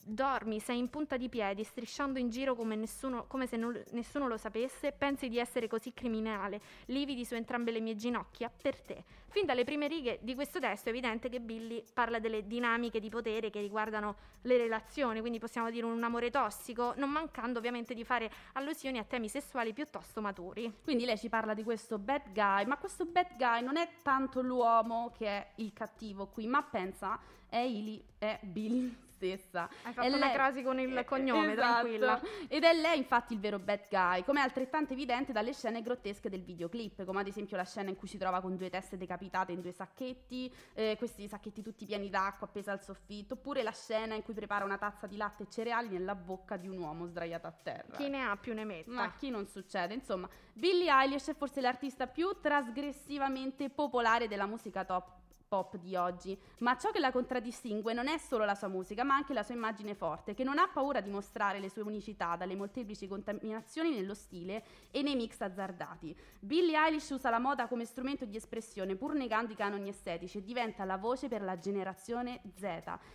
Dormi, 0.04 0.58
sei 0.58 0.78
in 0.78 0.88
punta 0.88 1.16
di 1.16 1.28
piedi, 1.28 1.62
strisciando 1.64 2.18
in 2.18 2.30
giro 2.30 2.54
come, 2.54 2.76
nessuno, 2.76 3.26
come 3.26 3.46
se 3.46 3.56
non- 3.56 3.82
nessuno 3.90 4.26
lo 4.26 4.38
sapesse, 4.38 4.92
pensi 4.92 5.28
di 5.28 5.38
essere 5.38 5.68
così 5.68 5.92
criminale, 5.92 6.61
lividi 6.87 7.24
su 7.26 7.34
entrambe 7.34 7.70
le 7.70 7.80
mie 7.80 7.94
ginocchia, 7.94 8.50
per 8.50 8.80
te. 8.80 9.04
Fin 9.28 9.44
dalle 9.44 9.64
prime 9.64 9.87
righe 9.87 10.18
di 10.22 10.34
questo 10.34 10.58
testo 10.58 10.88
è 10.88 10.92
evidente 10.92 11.28
che 11.28 11.40
Billy 11.40 11.84
parla 11.92 12.18
delle 12.18 12.46
dinamiche 12.46 13.00
di 13.00 13.11
potere 13.11 13.50
che 13.50 13.61
riguardano 13.61 14.16
le 14.42 14.56
relazioni, 14.56 15.20
quindi 15.20 15.38
possiamo 15.38 15.70
dire 15.70 15.84
un 15.84 16.02
amore 16.02 16.30
tossico, 16.30 16.94
non 16.96 17.11
mancando 17.11 17.58
ovviamente 17.58 17.92
di 17.92 18.04
fare 18.04 18.30
allusioni 18.54 18.96
a 18.96 19.04
temi 19.04 19.28
sessuali 19.28 19.74
piuttosto 19.74 20.22
maturi. 20.22 20.72
Quindi 20.82 21.04
lei 21.04 21.18
ci 21.18 21.28
parla 21.28 21.52
di 21.52 21.62
questo 21.62 21.98
bad 21.98 22.32
guy, 22.32 22.64
ma 22.64 22.78
questo 22.78 23.04
bad 23.04 23.37
guy 23.37 23.62
non 23.62 23.76
è 23.76 23.88
tanto 24.02 24.40
l'uomo 24.40 25.12
che 25.14 25.26
è 25.26 25.50
il 25.56 25.74
cattivo 25.74 26.28
qui, 26.28 26.46
ma 26.46 26.62
pensa 26.62 27.20
è, 27.46 27.58
Ili- 27.58 28.02
è 28.16 28.38
Billy 28.42 29.06
stessa. 29.18 29.68
Hai 29.83 29.92
fatto 29.92 30.07
È 30.07 30.09
una 30.14 30.26
lei- 30.26 30.33
crasi 30.33 30.62
con 30.62 30.78
il 30.78 30.96
eh, 30.96 31.04
cognome, 31.04 31.52
esatto. 31.52 31.87
tranquilla. 31.88 32.20
Ed 32.46 32.62
è 32.62 32.72
lei 32.72 32.98
infatti 32.98 33.35
il 33.35 33.40
vero 33.40 33.59
bad 33.59 33.88
guy, 33.90 34.24
come 34.24 34.40
è 34.40 34.44
altrettanto 34.44 34.92
evidente 34.92 35.33
dalle 35.33 35.52
scene 35.52 35.83
grottesche 35.83 36.31
del 36.31 36.42
videoclip, 36.42 37.04
come 37.04 37.20
ad 37.20 37.26
esempio 37.26 37.57
la 37.57 37.64
scena 37.64 37.90
in 37.90 37.96
cui 37.96 38.07
si 38.09 38.16
trova 38.16 38.40
con 38.40 38.57
due 38.57 38.70
teste 38.70 38.96
decapitate 38.96 39.52
in 39.52 39.61
due 39.61 39.72
sacchetti, 39.72 40.52
eh, 40.74 40.94
questi 40.96 41.26
sacchetti 41.26 41.62
tutti 41.62 41.85
pieni 41.85 42.09
d'acqua 42.09 42.46
appesa 42.46 42.70
al 42.72 42.83
soffitto, 42.83 43.35
oppure 43.35 43.62
la 43.62 43.72
scena 43.72 44.14
in 44.14 44.22
cui 44.22 44.35
prepara 44.35 44.64
una 44.64 44.78
tazza 44.78 45.07
di 45.07 45.16
latte 45.16 45.42
e 45.42 45.46
cereali 45.50 45.88
nella 45.88 46.14
bocca 46.14 46.57
di 46.57 46.68
un 46.68 46.78
uomo 46.78 47.07
sdraiato 47.07 47.46
a 47.48 47.52
terra. 47.62 47.96
Chi 47.96 48.09
ne 48.09 48.22
ha 48.22 48.37
più 48.37 48.54
ne 48.54 48.64
metta. 48.64 48.90
Ma 48.90 49.12
chi 49.12 49.31
non 49.31 49.46
succede? 49.46 49.94
Insomma, 49.94 50.28
Billie 50.52 50.90
Eilish 50.90 51.28
è 51.28 51.35
forse 51.35 51.61
l'artista 51.61 52.07
più 52.07 52.38
trasgressivamente 52.40 53.70
popolare 53.70 54.28
della 54.28 54.46
musica 54.46 54.85
top 54.85 55.17
pop 55.48 55.76
di 55.76 55.96
oggi, 55.96 56.38
ma 56.58 56.76
ciò 56.76 56.90
che 56.90 57.00
la 57.00 57.11
contraddistingue 57.11 57.94
non 57.94 58.06
è 58.06 58.18
solo 58.18 58.44
la 58.44 58.54
sua 58.54 58.68
musica, 58.68 59.02
ma 59.02 59.14
anche 59.14 59.32
la 59.32 59.42
sua 59.42 59.54
immagine 59.54 59.94
forte, 59.94 60.34
che 60.34 60.44
non 60.44 60.58
ha 60.58 60.68
paura 60.68 61.00
di 61.00 61.11
mostrare 61.11 61.58
le 61.58 61.70
sue 61.70 61.82
unicità 61.82 62.37
dalle 62.37 62.54
molteplici 62.54 63.08
contaminazioni 63.08 63.94
nello 63.94 64.14
stile 64.14 64.62
e 64.90 65.02
nei 65.02 65.16
mix 65.16 65.40
azzardati. 65.40 66.16
Billie 66.38 66.76
Eilish 66.78 67.11
usa 67.11 67.30
la 67.30 67.38
moda 67.38 67.66
come 67.66 67.87
strumento 67.87 68.26
di 68.26 68.37
espressione, 68.37 68.94
pur 68.94 69.14
negando 69.14 69.52
i 69.52 69.56
canoni 69.56 69.88
estetici, 69.88 70.38
e 70.38 70.44
diventa 70.44 70.84
la 70.84 70.98
voce 70.98 71.28
per 71.28 71.42
la 71.42 71.58
generazione 71.58 72.42
Z, 72.54 72.61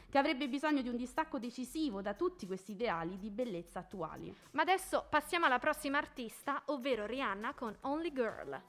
che 0.10 0.17
avrebbe 0.17 0.50
bisogno 0.50 0.82
di 0.82 0.89
un 0.89 0.98
distacco 0.98 1.38
decisivo 1.38 2.02
da 2.02 2.15
tutti 2.15 2.48
questi 2.48 2.72
ideali 2.72 3.17
di 3.19 3.30
bellezza 3.30 3.80
attuali. 3.80 4.36
Ma 4.52 4.63
adesso 4.63 5.06
passiamo 5.10 5.46
alla 5.46 5.60
prossima 5.60 6.00
artista, 6.00 6.63
ovvero 6.65 7.06
Rihanna 7.06 7.54
con 7.54 7.76
Only 7.82 8.12
Girl. 8.12 8.62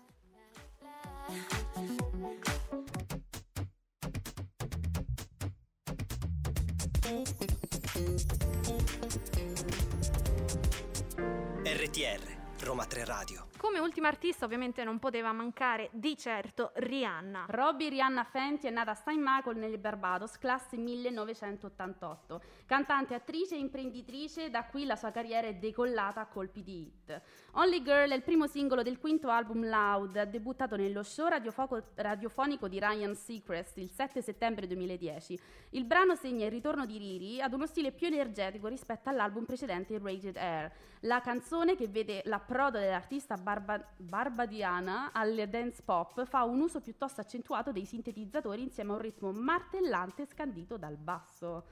RTR, 11.65 12.21
Roma 12.61 12.87
3 12.87 13.05
Radio. 13.05 13.54
Come 13.65 13.79
ultima 13.79 14.09
artista 14.09 14.45
ovviamente 14.45 14.85
non 14.85 14.99
poteva 14.99 15.33
mancare 15.33 15.89
di 15.91 16.19
certo 16.19 16.73
Rihanna. 16.75 17.47
Robbie 17.49 17.89
Rihanna 17.89 18.23
Fenty 18.23 18.67
è 18.67 18.71
nata 18.71 18.91
a 18.91 18.95
St. 18.95 19.15
Michael 19.17 19.57
nel 19.57 19.79
Barbados, 19.79 20.37
classe 20.37 20.77
1988. 20.77 22.43
Cantante, 22.67 23.15
attrice 23.15 23.55
e 23.55 23.61
imprenditrice, 23.61 24.51
da 24.51 24.67
qui 24.67 24.85
la 24.85 24.97
sua 24.97 25.11
carriera 25.13 25.47
è 25.47 25.55
decollata 25.55 26.21
a 26.21 26.27
colpi 26.27 26.63
di 26.63 26.83
hit. 26.83 27.23
Only 27.53 27.83
Girl 27.83 28.11
è 28.11 28.15
il 28.15 28.23
primo 28.23 28.47
singolo 28.47 28.83
del 28.83 28.99
quinto 28.99 29.31
album 29.31 29.67
Loud, 29.67 30.25
debuttato 30.25 30.77
nello 30.77 31.03
show 31.03 31.29
radiofoco- 31.29 31.93
radiofonico 31.95 32.69
di 32.69 32.79
Ryan 32.79 33.15
Seacrest 33.15 33.79
il 33.79 33.89
7 33.89 34.21
settembre 34.21 34.67
2010. 34.67 35.41
Il 35.71 35.87
brano 35.87 36.15
segna 36.17 36.45
il 36.45 36.51
ritorno 36.51 36.85
di 36.85 36.99
Riri 36.99 37.41
ad 37.41 37.55
uno 37.55 37.65
stile 37.65 37.93
più 37.93 38.09
energetico 38.09 38.69
rispetto 38.69 39.09
all'album 39.09 39.47
precedente 39.47 39.99
Rated 39.99 40.37
Air. 40.37 40.73
La 41.01 41.23
canzone 41.23 41.77
che 41.77 41.89
vede 41.89 42.21
l'approdo 42.27 42.79
dell'artista 42.79 43.37
barba- 43.61 43.87
barbadiana 43.97 45.13
al 45.13 45.49
dance 45.49 45.83
pop 45.83 46.25
fa 46.27 46.43
un 46.45 46.61
uso 46.61 46.81
piuttosto 46.81 47.21
accentuato 47.21 47.73
dei 47.73 47.85
sintetizzatori 47.85 48.63
insieme 48.63 48.93
a 48.93 48.95
un 48.95 49.01
ritmo 49.01 49.33
martellante 49.33 50.27
scandito 50.27 50.77
dal 50.77 50.97
basso. 50.97 51.65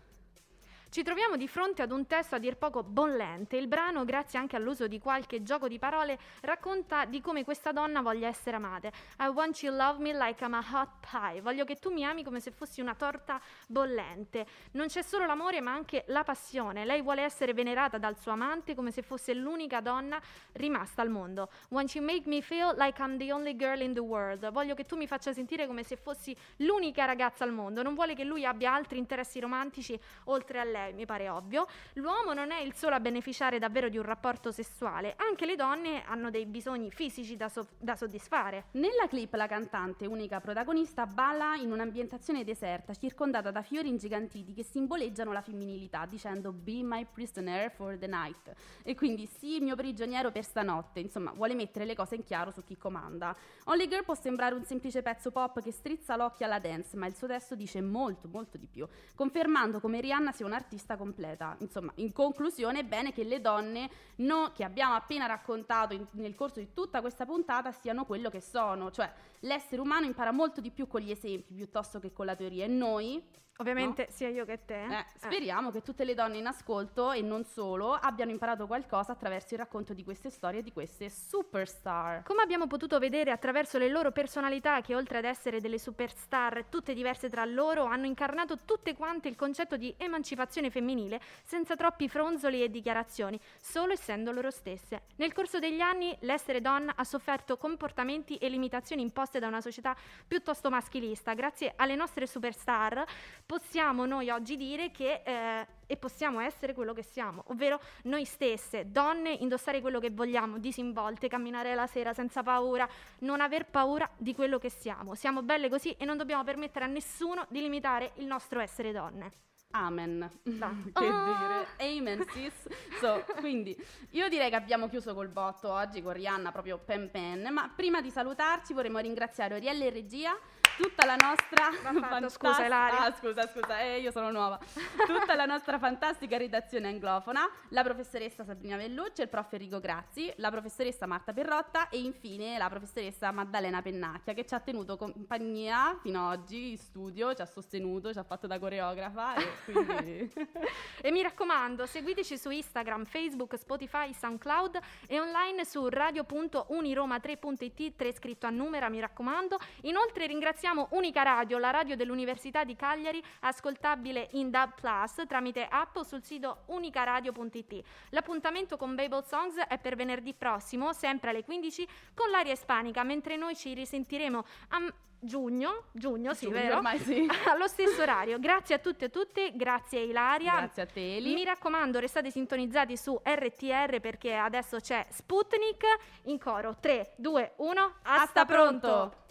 Ci 0.93 1.03
troviamo 1.03 1.39
di 1.39 1.49
fronte 1.49 1.81
ad 1.81 1.91
un 1.91 2.07
testo 2.07 2.35
a 2.35 2.39
dir 2.39 2.59
poco 2.59 2.83
bollente. 2.83 3.57
Il 3.57 3.67
brano, 3.67 4.05
grazie 4.05 4.39
anche 4.39 4.57
all'uso 4.57 4.89
di 4.89 4.99
qualche 4.99 5.43
gioco 5.43 5.67
di 5.67 5.79
parole, 5.79 6.19
racconta 6.43 7.07
di 7.07 7.23
come 7.23 7.45
questa 7.45 7.73
donna 7.73 8.03
voglia 8.03 8.29
essere 8.29 8.57
amata. 8.57 8.91
I 9.21 9.29
want 9.29 9.63
you 9.63 9.73
to 9.73 9.79
love 9.83 10.03
me 10.03 10.13
like 10.13 10.45
I'm 10.45 10.53
a 10.53 10.63
hot 10.63 10.91
pie. 11.01 11.41
Voglio 11.41 11.65
che 11.65 11.77
tu 11.77 11.91
mi 11.91 12.05
ami 12.05 12.23
come 12.23 12.41
se 12.41 12.51
fossi 12.51 12.83
una 12.83 12.95
torta 12.95 13.41
bollente. 13.69 14.45
Non 14.73 14.89
c'è 14.89 15.01
solo 15.01 15.25
l'amore, 15.25 15.63
ma 15.63 15.73
anche 15.73 16.05
la 16.09 16.25
passione. 16.25 16.85
Lei 16.85 17.01
vuole 17.01 17.23
essere 17.23 17.55
venerata 17.55 17.97
dal 17.97 18.19
suo 18.19 18.33
amante 18.33 18.75
come 18.75 18.91
se 18.91 19.01
fosse 19.01 19.33
l'unica 19.33 19.81
donna 19.81 20.21
rimasta 20.53 21.01
al 21.01 21.09
mondo. 21.09 21.49
Want 21.71 21.95
you 21.95 22.05
make 22.05 22.29
me 22.29 22.43
feel 22.43 22.75
like 22.77 23.01
I'm 23.01 23.17
the 23.17 23.33
only 23.33 23.57
girl 23.57 23.81
in 23.81 23.95
the 23.95 24.01
world. 24.01 24.51
Voglio 24.51 24.75
che 24.75 24.85
tu 24.85 24.97
mi 24.97 25.07
faccia 25.07 25.33
sentire 25.33 25.67
come 25.67 25.85
se 25.85 25.97
fossi 25.97 26.37
l'unica 26.57 27.07
ragazza 27.07 27.45
al 27.45 27.53
mondo. 27.53 27.83
Non 27.83 27.95
vuole 27.95 28.15
che 28.15 28.25
lui 28.25 28.45
abbia 28.45 28.75
altri 28.75 28.99
interessi 28.99 29.41
romantici 29.41 29.99
oltre 30.25 30.61
a 30.61 30.65
lei, 30.65 30.81
mi 30.93 31.07
pare 31.07 31.29
ovvio. 31.29 31.67
L'uomo 31.95 32.33
non 32.33 32.51
è 32.51 32.61
il 32.61 32.75
solo 32.75 32.95
a 32.97 33.01
beneficiare 33.01 33.59
davvero 33.59 33.89
di 33.89 33.97
un 33.97 34.03
rapporto 34.03 34.51
sessuale, 34.51 35.15
anche 35.17 35.47
le 35.47 35.55
donne 35.55 36.03
hanno 36.05 36.31
dei 36.31 36.47
bisogni 36.47 36.91
fisici 36.91 37.37
da, 37.37 37.49
so- 37.49 37.69
da 37.79 37.95
soddisfare. 37.95 38.65
Nella 38.73 39.07
clip 39.09 39.33
la 39.35 39.47
cantante, 39.47 40.07
unica 40.07 40.41
protagonista, 40.41 41.07
balla 41.07 41.55
in 41.55 41.71
un'ambientazione 41.71 42.45
deserta, 42.45 42.95
circondata 42.95 43.51
da 43.51 43.63
fiori 43.63 43.89
ingigantiti 43.89 44.53
che 44.53 44.65
simboleggiano 44.65 45.33
la 45.33 45.41
femminilità, 45.41 46.07
dicendo 46.07 46.53
Be 46.53 46.83
my 46.83 47.07
prisoner 47.11 47.71
for 47.71 47.97
the 47.97 48.07
night. 48.07 48.53
E 48.83 48.95
quindi 48.95 49.27
sì, 49.27 49.61
mio 49.61 49.77
prigioniero 49.77 50.31
per 50.31 50.45
stanotte. 50.45 51.01
Insomma, 51.01 51.31
vuole 51.33 51.55
mettere 51.55 51.85
le 51.85 51.95
cose 51.95 52.17
in 52.17 52.25
chiaro 52.25 52.51
su 52.51 52.65
chi 52.65 52.77
comanda. 52.77 53.35
Only 53.65 53.87
Girl 53.89 54.05
può 54.05 54.15
sembrare 54.15 54.55
un 54.55 54.65
semplice 54.65 55.03
pezzo 55.03 55.31
pop 55.31 55.61
che 55.61 55.73
strizza 55.73 56.17
l'occhio 56.17 56.47
alla 56.47 56.59
dance, 56.59 56.97
ma 56.97 57.07
il 57.07 57.15
suo 57.15 57.27
testo 57.27 57.55
dice 57.55 57.81
molto, 57.81 58.29
molto 58.29 58.59
di 58.59 58.67
più, 58.67 58.87
confermando 59.15 59.81
come 59.81 60.01
Rihanna 60.01 60.33
sia 60.33 60.47
un'artista 60.47 60.72
completa. 60.97 61.57
Insomma, 61.61 61.93
in 61.97 62.13
conclusione, 62.13 62.81
è 62.81 62.85
bene 62.85 63.13
che 63.13 63.25
le 63.25 63.41
donne 63.41 63.91
no- 64.17 64.53
che 64.55 64.65
abbiamo 64.65 64.95
appena 64.95 65.27
raccontato 65.27 65.95
in- 65.95 66.07
nel 66.13 66.35
corso 66.35 66.61
di 66.61 66.73
tutta 66.73 67.01
questa 67.01 67.25
puntata 67.25 67.73
siano 67.73 68.05
quello 68.05 68.31
che 68.31 68.41
sono, 68.41 68.91
cioè 68.91 69.11
l'essere 69.41 69.81
umano 69.81 70.07
impara 70.07 70.33
molto 70.33 70.61
di 70.61 70.71
più 70.71 70.87
con 70.87 71.01
gli 71.01 71.11
esempi 71.11 71.55
piuttosto 71.55 71.99
che 71.99 72.13
con 72.13 72.27
la 72.27 72.37
teoria 72.37 72.65
e 72.65 72.69
noi 72.69 73.23
Ovviamente 73.59 74.09
sia 74.11 74.29
io 74.29 74.45
che 74.45 74.65
te. 74.65 74.85
eh, 74.85 75.07
speriamo 75.17 75.71
che 75.71 75.83
tutte 75.83 76.05
le 76.05 76.15
donne 76.15 76.39
in 76.39 76.47
ascolto 76.47 77.13
e 77.13 77.21
non 77.21 77.45
solo 77.45 77.93
abbiano 77.93 78.31
imparato 78.31 78.67
qualcosa 78.67 79.13
attraverso 79.13 79.55
il 79.55 79.61
racconto 79.61 79.93
di 79.93 80.03
queste 80.03 80.31
storie 80.31 80.61
e 80.61 80.63
di 80.63 80.73
queste 80.73 81.11
superstar. 81.11 82.23
Come 82.25 82.43
abbiamo 82.43 82.67
potuto 82.67 82.99
vedere 82.99 83.31
attraverso 83.31 83.79
le 83.79 83.89
loro 83.89 84.11
personalità, 84.11 84.81
che 84.81 84.95
oltre 84.95 85.19
ad 85.19 85.25
essere 85.25 85.61
delle 85.61 85.79
superstar 85.79 86.65
tutte 86.71 86.95
diverse 86.95 87.29
tra 87.29 87.45
loro, 87.45 87.85
hanno 87.85 88.07
incarnato 88.07 88.59
tutte 88.65 88.95
quante 88.95 89.29
il 89.29 89.37
concetto 89.37 89.77
di 89.77 89.95
emancipazione 89.99 90.71
femminile 90.71 91.21
senza 91.45 91.77
troppi 91.77 92.09
fronzoli 92.09 92.63
e 92.63 92.71
dichiarazioni, 92.71 93.39
solo 93.61 93.93
essendo 93.93 94.33
loro 94.33 94.51
stesse. 94.51 95.03
Nel 95.17 95.33
corso 95.33 95.59
degli 95.59 95.81
anni 95.81 96.17
l'essere 96.21 96.61
donna 96.61 96.95
ha 96.97 97.05
sofferto 97.05 97.59
comportamenti 97.59 98.37
e 98.39 98.49
limitazioni 98.49 99.03
imposte 99.03 99.39
da 99.39 99.47
una 99.47 99.61
società 99.61 99.95
piuttosto 100.27 100.71
maschilista. 100.71 101.35
Grazie 101.35 101.75
alle 101.77 101.95
nostre 101.95 102.27
superstar 102.27 103.05
possiamo 103.53 104.07
noi 104.07 104.31
oggi 104.31 104.57
dire 104.57 104.91
che 104.91 105.21
eh, 105.23 105.67
e 105.87 105.99
possiamo 105.99 106.41
essere 106.41 106.73
quello 106.73 106.95
che 106.95 107.03
siamo, 107.03 107.45
ovvero 107.49 107.79
noi 108.05 108.25
stesse, 108.25 108.91
donne, 108.91 109.31
indossare 109.31 109.83
quello 109.83 110.01
che 110.01 110.09
vogliamo, 110.09 110.57
disinvolte, 110.57 111.29
camminare 111.29 111.75
la 111.75 111.87
sera 111.87 112.15
senza 112.15 112.43
paura, 112.43 112.89
non 113.19 113.43
aver 113.43 113.67
paura 113.67 114.09
di 114.17 114.35
quello 114.35 114.59
che 114.59 114.71
siamo. 114.71 115.15
Siamo 115.15 115.43
belle 115.43 115.69
così 115.69 115.95
e 115.99 116.07
non 116.07 116.17
dobbiamo 116.17 116.43
permettere 116.45 116.87
a 116.87 116.89
nessuno 116.89 117.45
di 117.51 117.61
limitare 117.61 118.13
il 118.15 118.25
nostro 118.25 118.59
essere 118.59 118.91
donne. 118.91 119.52
Amen. 119.73 120.31
Da. 120.43 120.71
che 120.93 121.07
Ah. 121.07 121.67
dire? 121.77 121.91
Amen, 121.91 122.25
sis. 122.33 122.53
So, 123.01 123.25
quindi 123.41 123.77
io 124.11 124.29
direi 124.29 124.51
che 124.51 124.57
abbiamo 124.57 124.89
chiuso 124.89 125.15
col 125.15 125.29
botto 125.29 125.71
oggi 125.71 126.03
con 126.03 126.13
Rihanna 126.13 126.53
proprio 126.53 126.79
pen 126.79 127.11
pen, 127.11 127.49
ma 127.53 127.71
prima 127.75 128.01
di 128.01 128.11
salutarci 128.11 128.73
vorremmo 128.75 128.99
ringraziare 128.99 129.55
Orielle 129.55 129.87
in 129.87 129.93
regia, 129.93 130.37
tutta 130.77 131.05
la 131.05 131.17
nostra 131.17 131.69
Va 131.83 131.93
fatto, 131.93 132.01
fantas- 132.07 132.33
scusa, 132.35 132.65
Ilaria. 132.67 133.01
Ah, 133.01 133.13
scusa, 133.15 133.47
scusa, 133.49 133.81
eh, 133.81 133.99
io 134.01 134.11
sono 134.11 134.31
nuova. 134.31 134.59
Tutta 135.07 135.35
la 135.35 135.45
nostra 135.47 135.79
fantastica 135.79 136.37
redazione 136.37 136.89
anglofona, 136.89 137.49
la 137.71 137.83
professoressa 137.83 138.45
Sabrina 138.45 138.77
Vellucci, 138.77 139.23
il 139.23 139.29
prof 139.29 139.53
Enrico 139.53 139.81
Grazzi, 139.81 140.33
la 140.37 140.51
professoressa 140.51 141.07
Marta 141.07 141.33
Perrotta 141.33 141.89
e 141.89 141.99
infine 142.01 142.57
la 142.59 142.69
professoressa 142.69 143.31
Maddalena 143.33 143.83
Pennacchia 143.83 144.33
che 144.35 144.47
ci 144.47 144.55
ha 144.55 144.61
tenuto 144.61 144.97
compagnia 144.97 145.99
fino 146.01 146.29
ad 146.29 146.41
oggi 146.41 146.71
in 146.71 146.79
studio, 146.79 147.35
ci 147.35 147.43
ha 147.43 147.47
sostenuto, 147.47 148.13
ci 148.13 148.19
ha 148.19 148.23
fatto 148.25 148.47
da 148.47 148.59
coreografa 148.59 149.35
e 149.35 149.47
quindi 149.65 150.33
E 151.01 151.11
mi 151.11 151.23
raccomando, 151.23 151.87
seguiteci 151.87 152.39
su 152.39 152.51
Instagram, 152.51 153.05
Facebook, 153.05 153.57
Spotify, 153.57 154.13
SoundCloud 154.13 154.79
e 155.09 155.19
online 155.19 155.65
su 155.65 155.89
radio.uniroma3.it, 155.89 157.97
3 157.97 158.15
scritto 158.15 158.47
a 158.47 158.51
numero, 158.51 158.89
mi 158.89 159.01
raccomando. 159.01 159.59
Inoltre 159.83 160.27
ringraziamo 160.27 160.89
Unica 160.91 161.23
Radio, 161.23 161.59
la 161.59 161.71
radio 161.71 161.97
dell'Università 161.97 162.65
di 162.65 162.77
Cagliari, 162.77 163.23
ascoltabile 163.41 164.29
in 164.33 164.51
DAB 164.51 164.75
Plus 164.75 165.23
tramite 165.27 165.67
app 165.69 165.97
o 165.97 166.05
sul 166.05 166.23
sito 166.23 166.63
unicaradio.it. 166.67 167.83
L'appuntamento 168.11 168.77
con 168.77 168.95
Babel 168.95 169.25
Songs 169.25 169.57
è 169.57 169.79
per 169.79 169.97
venerdì 169.97 170.35
prossimo, 170.35 170.93
sempre 170.93 171.31
alle 171.31 171.45
15, 171.45 171.89
con 172.15 172.31
l'aria 172.31 172.53
ispanica, 172.53 173.03
mentre 173.03 173.37
noi 173.37 173.57
ci 173.57 173.75
risentiremo 173.75 174.45
a 174.69 174.93
giugno, 175.23 175.85
giugno 175.93 176.35
sì, 176.35 176.47
Giugno 176.47 176.61
vero? 176.61 176.77
ormai 176.77 176.99
sì. 176.99 177.27
Allo 177.49 177.69
stesso 177.69 178.03
orario. 178.03 178.39
Grazie 178.39 178.75
a 178.75 178.79
tutte 178.79 179.07
e 179.07 179.11
tutte, 179.11 179.53
grazie 179.55 180.01
a 180.01 180.03
Ilaria. 180.03 180.57
Grazie 180.57 180.83
a 180.83 180.87
te 180.87 181.17
Eli. 181.17 181.35
Mi 181.35 181.45
raccomando, 181.45 182.01
restate 182.01 182.31
sintonizzati 182.31 182.97
su 182.97 183.19
RTR 183.23 184.01
perché 184.01 184.35
adesso 184.35 184.79
c'è 184.79 185.07
Sputnik 185.11 185.85
in 186.25 186.39
coro. 186.39 186.77
3, 186.81 187.13
2, 187.17 187.53
1, 187.57 187.95
Hasta 188.03 188.45
pronto! 188.45 189.22